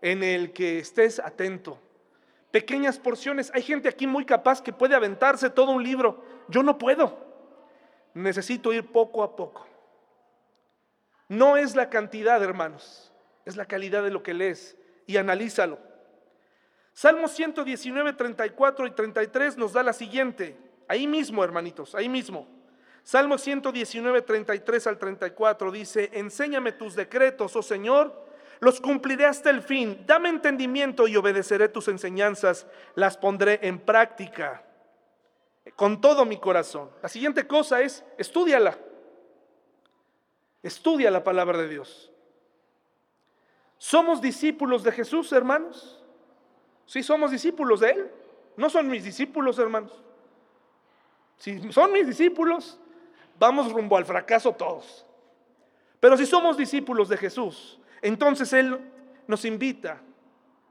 en 0.00 0.22
el 0.22 0.52
que 0.52 0.78
estés 0.78 1.18
atento. 1.18 1.78
Pequeñas 2.50 2.98
porciones. 2.98 3.50
Hay 3.54 3.62
gente 3.62 3.88
aquí 3.88 4.06
muy 4.06 4.24
capaz 4.24 4.62
que 4.62 4.72
puede 4.72 4.94
aventarse 4.94 5.50
todo 5.50 5.72
un 5.72 5.82
libro. 5.82 6.22
Yo 6.48 6.62
no 6.62 6.78
puedo. 6.78 7.26
Necesito 8.14 8.72
ir 8.72 8.90
poco 8.90 9.22
a 9.22 9.36
poco. 9.36 9.66
No 11.28 11.56
es 11.56 11.76
la 11.76 11.90
cantidad, 11.90 12.42
hermanos, 12.42 13.12
es 13.44 13.56
la 13.56 13.66
calidad 13.66 14.02
de 14.02 14.10
lo 14.10 14.22
que 14.22 14.32
lees 14.32 14.78
y 15.06 15.18
analízalo. 15.18 15.78
Salmo 16.98 17.28
119, 17.28 18.14
34 18.14 18.86
y 18.88 18.90
33 18.90 19.56
nos 19.56 19.72
da 19.72 19.84
la 19.84 19.92
siguiente. 19.92 20.58
Ahí 20.88 21.06
mismo, 21.06 21.44
hermanitos, 21.44 21.94
ahí 21.94 22.08
mismo. 22.08 22.48
Salmo 23.04 23.38
119, 23.38 24.22
33 24.22 24.86
al 24.88 24.98
34 24.98 25.70
dice, 25.70 26.10
enséñame 26.14 26.72
tus 26.72 26.96
decretos, 26.96 27.54
oh 27.54 27.62
Señor, 27.62 28.26
los 28.58 28.80
cumpliré 28.80 29.26
hasta 29.26 29.48
el 29.48 29.62
fin. 29.62 30.02
Dame 30.08 30.28
entendimiento 30.28 31.06
y 31.06 31.14
obedeceré 31.14 31.68
tus 31.68 31.86
enseñanzas, 31.86 32.66
las 32.96 33.16
pondré 33.16 33.60
en 33.62 33.78
práctica 33.78 34.64
con 35.76 36.00
todo 36.00 36.24
mi 36.24 36.40
corazón. 36.40 36.90
La 37.00 37.08
siguiente 37.08 37.46
cosa 37.46 37.80
es, 37.80 38.04
estudiala. 38.18 38.76
Estudia 40.64 41.12
la 41.12 41.22
palabra 41.22 41.58
de 41.58 41.68
Dios. 41.68 42.10
¿Somos 43.76 44.20
discípulos 44.20 44.82
de 44.82 44.90
Jesús, 44.90 45.30
hermanos? 45.30 45.97
Si 46.88 47.02
somos 47.02 47.30
discípulos 47.30 47.80
de 47.80 47.90
Él. 47.90 48.10
No 48.56 48.68
son 48.68 48.88
mis 48.88 49.04
discípulos, 49.04 49.58
hermanos. 49.58 49.92
Si 51.36 51.70
son 51.70 51.92
mis 51.92 52.06
discípulos, 52.06 52.80
vamos 53.38 53.70
rumbo 53.70 53.96
al 53.96 54.04
fracaso 54.04 54.52
todos. 54.52 55.06
Pero 56.00 56.16
si 56.16 56.26
somos 56.26 56.56
discípulos 56.56 57.08
de 57.08 57.18
Jesús, 57.18 57.78
entonces 58.02 58.52
Él 58.54 58.80
nos 59.28 59.44
invita 59.44 60.00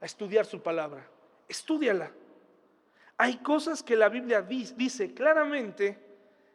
a 0.02 0.06
estudiar 0.06 0.46
su 0.46 0.60
palabra. 0.60 1.08
Estudiala. 1.48 2.12
Hay 3.16 3.38
cosas 3.38 3.84
que 3.84 3.96
la 3.96 4.10
Biblia 4.10 4.42
dice 4.42 5.14
claramente 5.14 6.00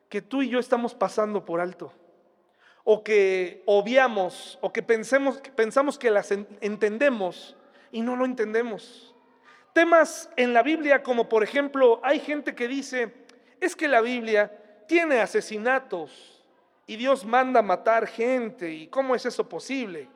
que 0.09 0.21
tú 0.21 0.43
y 0.43 0.51
yo 0.51 0.59
estamos 0.59 0.93
pasando 0.93 1.45
por 1.45 1.61
alto. 1.61 1.93
O 2.85 3.05
que 3.05 3.63
obviamos, 3.67 4.59
o 4.61 4.73
que 4.73 4.83
pensemos, 4.83 5.41
pensamos 5.55 5.99
que 5.99 6.11
las 6.11 6.33
entendemos 6.33 7.57
y 7.93 8.03
no 8.03 8.17
lo 8.17 8.25
entendemos. 8.25 9.12
Temas 9.73 10.29
en 10.37 10.53
la 10.53 10.63
Biblia 10.63 11.03
como 11.03 11.29
por 11.29 11.43
ejemplo, 11.43 12.01
hay 12.03 12.21
gente 12.21 12.55
que 12.55 12.69
dice, 12.69 13.13
es 13.61 13.75
que 13.75 13.89
la 13.89 14.01
Biblia 14.01 14.51
tiene 14.87 15.21
asesinatos 15.21 16.45
y 16.87 16.97
Dios 16.97 17.25
manda 17.25 17.63
matar 17.63 18.07
gente. 18.07 18.71
¿Y 18.71 18.89
cómo 18.89 19.15
es 19.15 19.25
eso 19.25 19.49
posible? 19.49 20.09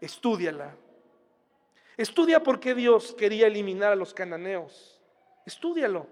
Estúdiala. 0.00 0.74
Estudia 1.96 2.42
por 2.42 2.60
qué 2.60 2.74
Dios 2.74 3.14
quería 3.14 3.46
eliminar 3.46 3.92
a 3.92 3.96
los 3.96 4.14
cananeos. 4.14 5.00
Estúdialo. 5.44 6.06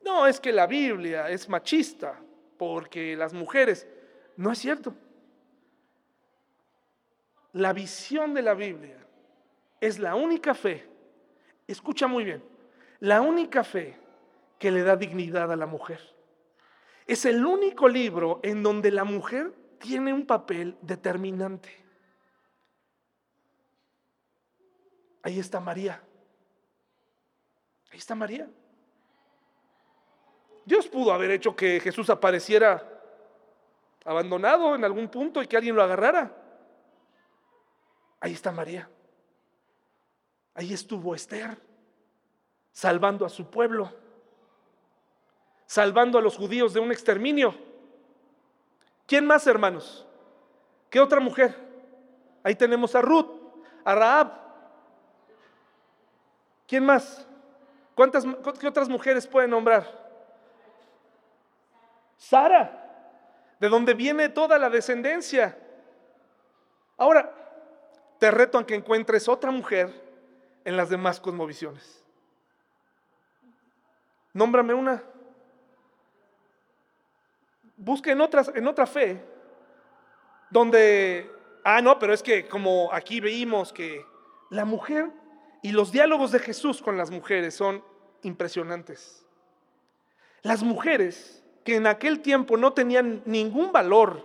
No 0.00 0.26
es 0.26 0.40
que 0.40 0.52
la 0.52 0.66
Biblia 0.66 1.28
es 1.30 1.48
machista 1.48 2.20
porque 2.56 3.16
las 3.16 3.32
mujeres... 3.32 3.86
No 4.36 4.52
es 4.52 4.58
cierto. 4.58 4.94
La 7.52 7.72
visión 7.72 8.34
de 8.34 8.42
la 8.42 8.54
Biblia 8.54 8.96
es 9.80 9.98
la 9.98 10.14
única 10.14 10.54
fe, 10.54 10.86
escucha 11.72 12.06
muy 12.06 12.24
bien, 12.24 12.42
la 13.00 13.20
única 13.20 13.62
fe 13.62 13.96
que 14.58 14.70
le 14.70 14.82
da 14.82 14.96
dignidad 14.96 15.52
a 15.52 15.56
la 15.56 15.66
mujer. 15.66 16.00
Es 17.06 17.24
el 17.24 17.44
único 17.44 17.88
libro 17.88 18.40
en 18.42 18.62
donde 18.62 18.90
la 18.90 19.04
mujer 19.04 19.52
tiene 19.78 20.12
un 20.12 20.26
papel 20.26 20.76
determinante. 20.82 21.84
Ahí 25.22 25.38
está 25.38 25.60
María. 25.60 26.02
Ahí 27.90 27.98
está 27.98 28.14
María. 28.14 28.48
Dios 30.64 30.86
pudo 30.88 31.12
haber 31.12 31.30
hecho 31.30 31.56
que 31.56 31.80
Jesús 31.80 32.10
apareciera 32.10 32.86
abandonado 34.04 34.74
en 34.74 34.84
algún 34.84 35.08
punto 35.08 35.42
y 35.42 35.46
que 35.46 35.56
alguien 35.56 35.74
lo 35.74 35.82
agarrara. 35.82 36.34
Ahí 38.20 38.32
está 38.32 38.52
María. 38.52 38.88
Ahí 40.58 40.74
estuvo 40.74 41.14
Esther, 41.14 41.56
salvando 42.72 43.24
a 43.24 43.28
su 43.28 43.48
pueblo, 43.48 43.92
salvando 45.66 46.18
a 46.18 46.20
los 46.20 46.36
judíos 46.36 46.74
de 46.74 46.80
un 46.80 46.90
exterminio. 46.90 47.54
¿Quién 49.06 49.24
más, 49.24 49.46
hermanos? 49.46 50.04
¿Qué 50.90 50.98
otra 50.98 51.20
mujer? 51.20 51.54
Ahí 52.42 52.56
tenemos 52.56 52.92
a 52.96 53.02
Ruth, 53.02 53.30
a 53.84 53.94
Raab. 53.94 54.32
¿Quién 56.66 56.84
más? 56.84 57.24
¿Cuántas 57.94 58.24
qué 58.58 58.66
otras 58.66 58.88
mujeres 58.88 59.28
pueden 59.28 59.50
nombrar? 59.50 59.86
Sara, 62.16 63.14
de 63.60 63.68
donde 63.68 63.94
viene 63.94 64.28
toda 64.28 64.58
la 64.58 64.68
descendencia. 64.68 65.56
Ahora, 66.96 67.32
te 68.18 68.28
reto 68.32 68.58
a 68.58 68.66
que 68.66 68.74
encuentres 68.74 69.28
otra 69.28 69.52
mujer 69.52 70.07
en 70.68 70.76
las 70.76 70.90
demás 70.90 71.18
cosmovisiones. 71.18 72.04
Nómbrame 74.34 74.74
una. 74.74 75.02
Busca 77.78 78.12
en, 78.12 78.20
otras, 78.20 78.52
en 78.54 78.66
otra 78.66 78.86
fe 78.86 79.24
donde, 80.50 81.30
ah, 81.64 81.80
no, 81.80 81.98
pero 81.98 82.12
es 82.12 82.22
que 82.22 82.46
como 82.46 82.92
aquí 82.92 83.18
veímos 83.18 83.72
que 83.72 84.04
la 84.50 84.66
mujer 84.66 85.08
y 85.62 85.72
los 85.72 85.90
diálogos 85.90 86.32
de 86.32 86.38
Jesús 86.38 86.82
con 86.82 86.98
las 86.98 87.10
mujeres 87.10 87.54
son 87.54 87.82
impresionantes. 88.20 89.24
Las 90.42 90.62
mujeres 90.62 91.42
que 91.64 91.76
en 91.76 91.86
aquel 91.86 92.20
tiempo 92.20 92.58
no 92.58 92.74
tenían 92.74 93.22
ningún 93.24 93.72
valor, 93.72 94.22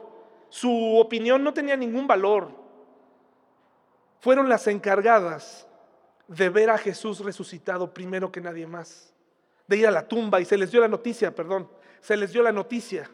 su 0.50 0.98
opinión 0.98 1.42
no 1.42 1.54
tenía 1.54 1.78
ningún 1.78 2.06
valor, 2.06 2.52
fueron 4.20 4.50
las 4.50 4.68
encargadas 4.68 5.70
de 6.28 6.50
ver 6.50 6.70
a 6.70 6.78
Jesús 6.78 7.20
resucitado 7.20 7.94
primero 7.94 8.32
que 8.32 8.42
nadie 8.42 8.66
más, 8.66 9.14
de 9.68 9.78
ir 9.78 9.88
a 9.88 9.92
la 9.92 10.08
tumba 10.08 10.40
y 10.40 10.46
se 10.46 10.58
les 10.58 10.72
dio 10.72 10.82
la 10.82 10.88
noticia, 10.88 11.34
perdón, 11.34 11.70
se 12.02 12.18
les 12.18 12.32
dio 12.32 12.44
la 12.44 12.52
noticia. 12.52 13.10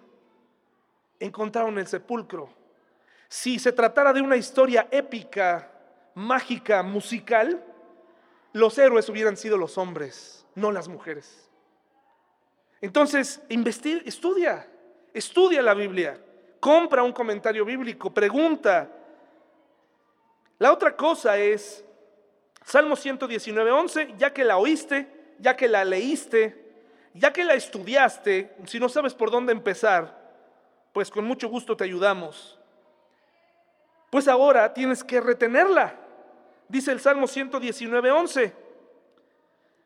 Encontraron 1.20 1.78
el 1.78 1.88
sepulcro. 1.88 2.49
Si 3.28 3.60
se 3.60 3.72
tratara 3.72 4.14
de 4.14 4.22
una 4.22 4.38
historia 4.38 4.88
épica, 4.89 5.72
mágica, 6.16 6.82
musical, 6.82 7.64
los 8.53 8.78
héroes 8.78 9.07
hubieran 9.10 9.38
sido 9.38 9.57
los 9.57 9.78
hombres, 9.78 10.45
no 10.55 10.72
las 10.72 10.88
mujeres. 10.88 11.49
Entonces, 12.82 13.41
investiga, 13.49 14.01
estudia, 14.05 14.68
estudia 15.14 15.62
la 15.62 15.74
Biblia, 15.74 16.20
compra 16.60 17.03
un 17.03 17.12
comentario 17.12 17.66
bíblico, 17.66 18.12
pregunta. 18.12 18.89
La 20.57 20.72
otra 20.74 20.95
cosa 20.95 21.38
es 21.38 21.86
Salmo 22.70 22.95
119, 22.95 23.72
11, 23.72 24.13
ya 24.20 24.32
que 24.32 24.43
la 24.43 24.59
oíste, 24.59 25.07
ya 25.39 25.57
que 25.57 25.67
la 25.67 25.84
leíste, 25.84 26.55
ya 27.15 27.34
que 27.34 27.43
la 27.43 27.55
estudiaste, 27.55 28.55
si 28.67 28.80
no 28.80 28.88
sabes 28.89 29.15
por 29.15 29.32
dónde 29.32 29.53
empezar, 29.53 30.15
pues 30.93 31.09
con 31.09 31.26
mucho 31.26 31.49
gusto 31.49 31.76
te 31.76 31.86
ayudamos. 31.86 32.59
Pues 34.11 34.28
ahora 34.28 34.72
tienes 34.72 35.03
que 35.03 35.20
retenerla. 35.20 35.95
Dice 36.67 36.91
el 36.91 36.99
Salmo 36.99 37.26
119, 37.26 38.11
11. 38.11 38.53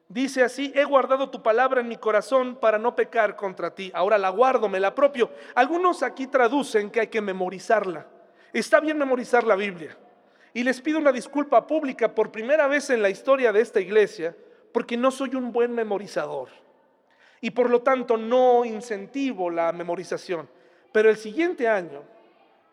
Dice 0.09 0.43
así, 0.43 0.73
he 0.75 0.83
guardado 0.83 1.29
tu 1.29 1.41
palabra 1.41 1.79
en 1.79 1.87
mi 1.87 1.95
corazón 1.95 2.57
para 2.57 2.77
no 2.77 2.97
pecar 2.97 3.37
contra 3.37 3.73
ti. 3.73 3.93
Ahora 3.95 4.17
la 4.17 4.27
guardo, 4.27 4.67
me 4.67 4.81
la 4.81 4.89
apropio. 4.89 5.31
Algunos 5.55 6.03
aquí 6.03 6.27
traducen 6.27 6.91
que 6.91 6.99
hay 6.99 7.07
que 7.07 7.21
memorizarla. 7.21 8.05
Está 8.51 8.81
bien 8.81 8.97
memorizar 8.97 9.45
la 9.45 9.55
Biblia. 9.55 9.97
Y 10.53 10.63
les 10.63 10.81
pido 10.81 10.99
una 10.99 11.11
disculpa 11.11 11.65
pública 11.65 12.13
por 12.13 12.31
primera 12.31 12.67
vez 12.67 12.89
en 12.89 13.01
la 13.01 13.09
historia 13.09 13.51
de 13.51 13.61
esta 13.61 13.79
iglesia, 13.79 14.35
porque 14.71 14.95
no 14.95 15.09
soy 15.09 15.35
un 15.35 15.51
buen 15.51 15.73
memorizador. 15.73 16.49
Y 17.41 17.51
por 17.51 17.69
lo 17.69 17.81
tanto 17.81 18.17
no 18.17 18.63
incentivo 18.63 19.49
la 19.49 19.71
memorización. 19.71 20.47
Pero 20.91 21.09
el 21.09 21.17
siguiente 21.17 21.67
año 21.67 22.03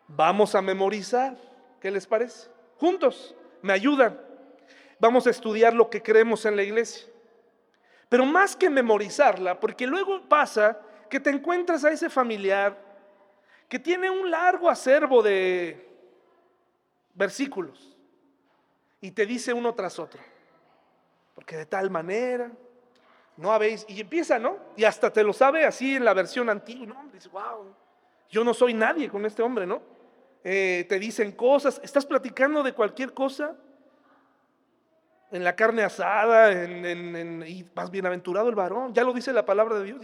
vamos 0.06 0.54
a 0.54 0.62
memorizar. 0.62 1.36
¿Qué 1.80 1.90
les 1.90 2.06
parece? 2.06 2.48
Juntos, 2.76 3.34
me 3.62 3.72
ayudan. 3.72 4.20
Vamos 4.98 5.26
a 5.26 5.30
estudiar 5.30 5.74
lo 5.74 5.88
que 5.88 6.02
creemos 6.02 6.44
en 6.44 6.56
la 6.56 6.62
iglesia. 6.62 7.06
Pero 8.08 8.26
más 8.26 8.54
que 8.54 8.68
memorizarla, 8.68 9.58
porque 9.58 9.86
luego 9.86 10.28
pasa 10.28 10.78
que 11.08 11.18
te 11.18 11.30
encuentras 11.30 11.84
a 11.84 11.90
ese 11.90 12.10
familiar 12.10 12.76
que 13.68 13.78
tiene 13.78 14.10
un 14.10 14.30
largo 14.30 14.68
acervo 14.68 15.22
de 15.22 15.89
versículos 17.20 17.96
y 19.00 19.10
te 19.12 19.26
dice 19.26 19.52
uno 19.52 19.74
tras 19.74 19.98
otro. 19.98 20.20
Porque 21.34 21.56
de 21.56 21.66
tal 21.66 21.90
manera, 21.90 22.50
no 23.36 23.52
habéis, 23.52 23.84
y 23.88 24.00
empieza, 24.00 24.38
¿no? 24.38 24.56
Y 24.76 24.84
hasta 24.84 25.12
te 25.12 25.22
lo 25.22 25.32
sabe 25.32 25.64
así 25.64 25.96
en 25.96 26.04
la 26.04 26.14
versión 26.14 26.50
antigua, 26.50 26.86
¿no? 26.86 27.10
Dice, 27.12 27.28
wow, 27.28 27.72
yo 28.28 28.42
no 28.42 28.52
soy 28.52 28.74
nadie 28.74 29.08
con 29.08 29.24
este 29.24 29.42
hombre, 29.42 29.66
¿no? 29.66 29.80
Eh, 30.42 30.86
te 30.88 30.98
dicen 30.98 31.32
cosas, 31.32 31.80
estás 31.84 32.06
platicando 32.06 32.62
de 32.62 32.72
cualquier 32.72 33.12
cosa, 33.12 33.54
en 35.30 35.44
la 35.44 35.54
carne 35.54 35.82
asada, 35.84 36.50
en, 36.50 37.44
y 37.46 37.64
más 37.74 37.90
bienaventurado 37.90 38.48
el 38.48 38.54
varón, 38.54 38.92
ya 38.92 39.04
lo 39.04 39.12
dice 39.12 39.32
la 39.32 39.44
palabra 39.44 39.78
de 39.78 39.84
Dios. 39.84 40.00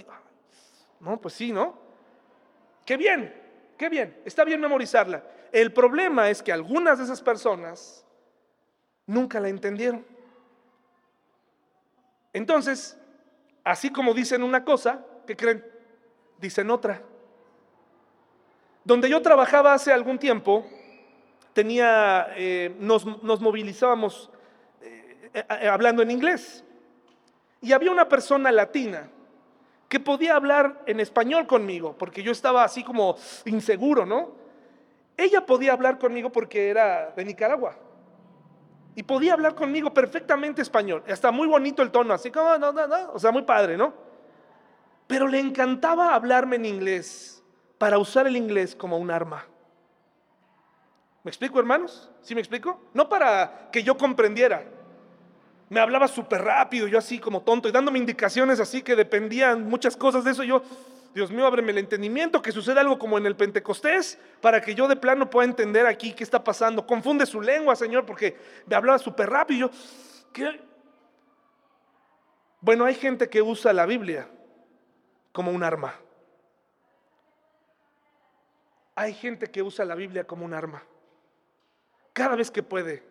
no, 1.00 1.20
pues 1.20 1.34
sí, 1.34 1.50
¿no? 1.50 1.78
Qué 2.84 2.96
bien, 2.96 3.34
qué 3.76 3.88
bien, 3.88 4.20
está 4.24 4.44
bien 4.44 4.60
memorizarla. 4.60 5.24
El 5.52 5.72
problema 5.72 6.30
es 6.30 6.42
que 6.42 6.52
algunas 6.52 6.98
de 6.98 7.04
esas 7.04 7.22
personas 7.22 8.04
nunca 9.06 9.40
la 9.40 9.48
entendieron. 9.48 10.04
Entonces, 12.32 12.98
así 13.64 13.90
como 13.90 14.12
dicen 14.12 14.42
una 14.42 14.64
cosa, 14.64 15.04
¿qué 15.26 15.36
creen? 15.36 15.64
Dicen 16.38 16.70
otra. 16.70 17.02
Donde 18.84 19.08
yo 19.08 19.22
trabajaba 19.22 19.72
hace 19.72 19.92
algún 19.92 20.18
tiempo, 20.18 20.66
tenía, 21.52 22.28
eh, 22.36 22.76
nos, 22.78 23.06
movilizábamos 23.40 24.30
eh, 24.82 25.24
eh, 25.34 25.68
hablando 25.68 26.02
en 26.02 26.10
inglés. 26.10 26.62
Y 27.62 27.72
había 27.72 27.90
una 27.90 28.08
persona 28.08 28.52
latina 28.52 29.08
que 29.88 29.98
podía 29.98 30.36
hablar 30.36 30.82
en 30.86 31.00
español 31.00 31.46
conmigo, 31.46 31.96
porque 31.96 32.22
yo 32.22 32.32
estaba 32.32 32.64
así 32.64 32.84
como 32.84 33.16
inseguro, 33.44 34.04
¿no? 34.04 34.45
Ella 35.16 35.46
podía 35.46 35.72
hablar 35.72 35.98
conmigo 35.98 36.30
porque 36.30 36.68
era 36.68 37.12
de 37.16 37.24
Nicaragua. 37.24 37.76
Y 38.94 39.02
podía 39.02 39.34
hablar 39.34 39.54
conmigo 39.54 39.92
perfectamente 39.92 40.62
español. 40.62 41.02
Está 41.06 41.30
muy 41.30 41.46
bonito 41.46 41.82
el 41.82 41.90
tono, 41.90 42.14
así 42.14 42.30
como, 42.30 42.56
no, 42.58 42.72
no, 42.72 42.86
no. 42.86 43.12
O 43.12 43.18
sea, 43.18 43.30
muy 43.30 43.42
padre, 43.42 43.76
¿no? 43.76 43.92
Pero 45.06 45.28
le 45.28 45.38
encantaba 45.38 46.14
hablarme 46.14 46.56
en 46.56 46.64
inglés 46.64 47.42
para 47.78 47.98
usar 47.98 48.26
el 48.26 48.36
inglés 48.36 48.74
como 48.74 48.98
un 48.98 49.10
arma. 49.10 49.44
¿Me 51.22 51.30
explico, 51.30 51.58
hermanos? 51.58 52.10
¿Sí 52.22 52.34
me 52.34 52.40
explico? 52.40 52.80
No 52.94 53.08
para 53.08 53.68
que 53.70 53.82
yo 53.82 53.96
comprendiera. 53.96 54.64
Me 55.68 55.80
hablaba 55.80 56.06
súper 56.06 56.42
rápido, 56.42 56.86
yo 56.86 56.98
así 56.98 57.18
como 57.18 57.42
tonto, 57.42 57.68
y 57.68 57.72
dándome 57.72 57.98
indicaciones 57.98 58.60
así 58.60 58.82
que 58.82 58.94
dependían 58.94 59.68
muchas 59.68 59.96
cosas 59.96 60.24
de 60.24 60.30
eso. 60.30 60.44
Yo, 60.44 60.62
Dios 61.16 61.30
mío, 61.30 61.46
ábreme 61.46 61.72
el 61.72 61.78
entendimiento, 61.78 62.42
que 62.42 62.52
suceda 62.52 62.82
algo 62.82 62.98
como 62.98 63.16
en 63.16 63.24
el 63.24 63.36
Pentecostés, 63.36 64.18
para 64.42 64.60
que 64.60 64.74
yo 64.74 64.86
de 64.86 64.96
plano 64.96 65.30
pueda 65.30 65.48
entender 65.48 65.86
aquí 65.86 66.12
qué 66.12 66.22
está 66.22 66.44
pasando. 66.44 66.86
Confunde 66.86 67.24
su 67.24 67.40
lengua, 67.40 67.74
Señor, 67.74 68.04
porque 68.04 68.36
me 68.66 68.76
hablaba 68.76 68.98
súper 68.98 69.30
rápido. 69.30 69.70
¿qué? 70.34 70.60
Bueno, 72.60 72.84
hay 72.84 72.94
gente 72.94 73.30
que 73.30 73.40
usa 73.40 73.72
la 73.72 73.86
Biblia 73.86 74.28
como 75.32 75.52
un 75.52 75.62
arma. 75.62 75.94
Hay 78.94 79.14
gente 79.14 79.50
que 79.50 79.62
usa 79.62 79.86
la 79.86 79.94
Biblia 79.94 80.26
como 80.26 80.44
un 80.44 80.52
arma. 80.52 80.82
Cada 82.12 82.36
vez 82.36 82.50
que 82.50 82.62
puede, 82.62 83.02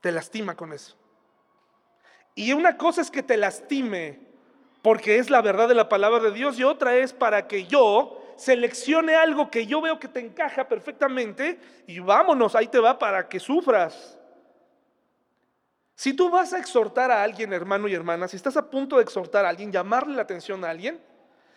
te 0.00 0.12
lastima 0.12 0.54
con 0.54 0.72
eso. 0.72 0.96
Y 2.36 2.52
una 2.52 2.76
cosa 2.76 3.00
es 3.00 3.10
que 3.10 3.24
te 3.24 3.36
lastime 3.36 4.25
porque 4.86 5.18
es 5.18 5.30
la 5.30 5.42
verdad 5.42 5.66
de 5.66 5.74
la 5.74 5.88
palabra 5.88 6.20
de 6.20 6.30
Dios 6.30 6.60
y 6.60 6.62
otra 6.62 6.94
es 6.94 7.12
para 7.12 7.48
que 7.48 7.66
yo 7.66 8.22
seleccione 8.36 9.16
algo 9.16 9.50
que 9.50 9.66
yo 9.66 9.80
veo 9.80 9.98
que 9.98 10.06
te 10.06 10.20
encaja 10.20 10.68
perfectamente 10.68 11.58
y 11.88 11.98
vámonos, 11.98 12.54
ahí 12.54 12.68
te 12.68 12.78
va 12.78 12.96
para 12.96 13.28
que 13.28 13.40
sufras. 13.40 14.16
Si 15.96 16.12
tú 16.12 16.30
vas 16.30 16.52
a 16.52 16.60
exhortar 16.60 17.10
a 17.10 17.24
alguien, 17.24 17.52
hermano 17.52 17.88
y 17.88 17.94
hermana, 17.94 18.28
si 18.28 18.36
estás 18.36 18.56
a 18.56 18.70
punto 18.70 18.98
de 18.98 19.02
exhortar 19.02 19.44
a 19.44 19.48
alguien, 19.48 19.72
llamarle 19.72 20.14
la 20.14 20.22
atención 20.22 20.64
a 20.64 20.70
alguien, 20.70 21.00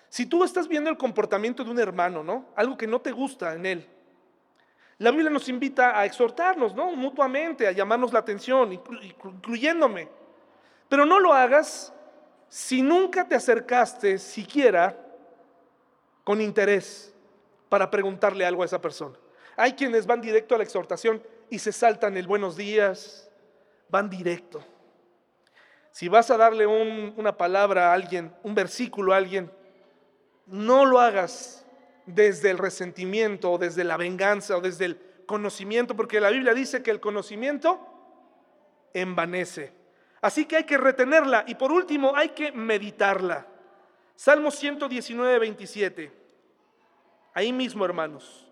si 0.09 0.25
tú 0.25 0.43
estás 0.43 0.67
viendo 0.67 0.89
el 0.89 0.97
comportamiento 0.97 1.63
de 1.63 1.69
un 1.69 1.79
hermano, 1.79 2.23
¿no? 2.23 2.45
Algo 2.55 2.75
que 2.79 2.87
no 2.87 2.99
te 2.99 3.11
gusta 3.11 3.53
en 3.53 3.67
él. 3.67 3.87
La 4.97 5.11
Biblia 5.11 5.29
nos 5.29 5.47
invita 5.49 5.99
a 5.99 6.03
exhortarnos, 6.03 6.73
¿no? 6.73 6.95
Mutuamente, 6.95 7.67
a 7.67 7.73
llamarnos 7.73 8.11
la 8.11 8.17
atención, 8.17 8.73
incluyéndome. 8.73 10.09
Pero 10.87 11.05
no 11.05 11.19
lo 11.19 11.31
hagas 11.31 11.93
si 12.49 12.81
nunca 12.81 13.27
te 13.27 13.35
acercaste 13.35 14.17
siquiera 14.17 14.97
con 16.23 16.41
interés 16.41 17.13
para 17.69 17.89
preguntarle 17.89 18.45
algo 18.45 18.63
a 18.63 18.65
esa 18.65 18.81
persona. 18.81 19.15
Hay 19.55 19.73
quienes 19.73 20.05
van 20.05 20.21
directo 20.21 20.55
a 20.55 20.57
la 20.57 20.63
exhortación 20.63 21.21
y 21.49 21.59
se 21.59 21.71
saltan 21.71 22.17
el 22.17 22.27
buenos 22.27 22.55
días, 22.55 23.29
van 23.89 24.09
directo. 24.09 24.63
Si 25.91 26.07
vas 26.07 26.29
a 26.31 26.37
darle 26.37 26.65
una 26.65 27.35
palabra 27.35 27.91
a 27.91 27.93
alguien, 27.93 28.33
un 28.43 28.55
versículo 28.55 29.13
a 29.13 29.17
alguien, 29.17 29.51
no 30.45 30.85
lo 30.85 30.99
hagas 30.99 31.65
desde 32.05 32.49
el 32.49 32.57
resentimiento 32.57 33.51
o 33.51 33.57
desde 33.57 33.83
la 33.83 33.97
venganza 33.97 34.57
o 34.57 34.61
desde 34.61 34.85
el 34.85 34.99
conocimiento, 35.25 35.95
porque 35.95 36.19
la 36.19 36.29
Biblia 36.29 36.53
dice 36.53 36.81
que 36.81 36.91
el 36.91 36.99
conocimiento 36.99 37.79
envanece. 38.93 39.78
Así 40.21 40.45
que 40.45 40.57
hay 40.57 40.63
que 40.63 40.77
retenerla 40.77 41.45
y 41.47 41.55
por 41.55 41.71
último 41.71 42.15
hay 42.15 42.29
que 42.29 42.51
meditarla. 42.51 43.45
Salmo 44.15 44.51
119, 44.51 45.39
27. 45.39 46.11
Ahí 47.33 47.53
mismo, 47.53 47.85
hermanos. 47.85 48.45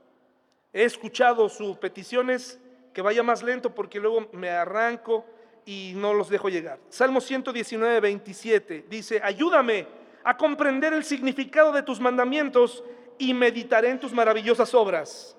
He 0.72 0.84
escuchado 0.84 1.50
sus 1.50 1.78
peticiones, 1.78 2.60
que 2.94 3.02
vaya 3.02 3.22
más 3.22 3.44
lento 3.44 3.76
porque 3.76 4.00
luego 4.00 4.30
me 4.32 4.50
arranco 4.50 5.26
y 5.66 5.94
no 5.96 6.14
los 6.14 6.30
dejo 6.30 6.50
llegar. 6.50 6.80
Salmo 6.90 7.20
119, 7.20 8.00
27 8.00 8.86
dice, 8.90 9.20
ayúdame 9.24 9.88
a 10.24 10.38
comprender 10.38 10.94
el 10.94 11.04
significado 11.04 11.72
de 11.72 11.84
tus 11.84 12.00
mandamientos 12.00 12.84
y 13.18 13.34
meditaré 13.34 13.90
en 13.90 14.00
tus 14.00 14.14
maravillosas 14.14 14.74
obras. 14.74 15.38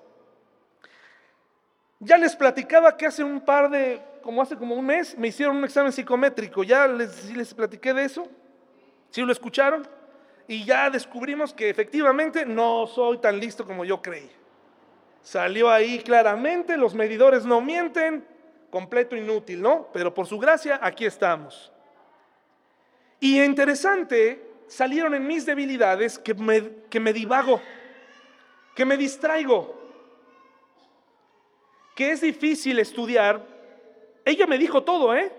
Ya 1.99 2.17
les 2.17 2.35
platicaba 2.35 2.95
que 2.95 3.05
hace 3.05 3.23
un 3.23 3.41
par 3.41 3.69
de, 3.69 4.01
como 4.21 4.41
hace 4.41 4.55
como 4.55 4.75
un 4.75 4.85
mes, 4.85 5.17
me 5.17 5.27
hicieron 5.27 5.57
un 5.57 5.65
examen 5.65 5.91
psicométrico. 5.91 6.63
Ya 6.63 6.87
les, 6.87 7.33
les 7.35 7.53
platiqué 7.53 7.93
de 7.93 8.05
eso. 8.05 8.27
¿Sí 9.09 9.21
lo 9.21 9.31
escucharon? 9.31 9.87
Y 10.47 10.63
ya 10.63 10.89
descubrimos 10.89 11.53
que 11.53 11.69
efectivamente 11.69 12.45
no 12.45 12.87
soy 12.87 13.17
tan 13.19 13.39
listo 13.39 13.65
como 13.65 13.83
yo 13.85 14.01
creí. 14.01 14.29
Salió 15.21 15.69
ahí 15.69 15.99
claramente, 15.99 16.77
los 16.77 16.95
medidores 16.95 17.45
no 17.45 17.59
mienten, 17.61 18.25
completo 18.69 19.15
inútil, 19.15 19.61
¿no? 19.61 19.89
Pero 19.93 20.13
por 20.13 20.25
su 20.25 20.39
gracia, 20.39 20.79
aquí 20.81 21.05
estamos. 21.05 21.71
Y 23.19 23.41
interesante 23.43 24.41
salieron 24.67 25.13
en 25.13 25.27
mis 25.27 25.45
debilidades 25.45 26.17
que 26.17 26.33
me, 26.33 26.69
que 26.89 26.99
me 26.99 27.11
divago, 27.11 27.61
que 28.75 28.85
me 28.85 28.95
distraigo, 28.95 29.78
que 31.99 32.11
es 32.11 32.21
difícil 32.21 32.79
estudiar. 32.79 33.45
Ella 34.23 34.47
me 34.47 34.57
dijo 34.57 34.83
todo, 34.83 35.13
¿eh? 35.13 35.33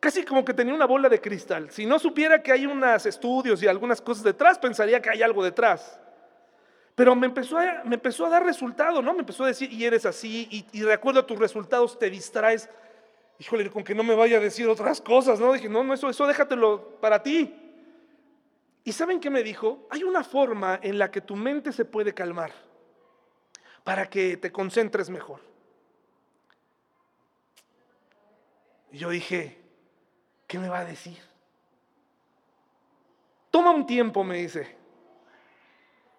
Casi 0.00 0.24
como 0.24 0.42
que 0.42 0.54
tenía 0.54 0.72
una 0.72 0.86
bola 0.86 1.10
de 1.10 1.20
cristal. 1.20 1.70
Si 1.70 1.84
no 1.84 1.98
supiera 1.98 2.42
que 2.42 2.50
hay 2.50 2.64
unos 2.64 3.04
estudios 3.04 3.62
y 3.62 3.66
algunas 3.66 4.00
cosas 4.00 4.24
detrás, 4.24 4.58
pensaría 4.58 5.02
que 5.02 5.10
hay 5.10 5.20
algo 5.20 5.44
detrás. 5.44 6.00
Pero 6.94 7.14
me 7.14 7.26
empezó 7.26 7.58
a, 7.58 7.82
me 7.84 7.96
empezó 7.96 8.24
a 8.24 8.30
dar 8.30 8.42
resultado, 8.42 9.02
¿no? 9.02 9.12
Me 9.12 9.18
empezó 9.18 9.44
a 9.44 9.48
decir, 9.48 9.70
y 9.70 9.84
eres 9.84 10.06
así, 10.06 10.48
y, 10.50 10.66
y 10.72 10.80
de 10.80 10.94
acuerdo 10.94 11.20
a 11.20 11.26
tus 11.26 11.38
resultados 11.38 11.98
te 11.98 12.08
distraes. 12.08 12.70
Híjole, 13.38 13.68
con 13.68 13.84
que 13.84 13.94
no 13.94 14.02
me 14.02 14.14
vaya 14.14 14.38
a 14.38 14.40
decir 14.40 14.66
otras 14.68 14.98
cosas, 14.98 15.40
¿no? 15.40 15.52
Dije, 15.52 15.68
no, 15.68 15.84
no, 15.84 15.92
eso, 15.92 16.08
eso 16.08 16.26
déjatelo 16.26 17.00
para 17.02 17.22
ti. 17.22 17.54
¿Y 18.82 18.92
saben 18.92 19.20
qué 19.20 19.28
me 19.28 19.42
dijo? 19.42 19.86
Hay 19.90 20.04
una 20.04 20.24
forma 20.24 20.80
en 20.82 20.98
la 20.98 21.10
que 21.10 21.20
tu 21.20 21.36
mente 21.36 21.70
se 21.70 21.84
puede 21.84 22.14
calmar 22.14 22.50
para 23.84 24.08
que 24.08 24.38
te 24.38 24.50
concentres 24.50 25.10
mejor. 25.10 25.51
Y 28.92 28.98
yo 28.98 29.08
dije, 29.08 29.58
¿qué 30.46 30.58
me 30.58 30.68
va 30.68 30.80
a 30.80 30.84
decir? 30.84 31.18
Toma 33.50 33.70
un 33.70 33.86
tiempo, 33.86 34.22
me 34.22 34.36
dice. 34.36 34.76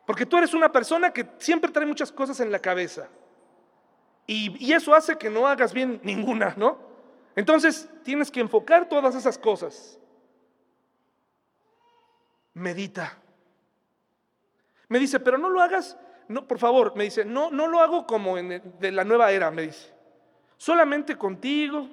Porque 0.06 0.26
tú 0.26 0.38
eres 0.38 0.54
una 0.54 0.72
persona 0.72 1.14
que 1.14 1.28
siempre 1.38 1.72
trae 1.72 1.86
muchas 1.86 2.12
cosas 2.12 2.40
en 2.40 2.52
la 2.52 2.60
cabeza. 2.60 3.08
Y, 4.26 4.66
y, 4.66 4.74
eso 4.74 4.94
hace 4.96 5.18
que 5.18 5.30
no 5.30 5.48
hagas 5.48 5.74
bien 5.74 6.00
ninguna, 6.04 6.54
¿no? 6.58 6.80
Entonces 7.36 7.90
tienes 8.04 8.32
que 8.32 8.40
enfocar 8.40 8.90
todas 8.90 9.16
esas 9.16 9.38
cosas 9.38 10.00
medita. 12.54 13.18
Me 14.88 15.00
dice, 15.00 15.20
pero 15.20 15.38
no 15.38 15.50
lo 15.50 15.62
hagas, 15.62 15.98
no, 16.28 16.48
por 16.48 16.60
favor, 16.60 16.96
me 16.96 17.06
dice, 17.06 17.26
no, 17.26 17.52
no 17.52 17.68
lo 17.68 17.80
hago 17.80 18.06
como 18.06 18.38
en 18.38 18.62
de 18.80 18.92
la 18.92 19.04
nueva 19.04 19.32
era, 19.32 19.52
me 19.52 19.64
dice. 19.64 19.94
Solamente 20.58 21.18
contigo 21.18 21.90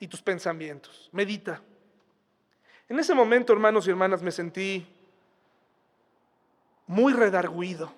y 0.00 0.08
tus 0.08 0.22
pensamientos. 0.22 1.08
Medita. 1.12 1.62
En 2.88 2.98
ese 2.98 3.14
momento, 3.14 3.52
hermanos 3.52 3.86
y 3.86 3.90
hermanas, 3.90 4.22
me 4.22 4.32
sentí 4.32 4.84
muy 6.86 7.12
redarguido, 7.12 7.92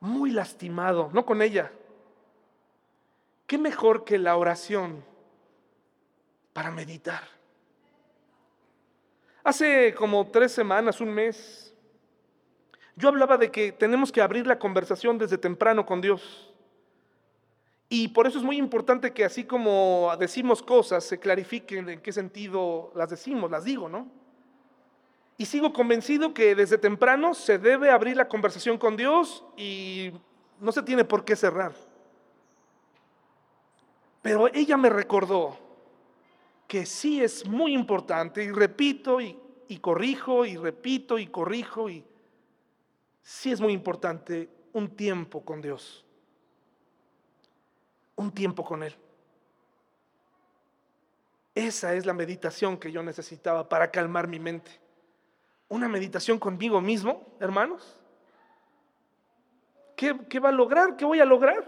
muy 0.00 0.30
lastimado, 0.30 1.08
no 1.14 1.24
con 1.24 1.40
ella. 1.40 1.72
¿Qué 3.46 3.56
mejor 3.56 4.04
que 4.04 4.18
la 4.18 4.36
oración 4.36 5.02
para 6.52 6.70
meditar? 6.70 7.22
Hace 9.42 9.94
como 9.94 10.30
tres 10.30 10.52
semanas, 10.52 11.00
un 11.00 11.10
mes, 11.10 11.74
yo 12.96 13.08
hablaba 13.08 13.36
de 13.38 13.50
que 13.50 13.72
tenemos 13.72 14.12
que 14.12 14.22
abrir 14.22 14.46
la 14.46 14.58
conversación 14.58 15.18
desde 15.18 15.38
temprano 15.38 15.86
con 15.86 16.00
Dios. 16.00 16.53
Y 17.88 18.08
por 18.08 18.26
eso 18.26 18.38
es 18.38 18.44
muy 18.44 18.56
importante 18.56 19.12
que 19.12 19.24
así 19.24 19.44
como 19.44 20.12
decimos 20.18 20.62
cosas, 20.62 21.04
se 21.04 21.18
clarifiquen 21.18 21.88
en 21.88 22.00
qué 22.00 22.12
sentido 22.12 22.90
las 22.94 23.10
decimos, 23.10 23.50
las 23.50 23.64
digo, 23.64 23.88
¿no? 23.88 24.08
Y 25.36 25.46
sigo 25.46 25.72
convencido 25.72 26.32
que 26.32 26.54
desde 26.54 26.78
temprano 26.78 27.34
se 27.34 27.58
debe 27.58 27.90
abrir 27.90 28.16
la 28.16 28.28
conversación 28.28 28.78
con 28.78 28.96
Dios 28.96 29.44
y 29.56 30.12
no 30.60 30.70
se 30.72 30.82
tiene 30.82 31.04
por 31.04 31.24
qué 31.24 31.34
cerrar. 31.34 31.74
Pero 34.22 34.48
ella 34.54 34.76
me 34.76 34.88
recordó 34.88 35.58
que 36.66 36.86
sí 36.86 37.22
es 37.22 37.46
muy 37.46 37.74
importante, 37.74 38.42
y 38.42 38.50
repito 38.50 39.20
y, 39.20 39.38
y 39.68 39.78
corrijo 39.78 40.46
y 40.46 40.56
repito 40.56 41.18
y 41.18 41.26
corrijo, 41.26 41.90
y 41.90 42.04
sí 43.22 43.52
es 43.52 43.60
muy 43.60 43.72
importante 43.72 44.48
un 44.72 44.88
tiempo 44.88 45.44
con 45.44 45.60
Dios, 45.60 46.03
un 48.16 48.30
tiempo 48.32 48.64
con 48.64 48.82
Él. 48.82 48.94
Esa 51.54 51.94
es 51.94 52.04
la 52.04 52.12
meditación 52.12 52.76
que 52.76 52.90
yo 52.90 53.02
necesitaba 53.02 53.68
para 53.68 53.90
calmar 53.90 54.26
mi 54.26 54.40
mente. 54.40 54.70
Una 55.68 55.88
meditación 55.88 56.38
conmigo 56.38 56.80
mismo, 56.80 57.36
hermanos. 57.40 58.00
¿Qué, 59.96 60.18
¿Qué, 60.28 60.40
va 60.40 60.48
a 60.48 60.52
lograr? 60.52 60.96
¿Qué 60.96 61.04
voy 61.04 61.20
a 61.20 61.24
lograr? 61.24 61.64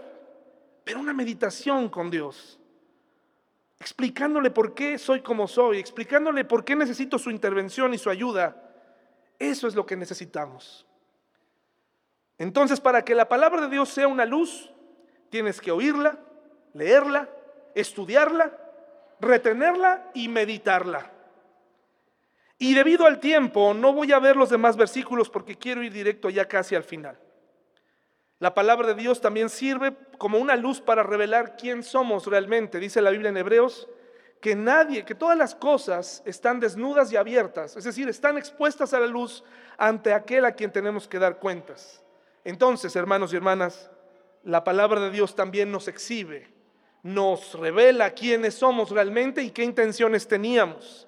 Pero 0.83 0.99
una 0.99 1.13
meditación 1.13 1.89
con 1.89 2.09
Dios 2.09 2.59
explicándole 3.79 4.51
por 4.51 4.73
qué 4.73 4.97
soy 4.97 5.21
como 5.21 5.47
soy, 5.47 5.77
explicándole 5.77 6.45
por 6.45 6.65
qué 6.65 6.75
necesito 6.75 7.19
su 7.19 7.29
intervención 7.29 7.93
y 7.93 7.97
su 7.97 8.09
ayuda. 8.09 8.63
Eso 9.39 9.67
es 9.67 9.75
lo 9.75 9.85
que 9.85 9.95
necesitamos. 9.95 10.85
Entonces, 12.39 12.79
para 12.79 13.03
que 13.03 13.15
la 13.15 13.29
palabra 13.29 13.61
de 13.61 13.69
Dios 13.69 13.89
sea 13.89 14.07
una 14.07 14.25
luz, 14.25 14.71
tienes 15.29 15.61
que 15.61 15.71
oírla, 15.71 16.19
leerla, 16.77 17.29
estudiarla, 17.75 18.51
retenerla 19.19 20.11
y 20.13 20.29
meditarla. 20.29 21.11
Y 22.59 22.73
debido 22.73 23.05
al 23.05 23.19
tiempo, 23.19 23.73
no 23.73 23.93
voy 23.93 24.11
a 24.11 24.19
ver 24.19 24.35
los 24.35 24.49
demás 24.49 24.77
versículos 24.77 25.29
porque 25.29 25.57
quiero 25.57 25.83
ir 25.83 25.91
directo 25.91 26.29
ya 26.29 26.45
casi 26.45 26.75
al 26.75 26.83
final. 26.83 27.19
La 28.39 28.53
palabra 28.53 28.87
de 28.87 28.95
Dios 28.95 29.19
también 29.19 29.49
sirve 29.49 29.95
como 30.17 30.37
una 30.37 30.55
luz 30.55 30.79
para 30.79 31.03
revelar 31.03 31.57
quién 31.57 31.83
somos 31.83 32.27
realmente. 32.27 32.79
Dice 32.79 33.01
la 33.01 33.09
Biblia 33.09 33.29
en 33.29 33.37
Hebreos 33.37 33.87
que 34.41 34.55
nadie, 34.55 35.05
que 35.05 35.15
todas 35.15 35.37
las 35.37 35.55
cosas 35.55 36.21
están 36.25 36.59
desnudas 36.59 37.11
y 37.11 37.15
abiertas, 37.15 37.75
es 37.75 37.83
decir, 37.83 38.07
están 38.07 38.37
expuestas 38.37 38.93
a 38.93 38.99
la 38.99 39.07
luz 39.07 39.43
ante 39.77 40.13
aquel 40.13 40.45
a 40.45 40.51
quien 40.51 40.71
tenemos 40.71 41.07
que 41.07 41.17
dar 41.17 41.39
cuentas. 41.39 42.03
Entonces, 42.43 42.95
hermanos 42.95 43.33
y 43.33 43.35
hermanas, 43.35 43.89
la 44.43 44.63
palabra 44.63 45.01
de 45.01 45.09
Dios 45.09 45.35
también 45.35 45.71
nos 45.71 45.87
exhibe, 45.87 46.47
nos 47.07 47.53
revela 47.53 48.11
quiénes 48.11 48.55
somos 48.55 48.91
realmente 48.91 49.41
y 49.41 49.51
qué 49.51 49.63
intenciones 49.63 50.27
teníamos. 50.27 51.07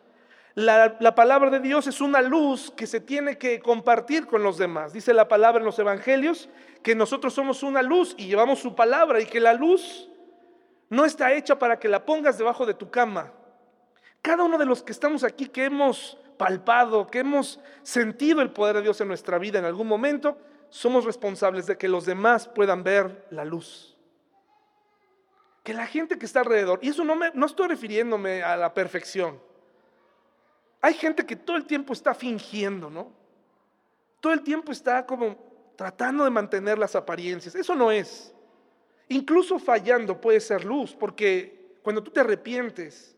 La, 0.56 0.96
la, 1.00 1.14
palabra 1.14 1.50
de 1.50 1.60
Dios 1.60 1.88
es 1.88 2.00
una 2.00 2.22
luz 2.22 2.72
que 2.72 2.88
se 2.88 3.02
tiene 3.02 3.38
que 3.38 3.60
compartir 3.60 4.26
con 4.26 4.42
los 4.42 4.58
demás. 4.58 4.94
Dice 4.94 5.14
la 5.14 5.28
palabra 5.28 5.60
en 5.60 5.66
los 5.66 5.78
evangelios 5.78 6.50
que 6.84 6.96
nosotros 6.96 7.34
somos 7.34 7.64
una 7.64 7.82
luz 7.82 8.16
y 8.18 8.28
llevamos 8.28 8.60
su 8.60 8.76
palabra 8.76 9.20
y 9.20 9.26
que 9.26 9.42
la 9.42 9.54
luz 9.54 10.10
no 10.90 11.04
está 11.04 11.34
hecha 11.34 11.60
para 11.60 11.78
que 11.80 11.90
la 11.90 12.06
pongas 12.06 12.38
debajo 12.38 12.66
de 12.66 12.74
tu 12.74 12.90
cama. 12.90 13.34
Cada 14.22 14.44
uno 14.44 14.58
de 14.58 14.66
los 14.66 14.82
que 14.82 14.94
estamos 14.94 15.26
aquí, 15.26 15.48
que 15.48 15.66
hemos 15.66 16.18
palpado, 16.38 17.08
que 17.08 17.20
hemos 17.20 17.60
sentido 17.84 18.42
el 18.42 18.52
poder 18.52 18.78
de 18.78 18.84
Dios 18.84 19.02
en 19.02 19.10
nuestra 19.10 19.38
vida 19.38 19.60
en 19.60 19.66
algún 19.66 19.88
momento, 19.88 20.38
somos 20.70 21.04
responsables 21.04 21.68
de 21.68 21.78
que 21.78 21.90
los 21.90 22.06
demás 22.06 22.48
puedan 22.48 22.84
ver 22.84 23.28
la 23.32 23.44
luz. 23.44 23.99
Que 25.70 25.76
la 25.76 25.86
gente 25.86 26.18
que 26.18 26.26
está 26.26 26.40
alrededor, 26.40 26.80
y 26.82 26.90
eso 26.90 27.04
no, 27.04 27.16
me, 27.16 27.30
no 27.36 27.46
estoy 27.46 27.68
refiriéndome 27.68 28.42
a 28.42 28.58
la 28.58 28.74
perfección. 28.74 29.40
Hay 30.82 30.96
gente 30.96 31.28
que 31.28 31.36
todo 31.36 31.58
el 31.58 31.66
tiempo 31.66 31.94
está 31.94 32.16
fingiendo, 32.16 32.90
¿no? 32.90 33.12
Todo 34.20 34.34
el 34.34 34.42
tiempo 34.42 34.72
está 34.72 35.06
como 35.06 35.38
tratando 35.76 36.24
de 36.24 36.32
mantener 36.32 36.80
las 36.80 36.96
apariencias. 36.96 37.54
Eso 37.54 37.76
no 37.76 37.92
es. 37.92 38.34
Incluso 39.10 39.60
fallando 39.60 40.20
puede 40.20 40.40
ser 40.40 40.66
luz, 40.66 40.96
porque 40.96 41.78
cuando 41.84 42.02
tú 42.02 42.10
te 42.10 42.22
arrepientes, 42.22 43.16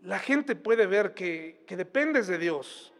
la 0.00 0.18
gente 0.18 0.56
puede 0.56 0.86
ver 0.86 1.12
que, 1.12 1.66
dependes 1.68 2.28
de 2.28 2.38
Dios. 2.38 2.94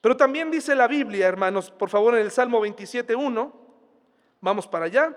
Pero 0.00 0.16
también 0.16 0.48
dice 0.48 0.76
la 0.76 0.86
Biblia, 0.86 1.26
hermanos, 1.26 1.72
por 1.72 1.90
favor, 1.90 2.14
en 2.14 2.20
el 2.20 2.30
Salmo 2.30 2.64
27.1, 2.64 3.52
vamos 4.40 4.68
para 4.68 4.84
allá. 4.84 5.16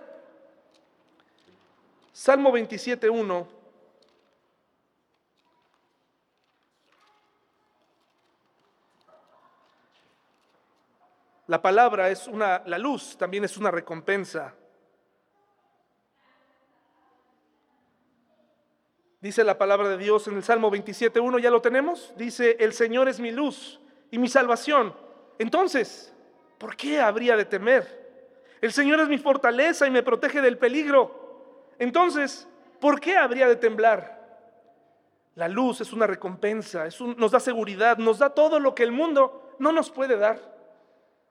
Salmo 2.18 2.51
27.1. 2.51 3.47
La 11.45 11.61
palabra 11.61 12.09
es 12.09 12.26
una, 12.26 12.63
la 12.65 12.80
luz 12.80 13.15
también 13.20 13.43
es 13.43 13.55
una 13.55 13.70
recompensa. 13.70 14.55
Dice 19.22 19.43
la 19.43 19.59
palabra 19.59 19.88
de 19.88 19.99
Dios 19.99 20.28
en 20.28 20.38
el 20.38 20.43
Salmo 20.43 20.72
27.1, 20.72 21.39
¿ya 21.39 21.51
lo 21.51 21.61
tenemos? 21.61 22.15
Dice, 22.18 22.57
el 22.59 22.74
Señor 22.74 23.07
es 23.07 23.20
mi 23.20 23.30
luz 23.30 23.80
y 24.09 24.18
mi 24.18 24.28
salvación. 24.28 24.95
Entonces, 25.38 26.11
¿por 26.57 26.76
qué 26.76 26.99
habría 26.99 27.38
de 27.38 27.45
temer? 27.45 28.07
El 28.59 28.74
Señor 28.74 29.01
es 29.01 29.07
mi 29.07 29.20
fortaleza 29.20 29.86
y 29.86 29.91
me 29.91 30.01
protege 30.01 30.41
del 30.41 30.57
peligro. 30.57 31.26
Entonces, 31.80 32.47
¿por 32.80 32.99
qué 32.99 33.17
habría 33.17 33.47
de 33.47 33.55
temblar? 33.55 34.17
La 35.36 35.47
luz 35.47 35.82
es 35.82 35.93
una 35.93 36.07
recompensa, 36.07 36.88
nos 37.17 37.32
da 37.32 37.39
seguridad, 37.39 37.97
nos 37.97 38.19
da 38.19 38.32
todo 38.32 38.59
lo 38.59 38.73
que 38.73 38.84
el 38.84 38.91
mundo 38.91 39.53
no 39.59 39.71
nos 39.71 39.91
puede 39.91 40.17
dar. 40.17 40.57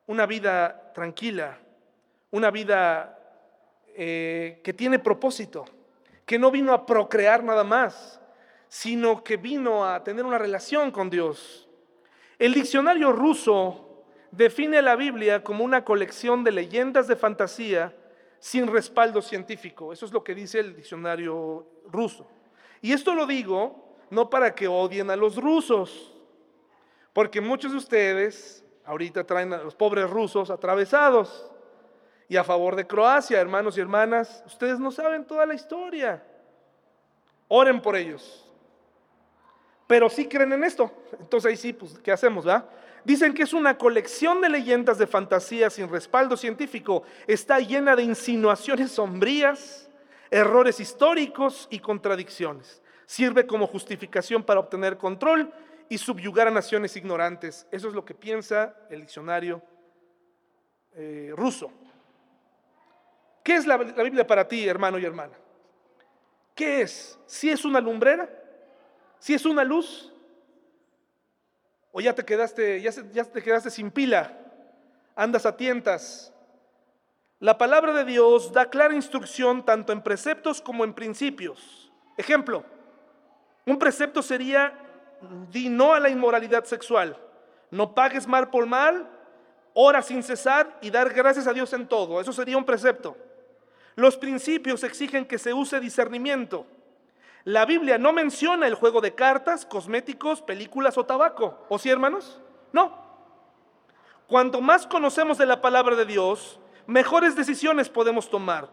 Una 0.07 0.27
vida 0.27 0.93
tranquila, 0.95 1.59
una 2.31 2.53
vida 2.53 3.19
eh, 3.89 4.61
que 4.63 4.73
tiene 4.73 5.01
propósito 5.01 5.65
que 6.27 6.39
no 6.39 6.51
vino 6.51 6.75
a 6.75 6.85
procrear 6.85 7.43
nada 7.45 7.65
más, 7.65 8.21
sino 8.69 9.23
que 9.23 9.37
vino 9.37 9.87
a 9.87 10.03
tener 10.03 10.25
una 10.25 10.39
relación 10.39 10.91
con 10.91 11.09
Dios. 11.09 11.69
El 12.39 12.53
diccionario 12.53 13.13
ruso 13.13 14.05
define 14.33 14.83
la 14.83 14.97
Biblia 14.97 15.45
como 15.45 15.65
una 15.65 15.85
colección 15.85 16.43
de 16.43 16.51
leyendas 16.51 17.07
de 17.07 17.17
fantasía 17.17 17.95
sin 18.47 18.69
respaldo 18.69 19.21
científico. 19.21 19.93
Eso 19.93 20.07
es 20.07 20.13
lo 20.13 20.23
que 20.23 20.33
dice 20.33 20.61
el 20.61 20.77
diccionario 20.77 21.67
ruso. 21.91 22.29
Y 22.81 22.93
esto 22.93 23.13
lo 23.13 23.27
digo 23.27 23.97
no 24.09 24.31
para 24.31 24.55
que 24.55 24.69
odien 24.69 25.11
a 25.11 25.17
los 25.17 25.35
rusos, 25.35 26.15
porque 27.13 27.41
muchos 27.41 27.73
de 27.73 27.79
ustedes 27.79 28.65
ahorita 28.85 29.25
traen 29.25 29.53
a 29.53 29.65
los 29.65 29.75
pobres 29.75 30.09
rusos 30.09 30.49
atravesados 30.51 31.51
y 32.29 32.37
a 32.37 32.45
favor 32.45 32.77
de 32.77 32.87
Croacia, 32.87 33.41
hermanos 33.41 33.77
y 33.79 33.81
hermanas. 33.81 34.45
Ustedes 34.47 34.79
no 34.79 34.93
saben 34.93 35.25
toda 35.25 35.45
la 35.45 35.55
historia. 35.55 36.23
Oren 37.49 37.83
por 37.83 37.97
ellos. 37.97 38.49
Pero 39.89 40.09
sí 40.09 40.29
creen 40.29 40.53
en 40.53 40.63
esto. 40.63 40.89
Entonces 41.19 41.51
ahí 41.51 41.57
sí, 41.57 41.73
pues, 41.73 41.99
¿qué 41.99 42.13
hacemos, 42.13 42.47
va? 42.47 42.65
Dicen 43.07 43.35
que 43.35 43.45
es 43.45 43.53
una 43.53 43.79
colección 43.79 44.41
de 44.41 44.49
leyendas 44.49 44.99
de 44.99 45.07
fantasía 45.07 45.71
sin 45.71 45.89
respaldo 45.89 46.37
científico. 46.37 47.05
Está 47.29 47.61
llena 47.61 47.95
de 47.95 48.03
insinuaciones 48.03 48.91
sombrías, 48.91 49.89
errores 50.29 50.81
históricos 50.81 51.69
y 51.71 51.79
contradicciones. 51.79 52.83
Sirve 53.07 53.47
como 53.47 53.69
justificación 53.69 54.43
para 54.43 54.59
obtener 54.59 54.99
control 54.99 55.53
y 55.89 55.99
subyugar 55.99 56.49
a 56.49 56.51
naciones 56.51 56.97
ignorantes. 56.97 57.65
Eso 57.71 57.87
es 57.87 57.95
lo 57.95 58.05
que 58.05 58.13
piensa 58.13 58.75
el 58.91 59.03
diccionario 59.03 59.63
eh, 60.97 61.33
ruso. 61.37 61.71
¿Qué 63.45 63.55
es 63.55 63.69
la, 63.69 63.77
Biblia 63.77 64.27
para 64.27 64.49
ti, 64.49 64.67
hermano 64.67 64.99
y 64.99 65.05
hermana? 65.05 65.35
¿Qué 66.57 66.81
es? 66.81 67.17
¿Si 67.25 67.51
es 67.51 67.65
una 67.65 67.81
lumbrera? 67.81 68.29
¿Si 69.21 69.33
es 69.33 69.47
una 69.47 69.63
luz? 69.63 70.13
¿O 71.99 72.01
ya 72.03 72.15
te 72.15 72.27
quedaste, 72.27 72.83
ya, 72.83 72.91
ya 73.11 73.25
te 73.25 73.43
quedaste 73.43 73.71
sin 73.71 73.91
pila? 73.91 74.31
¿Andas 75.15 75.47
a 75.47 75.57
tientas? 75.57 76.31
La 77.41 77.57
palabra 77.57 77.95
de 77.95 78.05
Dios 78.05 78.53
da 78.53 78.69
clara 78.69 78.93
instrucción 78.93 79.65
tanto 79.65 79.95
en 79.95 80.03
preceptos 80.03 80.61
como 80.61 80.85
en 80.85 80.93
principios. 80.93 81.91
Ejemplo, 82.19 82.65
un 83.65 83.79
precepto 83.79 84.21
sería, 84.21 84.75
di 85.51 85.71
no 85.71 85.95
a 85.95 85.99
la 85.99 86.11
inmoralidad 86.11 86.65
sexual, 86.65 87.17
no 87.71 87.95
pagues 87.95 88.27
mal 88.27 88.51
por 88.51 88.67
mal, 88.67 89.09
ora 89.73 90.03
sin 90.03 90.23
cesar 90.23 90.77
y 90.83 90.91
dar 90.91 91.15
gracias 91.15 91.47
a 91.47 91.55
Dios 91.55 91.73
en 91.73 91.89
todo. 91.89 92.21
Eso 92.21 92.35
sería 92.35 92.59
un 92.59 92.67
precepto. 92.67 93.17
Los 93.95 94.19
principios 94.19 94.85
exigen 94.85 95.25
que 95.25 95.39
se 95.39 95.55
use 95.55 95.81
discernimiento. 95.81 96.67
La 97.47 97.65
Biblia 97.65 97.97
no 97.97 98.13
menciona 98.13 98.67
el 98.67 98.75
juego 98.75 99.01
de 99.01 99.15
cartas, 99.15 99.65
cosméticos, 99.65 100.43
películas 100.43 100.99
o 100.99 101.07
tabaco. 101.07 101.65
¿O 101.69 101.79
sí, 101.79 101.89
hermanos? 101.89 102.41
No. 102.73 102.93
Cuanto 104.27 104.61
más 104.61 104.85
conocemos 104.85 105.39
de 105.39 105.47
la 105.47 105.61
palabra 105.61 105.95
de 105.95 106.07
Dios, 106.07 106.59
mejores 106.89 107.37
decisiones 107.37 107.89
podemos 107.89 108.29
tomar. 108.29 108.69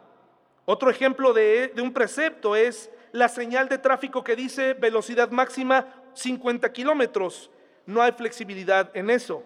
Otro 0.65 0.89
ejemplo 0.89 1.33
de, 1.33 1.71
de, 1.75 1.83
un 1.83 1.93
precepto 1.93 2.55
es 2.55 2.89
la 3.11 3.29
señal 3.29 3.69
de 3.69 3.77
tráfico 3.77 4.23
que 4.23 4.35
dice 4.35 4.73
velocidad 4.73 5.29
máxima 5.29 5.85
50 6.13 6.73
kilómetros. 6.73 7.51
No 7.85 8.01
hay 8.01 8.13
flexibilidad 8.13 8.89
en 8.95 9.11
eso. 9.11 9.43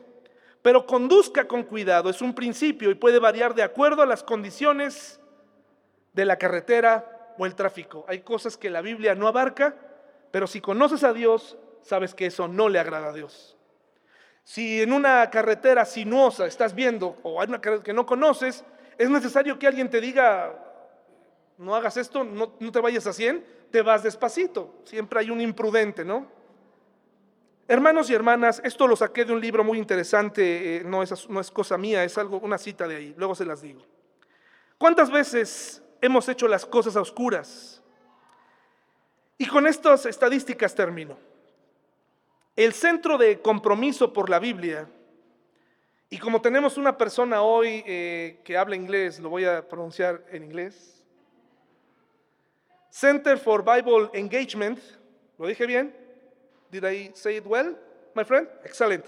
Pero 0.61 0.86
conduzca 0.86 1.49
con 1.49 1.63
cuidado, 1.63 2.09
es 2.09 2.21
un 2.21 2.34
principio 2.34 2.91
y 2.91 2.95
puede 2.95 3.19
variar 3.19 3.53
de 3.55 3.63
acuerdo 3.63 4.01
a 4.01 4.05
las 4.05 4.23
condiciones 4.23 5.19
de 6.13 6.23
la 6.23 6.38
carretera 6.38 7.16
o 7.38 7.45
el 7.45 7.55
tráfico. 7.55 8.05
Hay 8.07 8.21
cosas 8.21 8.57
que 8.57 8.69
la 8.69 8.81
Biblia 8.81 9.15
no 9.15 9.27
abarca, 9.27 9.75
pero 10.31 10.47
si 10.47 10.61
conoces 10.61 11.03
a 11.03 11.13
Dios, 11.13 11.57
sabes 11.81 12.13
que 12.13 12.25
eso 12.25 12.47
no 12.47 12.69
le 12.69 12.79
agrada 12.79 13.09
a 13.09 13.13
Dios. 13.13 13.57
Si 14.43 14.81
en 14.81 14.93
una 14.93 15.29
carretera 15.29 15.85
sinuosa 15.85 16.45
estás 16.45 16.73
viendo 16.73 17.17
o 17.23 17.41
hay 17.41 17.49
una 17.49 17.59
carretera 17.59 17.83
que 17.83 17.93
no 17.93 18.05
conoces, 18.05 18.63
es 18.97 19.09
necesario 19.09 19.59
que 19.59 19.67
alguien 19.67 19.89
te 19.89 19.99
diga, 19.99 20.57
no 21.57 21.75
hagas 21.75 21.97
esto, 21.97 22.23
no, 22.23 22.49
te 22.49 22.79
vayas 22.79 23.07
a 23.07 23.13
100, 23.13 23.45
te 23.71 23.81
vas 23.81 24.03
despacito. 24.03 24.81
Siempre 24.85 25.19
hay 25.19 25.29
un 25.29 25.41
imprudente, 25.41 26.05
¿no? 26.05 26.27
Hermanos 27.67 28.09
y 28.09 28.13
hermanas, 28.13 28.61
esto 28.63 28.88
lo 28.88 28.95
saqué 28.95 29.25
de 29.25 29.33
un 29.33 29.41
libro 29.41 29.63
muy 29.65 29.77
interesante, 29.77 30.77
eh, 30.77 30.83
no, 30.85 31.03
es, 31.03 31.29
no 31.29 31.41
es 31.41 31.51
cosa 31.51 31.77
mía, 31.77 32.05
es 32.05 32.17
algo, 32.17 32.39
una 32.39 32.57
cita 32.57 32.88
de 32.88 32.95
ahí, 32.95 33.15
luego 33.17 33.35
se 33.35 33.43
las 33.43 33.61
digo. 33.61 33.81
¿Cuántas 34.77 35.11
veces 35.11 35.83
hemos 36.02 36.28
hecho 36.30 36.48
las 36.48 36.66
cosas 36.66 36.95
a 36.95 37.02
oscuras. 37.02 37.82
Y 39.38 39.45
con 39.45 39.68
estas 39.68 40.06
estadísticas 40.06 40.74
termino. 40.74 41.18
El 42.56 42.74
centro 42.74 43.18
de 43.18 43.39
compromiso 43.39 44.12
por 44.12 44.30
la 44.30 44.39
Biblia, 44.39 44.88
y 46.10 46.18
como 46.18 46.41
tenemos 46.41 46.78
una 46.78 46.98
persona 46.98 47.41
hoy 47.41 47.84
eh, 47.86 48.39
que 48.43 48.58
habla 48.58 48.76
inglés, 48.76 49.20
lo 49.20 49.30
voy 49.30 49.45
a 49.45 49.68
pronunciar 49.68 50.24
en 50.32 50.43
inglés. 50.43 51.06
Center 52.89 53.38
for 53.38 53.64
Bible 53.64 54.10
Engagement, 54.14 54.80
¿lo 55.38 55.48
dije 55.48 55.68
bien? 55.68 55.95
Did 56.72 56.84
I 56.84 57.12
say 57.14 57.38
it 57.38 57.45
well, 57.45 57.78
my 58.16 58.24
friend? 58.24 58.48
Excellent. 58.64 59.06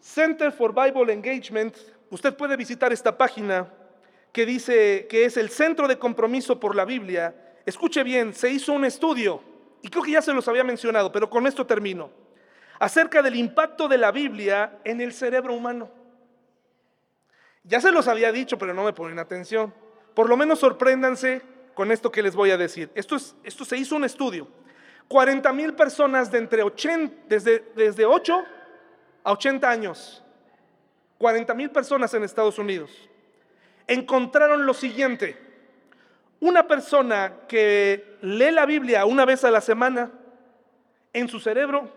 Center 0.00 0.50
for 0.50 0.74
Bible 0.74 1.10
Engagement, 1.12 1.76
usted 2.10 2.36
puede 2.36 2.56
visitar 2.56 2.92
esta 2.92 3.16
página 3.16 3.72
que 4.32 4.46
dice 4.46 5.06
que 5.08 5.26
es 5.26 5.36
el 5.36 5.50
centro 5.50 5.86
de 5.86 5.98
compromiso 5.98 6.58
por 6.58 6.74
la 6.74 6.84
Biblia, 6.84 7.34
escuche 7.66 8.02
bien, 8.02 8.34
se 8.34 8.50
hizo 8.50 8.72
un 8.72 8.84
estudio 8.84 9.42
y 9.82 9.88
creo 9.88 10.02
que 10.02 10.12
ya 10.12 10.22
se 10.22 10.32
los 10.32 10.48
había 10.48 10.64
mencionado, 10.64 11.12
pero 11.12 11.28
con 11.28 11.46
esto 11.46 11.66
termino, 11.66 12.10
acerca 12.78 13.22
del 13.22 13.36
impacto 13.36 13.88
de 13.88 13.98
la 13.98 14.10
Biblia 14.10 14.78
en 14.84 15.00
el 15.00 15.12
cerebro 15.12 15.54
humano. 15.54 15.90
Ya 17.64 17.80
se 17.80 17.92
los 17.92 18.08
había 18.08 18.32
dicho, 18.32 18.58
pero 18.58 18.74
no 18.74 18.84
me 18.84 18.92
ponen 18.92 19.18
atención. 19.18 19.72
Por 20.14 20.28
lo 20.28 20.36
menos 20.36 20.60
sorpréndanse 20.60 21.42
con 21.74 21.92
esto 21.92 22.10
que 22.10 22.22
les 22.22 22.34
voy 22.34 22.50
a 22.50 22.56
decir. 22.56 22.90
Esto, 22.94 23.16
es, 23.16 23.36
esto 23.44 23.64
se 23.64 23.76
hizo 23.76 23.94
un 23.94 24.04
estudio. 24.04 24.48
40 25.08 25.52
mil 25.52 25.74
personas 25.74 26.30
de 26.30 26.38
entre 26.38 26.62
80, 26.62 27.24
desde, 27.28 27.64
desde 27.76 28.04
8 28.04 28.44
a 29.24 29.32
80 29.32 29.70
años. 29.70 30.24
40 31.18 31.54
mil 31.54 31.70
personas 31.70 32.12
en 32.14 32.24
Estados 32.24 32.58
Unidos. 32.58 32.90
Encontraron 33.92 34.64
lo 34.64 34.72
siguiente. 34.72 35.36
Una 36.40 36.66
persona 36.66 37.40
que 37.46 38.16
lee 38.22 38.50
la 38.50 38.64
Biblia 38.64 39.04
una 39.04 39.26
vez 39.26 39.44
a 39.44 39.50
la 39.50 39.60
semana, 39.60 40.10
en 41.12 41.28
su 41.28 41.38
cerebro 41.38 41.92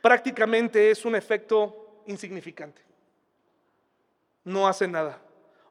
prácticamente 0.00 0.92
es 0.92 1.04
un 1.04 1.16
efecto 1.16 2.02
insignificante. 2.06 2.82
No 4.44 4.68
hace 4.68 4.86
nada. 4.86 5.18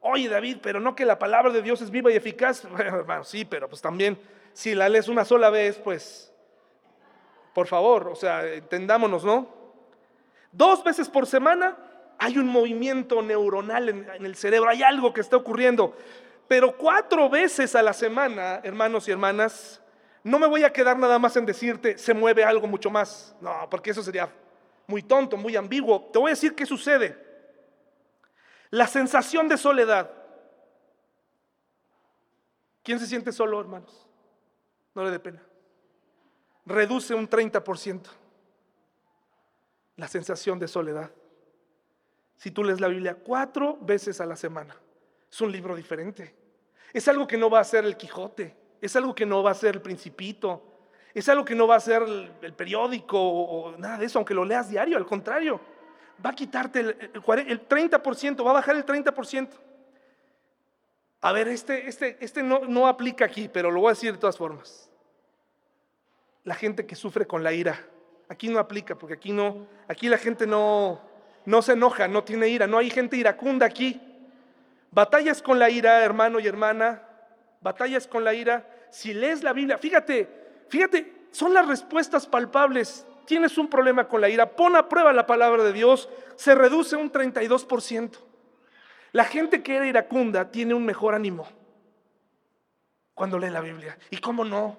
Oye 0.02 0.28
David, 0.28 0.58
pero 0.62 0.80
no 0.80 0.94
que 0.94 1.06
la 1.06 1.18
palabra 1.18 1.50
de 1.50 1.62
Dios 1.62 1.80
es 1.80 1.90
viva 1.90 2.12
y 2.12 2.16
eficaz. 2.16 2.64
Bueno, 3.06 3.24
sí, 3.24 3.46
pero 3.46 3.70
pues 3.70 3.80
también 3.80 4.18
si 4.52 4.74
la 4.74 4.86
lees 4.90 5.08
una 5.08 5.24
sola 5.24 5.48
vez, 5.48 5.78
pues, 5.78 6.30
por 7.54 7.66
favor, 7.66 8.08
o 8.08 8.14
sea, 8.14 8.46
entendámonos, 8.46 9.24
¿no? 9.24 9.48
Dos 10.52 10.84
veces 10.84 11.08
por 11.08 11.26
semana 11.26 11.87
hay 12.18 12.38
un 12.38 12.48
movimiento 12.48 13.22
neuronal 13.22 13.88
en, 13.88 14.24
el 14.24 14.34
cerebro, 14.34 14.68
hay 14.68 14.82
algo 14.82 15.12
que 15.12 15.20
está 15.20 15.36
ocurriendo. 15.36 15.96
Pero 16.46 16.76
cuatro 16.76 17.28
veces 17.28 17.74
a 17.74 17.82
la 17.82 17.92
semana, 17.92 18.60
hermanos 18.64 19.06
y 19.06 19.12
hermanas, 19.12 19.80
no 20.24 20.38
me 20.38 20.46
voy 20.46 20.64
a 20.64 20.72
quedar 20.72 20.98
nada 20.98 21.18
más 21.18 21.36
en 21.36 21.46
decirte, 21.46 21.96
se 21.98 22.14
mueve 22.14 22.44
algo 22.44 22.66
mucho 22.66 22.90
más. 22.90 23.36
No, 23.40 23.68
porque 23.70 23.90
eso 23.90 24.02
sería 24.02 24.28
muy 24.86 25.02
tonto, 25.02 25.36
muy 25.36 25.56
ambiguo. 25.56 26.10
Te 26.12 26.18
voy 26.18 26.30
a 26.30 26.34
decir 26.34 26.54
qué 26.54 26.66
sucede. 26.66 27.16
La 28.70 28.86
sensación 28.86 29.48
de 29.48 29.56
soledad. 29.56 30.10
¿Quién 32.82 32.98
se 32.98 33.06
siente 33.06 33.32
solo, 33.32 33.60
hermanos? 33.60 34.06
No 34.94 35.04
le 35.04 35.10
dé 35.10 35.20
pena. 35.20 35.42
Reduce 36.64 37.14
un 37.14 37.28
30% 37.28 38.08
la 39.98 40.08
sensación 40.08 40.58
de 40.58 40.68
soledad. 40.68 41.10
Si 42.38 42.50
tú 42.50 42.64
lees 42.64 42.80
la 42.80 42.88
Biblia 42.88 43.16
cuatro 43.16 43.76
veces 43.82 44.20
a 44.22 44.26
la 44.26 44.36
semana, 44.36 44.74
es 45.30 45.40
un 45.42 45.52
libro 45.52 45.76
diferente. 45.76 46.34
Es 46.94 47.06
algo 47.08 47.26
que 47.26 47.36
no 47.36 47.50
va 47.50 47.60
a 47.60 47.64
ser 47.64 47.84
el 47.84 47.98
Quijote, 47.98 48.56
es 48.80 48.96
algo 48.96 49.14
que 49.14 49.26
no 49.26 49.42
va 49.42 49.50
a 49.50 49.54
ser 49.54 49.74
el 49.74 49.82
Principito, 49.82 50.62
es 51.12 51.28
algo 51.28 51.44
que 51.44 51.54
no 51.54 51.66
va 51.66 51.76
a 51.76 51.80
ser 51.80 52.02
el, 52.02 52.54
periódico 52.54 53.20
o, 53.20 53.76
nada 53.76 53.98
de 53.98 54.06
eso, 54.06 54.18
aunque 54.18 54.32
lo 54.32 54.44
leas 54.46 54.70
diario, 54.70 54.96
al 54.96 55.04
contrario 55.04 55.60
va 56.24 56.30
a 56.30 56.34
quitarte 56.34 56.80
el, 56.80 57.12
30%, 57.68 58.44
va 58.44 58.50
a 58.50 58.54
bajar 58.54 58.76
el 58.76 58.84
30%. 58.84 59.48
A 61.20 61.32
ver, 61.32 61.48
este, 61.48 61.88
este, 61.88 62.16
este 62.20 62.42
no, 62.42 62.60
no 62.60 62.86
aplica 62.86 63.24
aquí, 63.24 63.48
pero 63.48 63.70
lo 63.70 63.80
voy 63.80 63.88
a 63.88 63.92
decir 63.94 64.12
de 64.12 64.18
todas 64.18 64.36
formas. 64.36 64.90
La 66.44 66.54
gente 66.54 66.86
que 66.86 66.94
sufre 66.96 67.26
con 67.26 67.42
la 67.42 67.52
ira, 67.52 67.84
aquí 68.28 68.48
no 68.48 68.58
aplica, 68.58 68.96
porque 68.96 69.14
aquí 69.14 69.32
no, 69.32 69.66
aquí 69.88 70.08
la 70.08 70.18
gente 70.18 70.46
no, 70.46 71.00
no 71.48 71.62
se 71.62 71.72
enoja, 71.72 72.08
no 72.08 72.24
tiene 72.24 72.48
ira, 72.48 72.66
no 72.66 72.76
hay 72.76 72.90
gente 72.90 73.16
iracunda 73.16 73.64
aquí. 73.64 73.98
Batallas 74.90 75.40
con 75.40 75.58
la 75.58 75.70
ira, 75.70 76.04
hermano 76.04 76.40
y 76.40 76.46
hermana, 76.46 77.02
batallas 77.62 78.06
con 78.06 78.22
la 78.22 78.34
ira. 78.34 78.68
Si 78.90 79.14
lees 79.14 79.42
la 79.42 79.54
Biblia, 79.54 79.78
fíjate, 79.78 80.28
fíjate, 80.68 81.28
son 81.30 81.54
las 81.54 81.66
respuestas 81.66 82.26
palpables 82.26 83.06
tienes 83.24 83.58
un 83.58 83.68
problema 83.68 84.08
con 84.08 84.22
la 84.22 84.28
ira, 84.28 84.56
pon 84.56 84.74
a 84.74 84.88
prueba 84.88 85.12
la 85.12 85.26
palabra 85.26 85.62
de 85.62 85.74
Dios, 85.74 86.08
se 86.36 86.54
reduce 86.54 86.96
un 86.96 87.12
32%. 87.12 88.18
La 89.12 89.24
gente 89.24 89.62
que 89.62 89.76
era 89.76 89.86
iracunda 89.86 90.50
tiene 90.50 90.72
un 90.74 90.84
mejor 90.84 91.14
ánimo 91.14 91.46
cuando 93.14 93.38
lee 93.38 93.50
la 93.50 93.60
Biblia. 93.60 93.98
¿Y 94.10 94.18
cómo 94.18 94.44
no? 94.44 94.78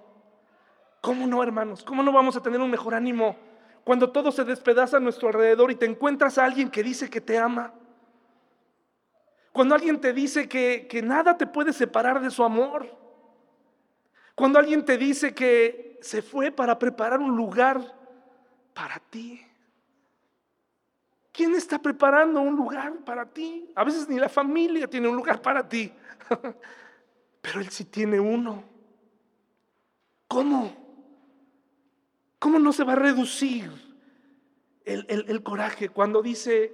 ¿Cómo 1.02 1.28
no, 1.28 1.44
hermanos? 1.44 1.84
¿Cómo 1.84 2.02
no 2.02 2.12
vamos 2.12 2.36
a 2.38 2.42
tener 2.42 2.60
un 2.60 2.72
mejor 2.72 2.96
ánimo 2.96 3.49
cuando 3.90 4.12
todo 4.12 4.32
se 4.32 4.44
despedaza 4.44 4.98
a 4.98 5.00
nuestro 5.00 5.30
alrededor 5.30 5.72
y 5.72 5.76
te 5.76 5.88
encuentras 5.88 6.38
a 6.38 6.46
alguien 6.46 6.70
que 6.70 6.84
dice 6.84 7.10
que 7.10 7.22
te 7.22 7.40
ama? 7.40 7.74
Cuando 9.52 9.74
alguien 9.74 10.00
te 10.00 10.14
dice 10.14 10.48
que, 10.48 10.86
que 10.88 11.02
nada 11.02 11.36
te 11.36 11.48
puede 11.48 11.74
separar 11.74 12.22
de 12.22 12.30
su 12.30 12.44
amor. 12.44 12.96
Cuando 14.36 14.60
alguien 14.60 14.86
te 14.86 14.96
dice 14.96 15.34
que 15.34 15.98
se 16.04 16.22
fue 16.22 16.52
para 16.52 16.78
preparar 16.78 17.20
un 17.20 17.36
lugar 17.36 17.82
para 18.76 19.00
ti. 19.10 19.44
¿Quién 21.32 21.56
está 21.56 21.80
preparando 21.80 22.42
un 22.42 22.56
lugar 22.56 22.94
para 22.98 23.26
ti? 23.26 23.72
A 23.74 23.84
veces 23.84 24.08
ni 24.08 24.20
la 24.20 24.30
familia 24.30 24.88
tiene 24.88 25.08
un 25.08 25.16
lugar 25.16 25.42
para 25.42 25.68
ti, 25.68 25.92
pero 27.42 27.60
Él 27.60 27.72
sí 27.72 27.86
tiene 27.86 28.20
uno. 28.20 28.64
¿Cómo? 30.28 30.79
¿Cómo 32.40 32.58
no 32.58 32.74
se 32.74 32.84
va 32.84 32.94
a 32.94 32.96
reducir 32.96 33.70
el, 34.86 35.06
el 35.08 35.44
coraje 35.44 35.90
cuando 35.90 36.22
dice, 36.22 36.74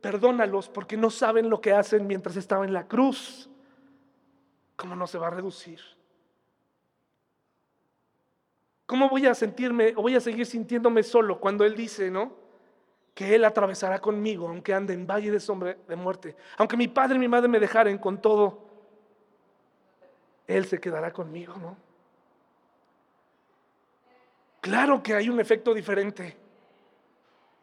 perdónalos 0.00 0.68
porque 0.68 0.96
no 0.96 1.10
saben 1.10 1.50
lo 1.50 1.60
que 1.60 1.72
hacen 1.72 2.06
mientras 2.06 2.36
estaba 2.36 2.64
en 2.64 2.72
la 2.72 2.88
cruz? 2.88 3.48
¿Cómo 4.76 4.96
no 4.96 5.06
se 5.06 5.18
va 5.18 5.28
a 5.28 5.30
reducir? 5.30 5.80
¿Cómo 8.86 9.08
voy 9.08 9.26
a 9.26 9.34
sentirme 9.34 9.94
o 9.96 10.02
voy 10.02 10.14
a 10.14 10.20
seguir 10.20 10.46
sintiéndome 10.46 11.02
solo 11.02 11.40
cuando 11.40 11.64
Él 11.64 11.74
dice, 11.74 12.10
¿no? 12.10 12.32
Que 13.14 13.34
Él 13.34 13.44
atravesará 13.44 13.98
conmigo, 14.00 14.48
aunque 14.48 14.74
ande 14.74 14.92
en 14.92 15.06
valle 15.06 15.30
de 15.30 15.40
sombra 15.40 15.76
de 15.88 15.96
muerte. 15.96 16.36
Aunque 16.58 16.76
mi 16.76 16.88
padre 16.88 17.16
y 17.16 17.20
mi 17.20 17.28
madre 17.28 17.48
me 17.48 17.60
dejaren 17.60 17.98
con 17.98 18.20
todo, 18.20 18.58
Él 20.46 20.66
se 20.66 20.80
quedará 20.80 21.12
conmigo, 21.12 21.54
¿no? 21.56 21.76
Claro 24.64 25.02
que 25.02 25.12
hay 25.12 25.28
un 25.28 25.38
efecto 25.40 25.74
diferente. 25.74 26.34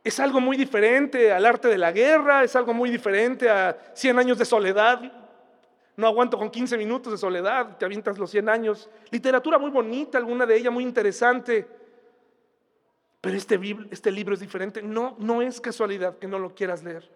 Es 0.04 0.20
algo 0.20 0.40
muy 0.40 0.56
diferente 0.56 1.32
al 1.32 1.48
arte 1.48 1.68
de 1.68 1.80
la 1.80 1.92
guerra, 1.92 2.44
es 2.44 2.56
algo 2.56 2.76
muy 2.76 2.92
diferente 2.92 3.50
a 3.50 3.76
100 3.96 4.20
años 4.20 4.38
de 4.38 4.46
soledad. 4.46 5.02
No 5.98 6.06
aguanto 6.06 6.38
con 6.38 6.52
15 6.52 6.78
minutos 6.78 7.12
de 7.12 7.18
soledad, 7.18 7.76
te 7.80 7.86
avientas 7.86 8.20
los 8.20 8.30
100 8.30 8.50
años. 8.50 8.88
Literatura 9.10 9.58
muy 9.58 9.72
bonita, 9.72 10.20
alguna 10.20 10.46
de 10.46 10.56
ellas 10.56 10.72
muy 10.72 10.84
interesante. 10.84 11.68
Pero 13.20 13.36
este, 13.36 13.60
este 13.90 14.12
libro 14.12 14.36
es 14.36 14.40
diferente. 14.40 14.84
No, 14.84 15.16
no 15.18 15.42
es 15.42 15.60
casualidad 15.60 16.20
que 16.20 16.28
no 16.28 16.38
lo 16.38 16.54
quieras 16.54 16.84
leer. 16.84 17.10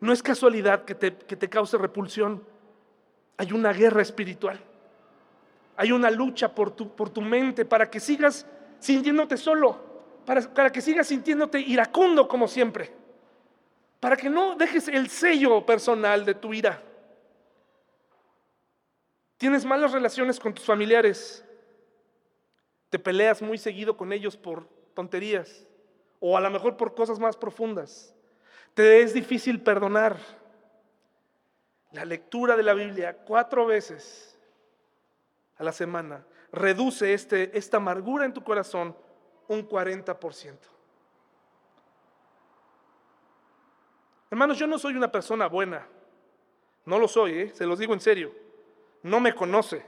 No 0.00 0.12
es 0.12 0.22
casualidad 0.22 0.84
que 0.84 0.94
te, 0.94 1.16
que 1.16 1.36
te 1.36 1.48
cause 1.48 1.78
repulsión. 1.78 2.44
Hay 3.38 3.52
una 3.52 3.72
guerra 3.72 4.02
espiritual. 4.02 4.60
Hay 5.76 5.92
una 5.92 6.10
lucha 6.10 6.54
por 6.54 6.70
tu, 6.70 6.94
por 6.94 7.10
tu 7.10 7.20
mente 7.20 7.64
para 7.64 7.90
que 7.90 8.00
sigas 8.00 8.46
sintiéndote 8.78 9.36
solo, 9.36 9.78
para, 10.24 10.42
para 10.42 10.70
que 10.70 10.80
sigas 10.80 11.06
sintiéndote 11.08 11.60
iracundo 11.60 12.28
como 12.28 12.46
siempre, 12.46 12.92
para 14.00 14.16
que 14.16 14.30
no 14.30 14.54
dejes 14.56 14.88
el 14.88 15.08
sello 15.08 15.64
personal 15.64 16.24
de 16.24 16.34
tu 16.34 16.54
ira. 16.54 16.82
Tienes 19.36 19.64
malas 19.64 19.92
relaciones 19.92 20.38
con 20.38 20.54
tus 20.54 20.64
familiares. 20.64 21.44
Te 22.88 22.98
peleas 22.98 23.42
muy 23.42 23.58
seguido 23.58 23.96
con 23.96 24.12
ellos 24.12 24.36
por 24.36 24.68
tonterías 24.94 25.66
o 26.20 26.36
a 26.36 26.40
lo 26.40 26.50
mejor 26.50 26.76
por 26.76 26.94
cosas 26.94 27.18
más 27.18 27.36
profundas. 27.36 28.14
Te 28.74 29.02
es 29.02 29.12
difícil 29.12 29.60
perdonar. 29.60 30.16
La 31.92 32.04
lectura 32.04 32.56
de 32.56 32.62
la 32.62 32.74
Biblia 32.74 33.18
cuatro 33.24 33.66
veces 33.66 34.33
a 35.56 35.64
la 35.64 35.72
semana 35.72 36.24
reduce 36.52 37.12
este, 37.12 37.56
esta 37.56 37.78
amargura 37.78 38.24
en 38.24 38.32
tu 38.32 38.42
corazón 38.42 38.96
un 39.48 39.68
40%. 39.68 40.56
Hermanos, 44.30 44.58
yo 44.58 44.66
no 44.66 44.78
soy 44.78 44.96
una 44.96 45.10
persona 45.10 45.46
buena. 45.46 45.86
No 46.84 46.98
lo 46.98 47.08
soy, 47.08 47.38
¿eh? 47.38 47.52
se 47.54 47.66
los 47.66 47.78
digo 47.78 47.94
en 47.94 48.00
serio 48.00 48.44
no 49.04 49.20
me 49.20 49.34
conoce, 49.34 49.84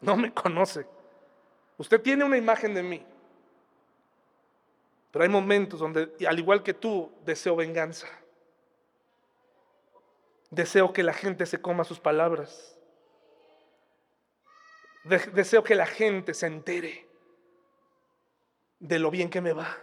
no 0.00 0.16
me 0.16 0.34
conoce. 0.34 0.84
Usted 1.78 2.02
tiene 2.02 2.24
una 2.24 2.36
imagen 2.36 2.74
de 2.74 2.82
mí, 2.82 3.06
pero 5.12 5.22
hay 5.22 5.28
momentos 5.30 5.78
donde, 5.78 6.12
al 6.26 6.38
igual 6.38 6.62
que 6.62 6.74
tú, 6.74 7.10
deseo 7.24 7.54
venganza. 7.54 8.08
Deseo 10.50 10.92
que 10.92 11.04
la 11.04 11.12
gente 11.12 11.46
se 11.46 11.60
coma 11.60 11.84
sus 11.84 12.00
palabras. 12.00 12.75
Deseo 15.06 15.62
que 15.62 15.74
la 15.76 15.86
gente 15.86 16.34
se 16.34 16.46
entere 16.46 17.06
de 18.80 18.98
lo 18.98 19.10
bien 19.10 19.30
que 19.30 19.40
me 19.40 19.52
va 19.52 19.76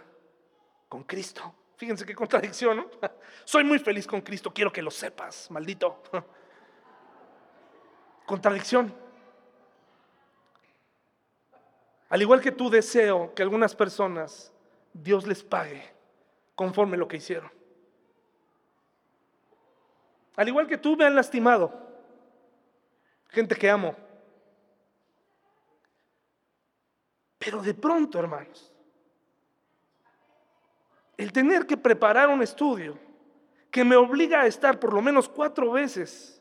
con 0.88 1.02
Cristo. 1.04 1.54
Fíjense 1.76 2.04
qué 2.04 2.14
contradicción, 2.14 2.76
¿no? 2.76 2.90
Soy 3.44 3.64
muy 3.64 3.78
feliz 3.78 4.06
con 4.06 4.20
Cristo, 4.20 4.52
quiero 4.52 4.72
que 4.72 4.82
lo 4.82 4.90
sepas, 4.90 5.50
maldito. 5.50 6.02
Contradicción. 8.26 8.94
Al 12.10 12.22
igual 12.22 12.40
que 12.40 12.52
tú 12.52 12.70
deseo 12.70 13.34
que 13.34 13.42
algunas 13.42 13.74
personas 13.74 14.52
Dios 14.92 15.26
les 15.26 15.42
pague 15.42 15.82
conforme 16.54 16.96
lo 16.96 17.08
que 17.08 17.16
hicieron. 17.16 17.50
Al 20.36 20.48
igual 20.48 20.66
que 20.66 20.78
tú 20.78 20.96
me 20.96 21.04
han 21.04 21.14
lastimado, 21.14 21.72
gente 23.28 23.56
que 23.56 23.70
amo. 23.70 24.03
Pero 27.44 27.60
de 27.60 27.74
pronto, 27.74 28.18
hermanos, 28.18 28.72
el 31.16 31.30
tener 31.30 31.66
que 31.66 31.76
preparar 31.76 32.30
un 32.30 32.42
estudio 32.42 32.98
que 33.70 33.84
me 33.84 33.96
obliga 33.96 34.40
a 34.40 34.46
estar 34.46 34.80
por 34.80 34.94
lo 34.94 35.02
menos 35.02 35.28
cuatro 35.28 35.72
veces. 35.72 36.40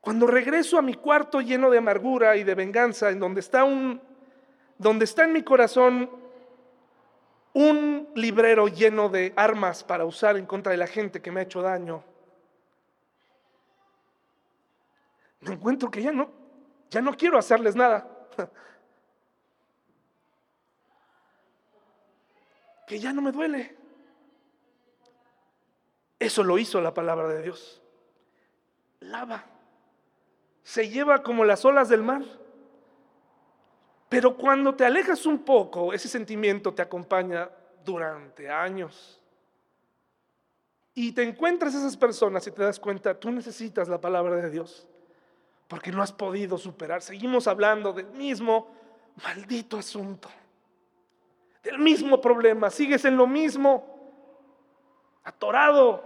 Cuando 0.00 0.26
regreso 0.26 0.76
a 0.76 0.82
mi 0.82 0.94
cuarto 0.94 1.40
lleno 1.40 1.70
de 1.70 1.78
amargura 1.78 2.36
y 2.36 2.42
de 2.42 2.54
venganza, 2.54 3.10
en 3.10 3.20
donde 3.20 3.40
está 3.40 3.62
un, 3.62 4.02
donde 4.76 5.04
está 5.04 5.24
en 5.24 5.32
mi 5.32 5.42
corazón 5.42 6.10
un 7.52 8.08
librero 8.14 8.66
lleno 8.66 9.08
de 9.08 9.32
armas 9.36 9.84
para 9.84 10.04
usar 10.04 10.36
en 10.36 10.46
contra 10.46 10.72
de 10.72 10.78
la 10.78 10.86
gente 10.86 11.22
que 11.22 11.30
me 11.30 11.40
ha 11.40 11.44
hecho 11.44 11.62
daño, 11.62 12.02
me 15.40 15.52
encuentro 15.52 15.90
que 15.90 16.02
ya 16.02 16.12
no, 16.12 16.39
ya 16.90 17.00
no 17.00 17.16
quiero 17.16 17.38
hacerles 17.38 17.74
nada. 17.74 18.06
Que 22.86 22.98
ya 22.98 23.12
no 23.12 23.22
me 23.22 23.30
duele. 23.30 23.76
Eso 26.18 26.42
lo 26.42 26.58
hizo 26.58 26.80
la 26.80 26.92
palabra 26.92 27.28
de 27.28 27.40
Dios. 27.40 27.80
Lava. 28.98 29.44
Se 30.64 30.88
lleva 30.88 31.22
como 31.22 31.44
las 31.44 31.64
olas 31.64 31.88
del 31.88 32.02
mar. 32.02 32.24
Pero 34.08 34.36
cuando 34.36 34.74
te 34.74 34.84
alejas 34.84 35.24
un 35.24 35.44
poco, 35.44 35.92
ese 35.92 36.08
sentimiento 36.08 36.74
te 36.74 36.82
acompaña 36.82 37.48
durante 37.84 38.50
años. 38.50 39.22
Y 40.92 41.12
te 41.12 41.22
encuentras 41.22 41.76
esas 41.76 41.96
personas 41.96 42.44
y 42.48 42.50
te 42.50 42.64
das 42.64 42.80
cuenta, 42.80 43.14
tú 43.14 43.30
necesitas 43.30 43.88
la 43.88 44.00
palabra 44.00 44.34
de 44.34 44.50
Dios 44.50 44.89
porque 45.70 45.92
no 45.92 46.02
has 46.02 46.10
podido 46.10 46.58
superar. 46.58 47.00
Seguimos 47.00 47.46
hablando 47.46 47.92
del 47.92 48.10
mismo 48.10 48.74
maldito 49.22 49.78
asunto, 49.78 50.28
del 51.62 51.78
mismo 51.78 52.20
problema. 52.20 52.70
Sigues 52.70 53.04
en 53.04 53.16
lo 53.16 53.24
mismo, 53.28 55.22
atorado, 55.22 56.02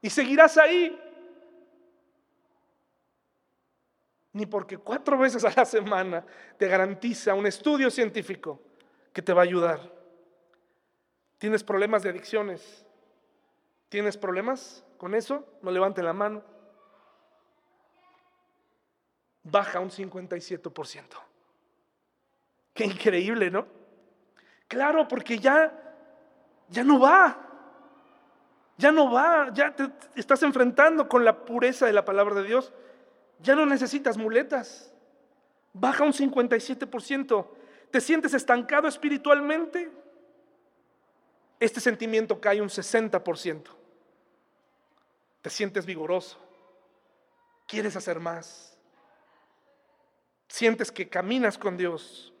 y 0.00 0.08
seguirás 0.08 0.56
ahí. 0.56 0.96
Ni 4.34 4.46
porque 4.46 4.78
cuatro 4.78 5.18
veces 5.18 5.44
a 5.44 5.52
la 5.56 5.64
semana 5.64 6.24
te 6.56 6.68
garantiza 6.68 7.34
un 7.34 7.44
estudio 7.44 7.90
científico 7.90 8.60
que 9.12 9.20
te 9.20 9.32
va 9.32 9.42
a 9.42 9.46
ayudar. 9.46 9.80
¿Tienes 11.38 11.64
problemas 11.64 12.04
de 12.04 12.10
adicciones? 12.10 12.86
¿Tienes 13.88 14.16
problemas 14.16 14.84
con 14.96 15.16
eso? 15.16 15.44
No 15.60 15.72
levanten 15.72 16.04
la 16.04 16.12
mano 16.12 16.57
baja 19.50 19.80
un 19.80 19.90
57%. 19.90 21.04
Qué 22.74 22.84
increíble, 22.84 23.50
¿no? 23.50 23.66
Claro, 24.68 25.08
porque 25.08 25.38
ya, 25.38 25.72
ya 26.68 26.84
no 26.84 27.00
va. 27.00 27.44
Ya 28.76 28.92
no 28.92 29.10
va, 29.10 29.52
ya 29.52 29.74
te 29.74 29.90
estás 30.14 30.42
enfrentando 30.44 31.08
con 31.08 31.24
la 31.24 31.44
pureza 31.44 31.86
de 31.86 31.92
la 31.92 32.04
palabra 32.04 32.36
de 32.36 32.44
Dios. 32.44 32.72
Ya 33.40 33.56
no 33.56 33.66
necesitas 33.66 34.16
muletas. 34.16 34.92
Baja 35.72 36.04
un 36.04 36.12
57%. 36.12 37.48
¿Te 37.90 38.00
sientes 38.00 38.34
estancado 38.34 38.86
espiritualmente? 38.86 39.90
Este 41.58 41.80
sentimiento 41.80 42.40
cae 42.40 42.62
un 42.62 42.68
60%. 42.68 43.64
Te 45.42 45.50
sientes 45.50 45.84
vigoroso. 45.84 46.38
Quieres 47.66 47.96
hacer 47.96 48.20
más 48.20 48.67
sientes 50.48 50.90
que 50.90 51.08
caminas 51.08 51.58
con 51.58 51.76
Dios. 51.76 52.32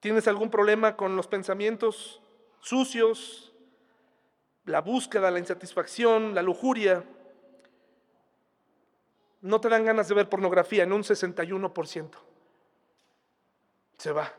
¿Tienes 0.00 0.26
algún 0.26 0.50
problema 0.50 0.96
con 0.96 1.14
los 1.16 1.28
pensamientos 1.28 2.20
sucios, 2.60 3.52
la 4.64 4.80
búsqueda, 4.80 5.30
la 5.30 5.38
insatisfacción, 5.38 6.34
la 6.34 6.42
lujuria? 6.42 7.04
No 9.42 9.60
te 9.60 9.68
dan 9.68 9.84
ganas 9.84 10.08
de 10.08 10.14
ver 10.14 10.28
pornografía 10.28 10.84
en 10.84 10.92
un 10.92 11.02
61%. 11.02 12.10
Se 13.98 14.12
va. 14.12 14.32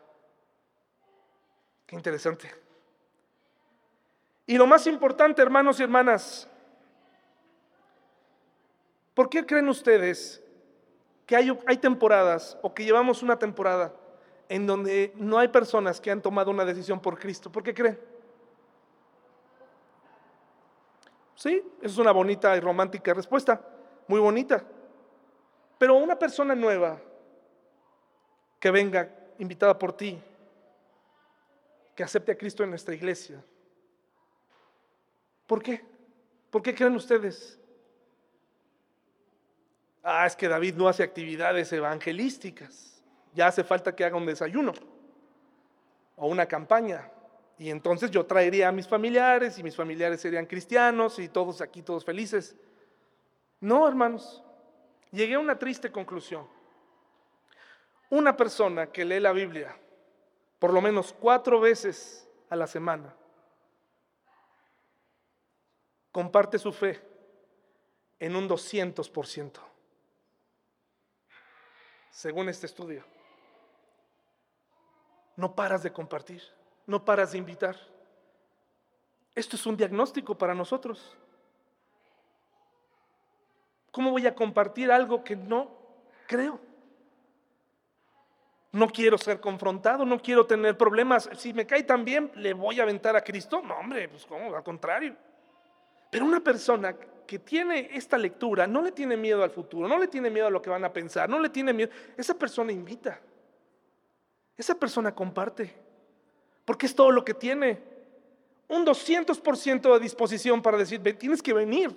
Qué 1.86 1.96
interesante. 1.96 2.50
Y 4.46 4.58
lo 4.58 4.68
más 4.68 4.88
importante, 4.88 5.42
hermanos 5.42 5.80
y 5.80 5.84
hermanas, 5.84 6.50
¿por 9.14 9.30
qué 9.30 9.46
creen 9.46 9.70
ustedes 9.70 10.43
que 11.26 11.36
hay, 11.36 11.58
hay 11.66 11.78
temporadas 11.78 12.58
o 12.62 12.74
que 12.74 12.84
llevamos 12.84 13.24
una 13.24 13.38
temporada 13.38 13.94
en 14.50 14.68
donde 14.68 15.14
no 15.16 15.40
hay 15.40 15.48
personas 15.48 16.00
que 16.00 16.12
han 16.12 16.22
tomado 16.22 16.52
una 16.52 16.66
decisión 16.66 17.00
por 17.00 17.18
Cristo. 17.18 17.52
¿Por 17.52 17.64
qué 17.64 17.74
creen? 17.74 18.00
Sí, 21.36 21.64
es 21.82 21.98
una 21.98 22.12
bonita 22.12 22.56
y 22.56 22.60
romántica 22.60 23.14
respuesta, 23.14 23.62
muy 24.08 24.20
bonita. 24.20 24.64
Pero 25.78 25.96
una 25.96 26.18
persona 26.18 26.56
nueva 26.56 27.02
que 28.60 28.72
venga 28.72 29.10
invitada 29.40 29.78
por 29.78 29.92
ti, 29.92 30.22
que 31.96 32.04
acepte 32.04 32.32
a 32.32 32.38
Cristo 32.38 32.64
en 32.64 32.70
nuestra 32.70 32.96
iglesia. 32.96 33.44
¿Por 35.48 35.62
qué? 35.62 35.84
¿Por 36.50 36.62
qué 36.62 36.74
creen 36.74 36.96
ustedes? 36.96 37.60
Ah, 40.04 40.26
es 40.26 40.36
que 40.36 40.50
David 40.50 40.76
no 40.76 40.90
hace 40.90 41.02
actividades 41.02 41.72
evangelísticas. 41.72 43.02
Ya 43.34 43.48
hace 43.48 43.64
falta 43.64 43.96
que 43.96 44.04
haga 44.04 44.18
un 44.18 44.26
desayuno 44.26 44.74
o 46.18 46.28
una 46.28 46.46
campaña. 46.46 47.10
Y 47.58 47.70
entonces 47.70 48.12
yo 48.12 48.26
traería 48.26 48.68
a 48.68 48.72
mis 48.74 48.88
familiares 48.88 49.58
y 49.58 49.64
mis 49.64 49.76
familiares 49.76 50.20
serían 50.20 50.46
cristianos 50.46 51.18
y 51.20 51.30
todos 51.30 51.62
aquí, 51.62 51.82
todos 51.82 52.04
felices. 52.04 52.56
No, 53.62 53.88
hermanos. 53.88 54.44
Llegué 55.12 55.36
a 55.36 55.40
una 55.40 55.58
triste 55.58 55.92
conclusión. 55.92 56.46
Una 58.10 58.36
persona 58.36 58.88
que 58.88 59.06
lee 59.06 59.20
la 59.20 59.32
Biblia 59.32 59.76
por 60.64 60.72
lo 60.72 60.80
menos 60.80 61.12
cuatro 61.12 61.60
veces 61.60 62.26
a 62.50 62.56
la 62.56 62.68
semana 62.68 63.14
comparte 66.10 66.58
su 66.58 66.72
fe 66.72 67.02
en 68.18 68.34
un 68.34 68.48
200% 68.48 69.73
según 72.14 72.48
este 72.48 72.68
estudio. 72.68 73.04
No 75.36 75.56
paras 75.56 75.82
de 75.82 75.92
compartir, 75.92 76.42
no 76.86 77.04
paras 77.04 77.32
de 77.32 77.40
invitar. 77.40 77.76
Esto 79.34 79.56
es 79.56 79.66
un 79.66 79.76
diagnóstico 79.76 80.38
para 80.38 80.54
nosotros. 80.54 81.18
¿Cómo 83.92 84.12
voy 84.12 84.28
a 84.28 84.36
compartir 84.36 84.92
algo 84.92 85.24
que 85.24 85.36
no 85.36 85.72
creo? 86.28 86.60
No 88.72 88.88
quiero 88.90 89.18
ser 89.18 89.40
confrontado, 89.40 90.06
no 90.06 90.20
quiero 90.20 90.46
tener 90.46 90.78
problemas. 90.78 91.30
Si 91.36 91.52
me 91.52 91.66
cae 91.66 91.84
tan 91.84 92.06
bien, 92.06 92.32
¿le 92.36 92.54
voy 92.54 92.80
a 92.80 92.84
aventar 92.84 93.16
a 93.16 93.24
Cristo? 93.24 93.62
No, 93.64 93.76
hombre, 93.76 94.08
pues 94.08 94.26
como, 94.26 94.56
al 94.56 94.64
contrario. 94.64 95.16
Pero 96.12 96.26
una 96.26 96.40
persona 96.40 96.96
que 97.26 97.40
tiene 97.40 97.90
esta 97.94 98.18
lectura 98.18 98.68
no 98.68 98.82
le 98.82 98.92
tiene 98.92 99.18
miedo 99.18 99.44
al 99.44 99.52
futuro, 99.52 99.88
no 99.88 99.98
le 99.98 100.08
tiene 100.08 100.30
miedo 100.30 100.48
a 100.48 100.50
lo 100.50 100.62
que 100.62 100.70
van 100.70 100.84
a 100.86 100.94
pensar, 100.94 101.30
no 101.30 101.40
le 101.40 101.50
tiene 101.50 101.74
miedo. 101.74 101.92
Esa 102.18 102.34
persona 102.34 102.72
invita. 102.72 103.20
Esa 104.58 104.76
persona 104.76 105.14
comparte. 105.14 105.74
Porque 106.66 106.86
es 106.86 106.96
todo 106.96 107.12
lo 107.12 107.26
que 107.26 107.34
tiene. 107.34 107.80
Un 108.68 108.86
200% 108.86 109.94
de 109.94 110.00
disposición 110.00 110.62
para 110.62 110.78
decir, 110.78 111.02
tienes 111.18 111.42
que 111.42 111.54
venir. 111.54 111.92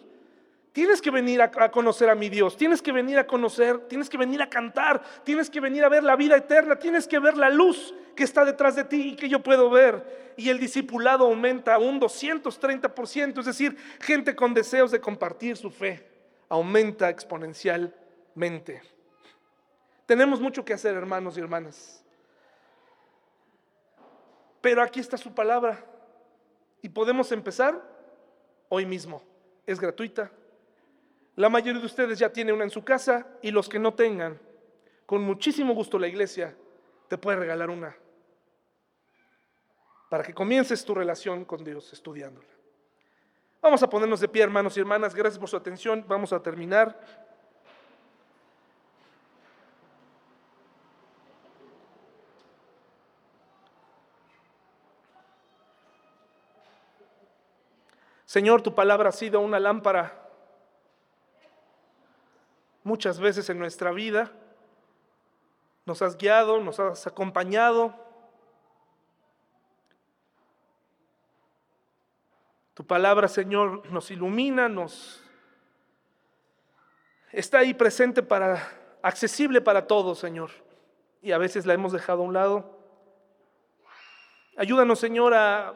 Tienes 0.76 1.00
que 1.00 1.10
venir 1.10 1.40
a, 1.40 1.70
conocer 1.70 2.10
a 2.10 2.14
mi 2.14 2.28
Dios, 2.28 2.54
tienes 2.54 2.82
que 2.82 2.92
venir 2.92 3.16
a 3.16 3.26
conocer, 3.26 3.88
tienes 3.88 4.10
que 4.10 4.18
venir 4.18 4.42
a 4.42 4.50
cantar, 4.50 5.02
tienes 5.24 5.48
que 5.48 5.58
venir 5.58 5.82
a 5.82 5.88
ver 5.88 6.04
la 6.04 6.16
vida 6.16 6.36
eterna, 6.36 6.76
tienes 6.76 7.08
que 7.08 7.18
ver 7.18 7.34
la 7.34 7.48
luz 7.48 7.94
que 8.14 8.24
está 8.24 8.44
detrás 8.44 8.76
de 8.76 8.84
ti 8.84 9.12
y 9.12 9.16
que 9.16 9.26
yo 9.26 9.42
puedo 9.42 9.70
ver. 9.70 10.34
Y 10.36 10.50
el 10.50 10.58
discipulado 10.58 11.24
aumenta 11.24 11.78
un 11.78 11.98
230%, 11.98 13.38
es 13.38 13.46
decir, 13.46 13.74
gente 14.02 14.36
con 14.36 14.52
deseos 14.52 14.90
de 14.90 15.00
compartir 15.00 15.56
su 15.56 15.70
fe 15.70 16.06
aumenta 16.46 17.08
exponencialmente. 17.08 18.82
Tenemos 20.04 20.42
mucho 20.42 20.62
que 20.62 20.74
hacer, 20.74 20.94
hermanos 20.94 21.38
y 21.38 21.40
hermanas. 21.40 22.04
Pero 24.60 24.82
aquí 24.82 25.00
está 25.00 25.16
su 25.16 25.34
palabra 25.34 25.82
y 26.82 26.90
podemos 26.90 27.32
empezar 27.32 27.82
hoy 28.68 28.84
mismo. 28.84 29.22
Es 29.66 29.80
gratuita, 29.80 30.30
La 31.36 31.50
mayoría 31.50 31.80
de 31.80 31.86
ustedes 31.86 32.18
ya 32.18 32.32
tiene 32.32 32.52
una 32.52 32.64
en 32.64 32.70
su 32.70 32.82
casa 32.82 33.26
y 33.42 33.50
los 33.50 33.68
que 33.68 33.78
no 33.78 33.92
tengan, 33.92 34.40
con 35.04 35.22
muchísimo 35.22 35.74
gusto 35.74 35.98
la 35.98 36.08
iglesia 36.08 36.56
te 37.08 37.18
puede 37.18 37.36
regalar 37.36 37.70
una 37.70 37.94
para 40.08 40.22
que 40.22 40.32
comiences 40.32 40.84
tu 40.84 40.94
relación 40.94 41.44
con 41.44 41.62
Dios 41.62 41.92
estudiándola. 41.92 42.48
Vamos 43.60 43.82
a 43.82 43.90
ponernos 43.90 44.20
de 44.20 44.28
pie, 44.28 44.44
hermanos 44.44 44.76
y 44.76 44.80
hermanas. 44.80 45.14
Gracias 45.14 45.38
por 45.38 45.48
su 45.48 45.56
atención. 45.56 46.04
Vamos 46.06 46.32
a 46.32 46.40
terminar. 46.40 46.98
Señor, 58.24 58.62
tu 58.62 58.74
palabra 58.74 59.08
ha 59.08 59.12
sido 59.12 59.40
una 59.40 59.58
lámpara 59.58 60.25
muchas 62.86 63.18
veces 63.18 63.50
en 63.50 63.58
nuestra 63.58 63.90
vida. 63.90 64.30
Nos 65.84 66.02
has 66.02 66.16
guiado, 66.16 66.60
nos 66.60 66.78
has 66.78 67.04
acompañado. 67.08 67.92
Tu 72.74 72.86
palabra, 72.86 73.26
Señor, 73.26 73.90
nos 73.90 74.12
ilumina, 74.12 74.68
nos 74.68 75.20
está 77.32 77.58
ahí 77.58 77.74
presente 77.74 78.22
para 78.22 78.62
accesible 79.02 79.60
para 79.60 79.88
todos, 79.88 80.20
Señor. 80.20 80.50
Y 81.22 81.32
a 81.32 81.38
veces 81.38 81.66
la 81.66 81.74
hemos 81.74 81.90
dejado 81.90 82.22
a 82.22 82.26
un 82.26 82.34
lado. 82.34 82.78
Ayúdanos, 84.56 85.00
Señor, 85.00 85.34
a 85.34 85.74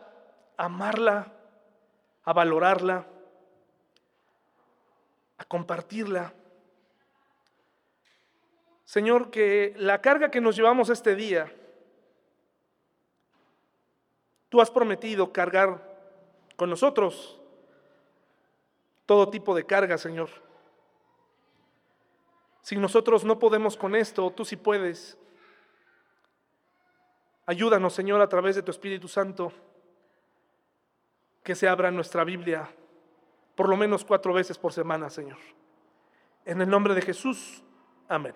amarla, 0.56 1.32
a 2.22 2.32
valorarla, 2.32 3.04
a 5.38 5.44
compartirla. 5.44 6.34
Señor, 8.90 9.30
que 9.30 9.72
la 9.76 10.00
carga 10.00 10.32
que 10.32 10.40
nos 10.40 10.56
llevamos 10.56 10.88
este 10.88 11.14
día, 11.14 11.48
tú 14.48 14.60
has 14.60 14.68
prometido 14.68 15.32
cargar 15.32 15.80
con 16.56 16.68
nosotros 16.68 17.40
todo 19.06 19.30
tipo 19.30 19.54
de 19.54 19.64
carga, 19.64 19.96
Señor. 19.96 20.28
Si 22.62 22.74
nosotros 22.74 23.22
no 23.22 23.38
podemos 23.38 23.76
con 23.76 23.94
esto, 23.94 24.28
tú 24.32 24.44
sí 24.44 24.56
puedes. 24.56 25.16
Ayúdanos, 27.46 27.92
Señor, 27.92 28.20
a 28.20 28.28
través 28.28 28.56
de 28.56 28.62
tu 28.64 28.72
Espíritu 28.72 29.06
Santo, 29.06 29.52
que 31.44 31.54
se 31.54 31.68
abra 31.68 31.92
nuestra 31.92 32.24
Biblia 32.24 32.68
por 33.54 33.68
lo 33.68 33.76
menos 33.76 34.04
cuatro 34.04 34.32
veces 34.32 34.58
por 34.58 34.72
semana, 34.72 35.10
Señor. 35.10 35.38
En 36.44 36.60
el 36.60 36.68
nombre 36.68 36.92
de 36.92 37.02
Jesús, 37.02 37.62
amén. 38.08 38.34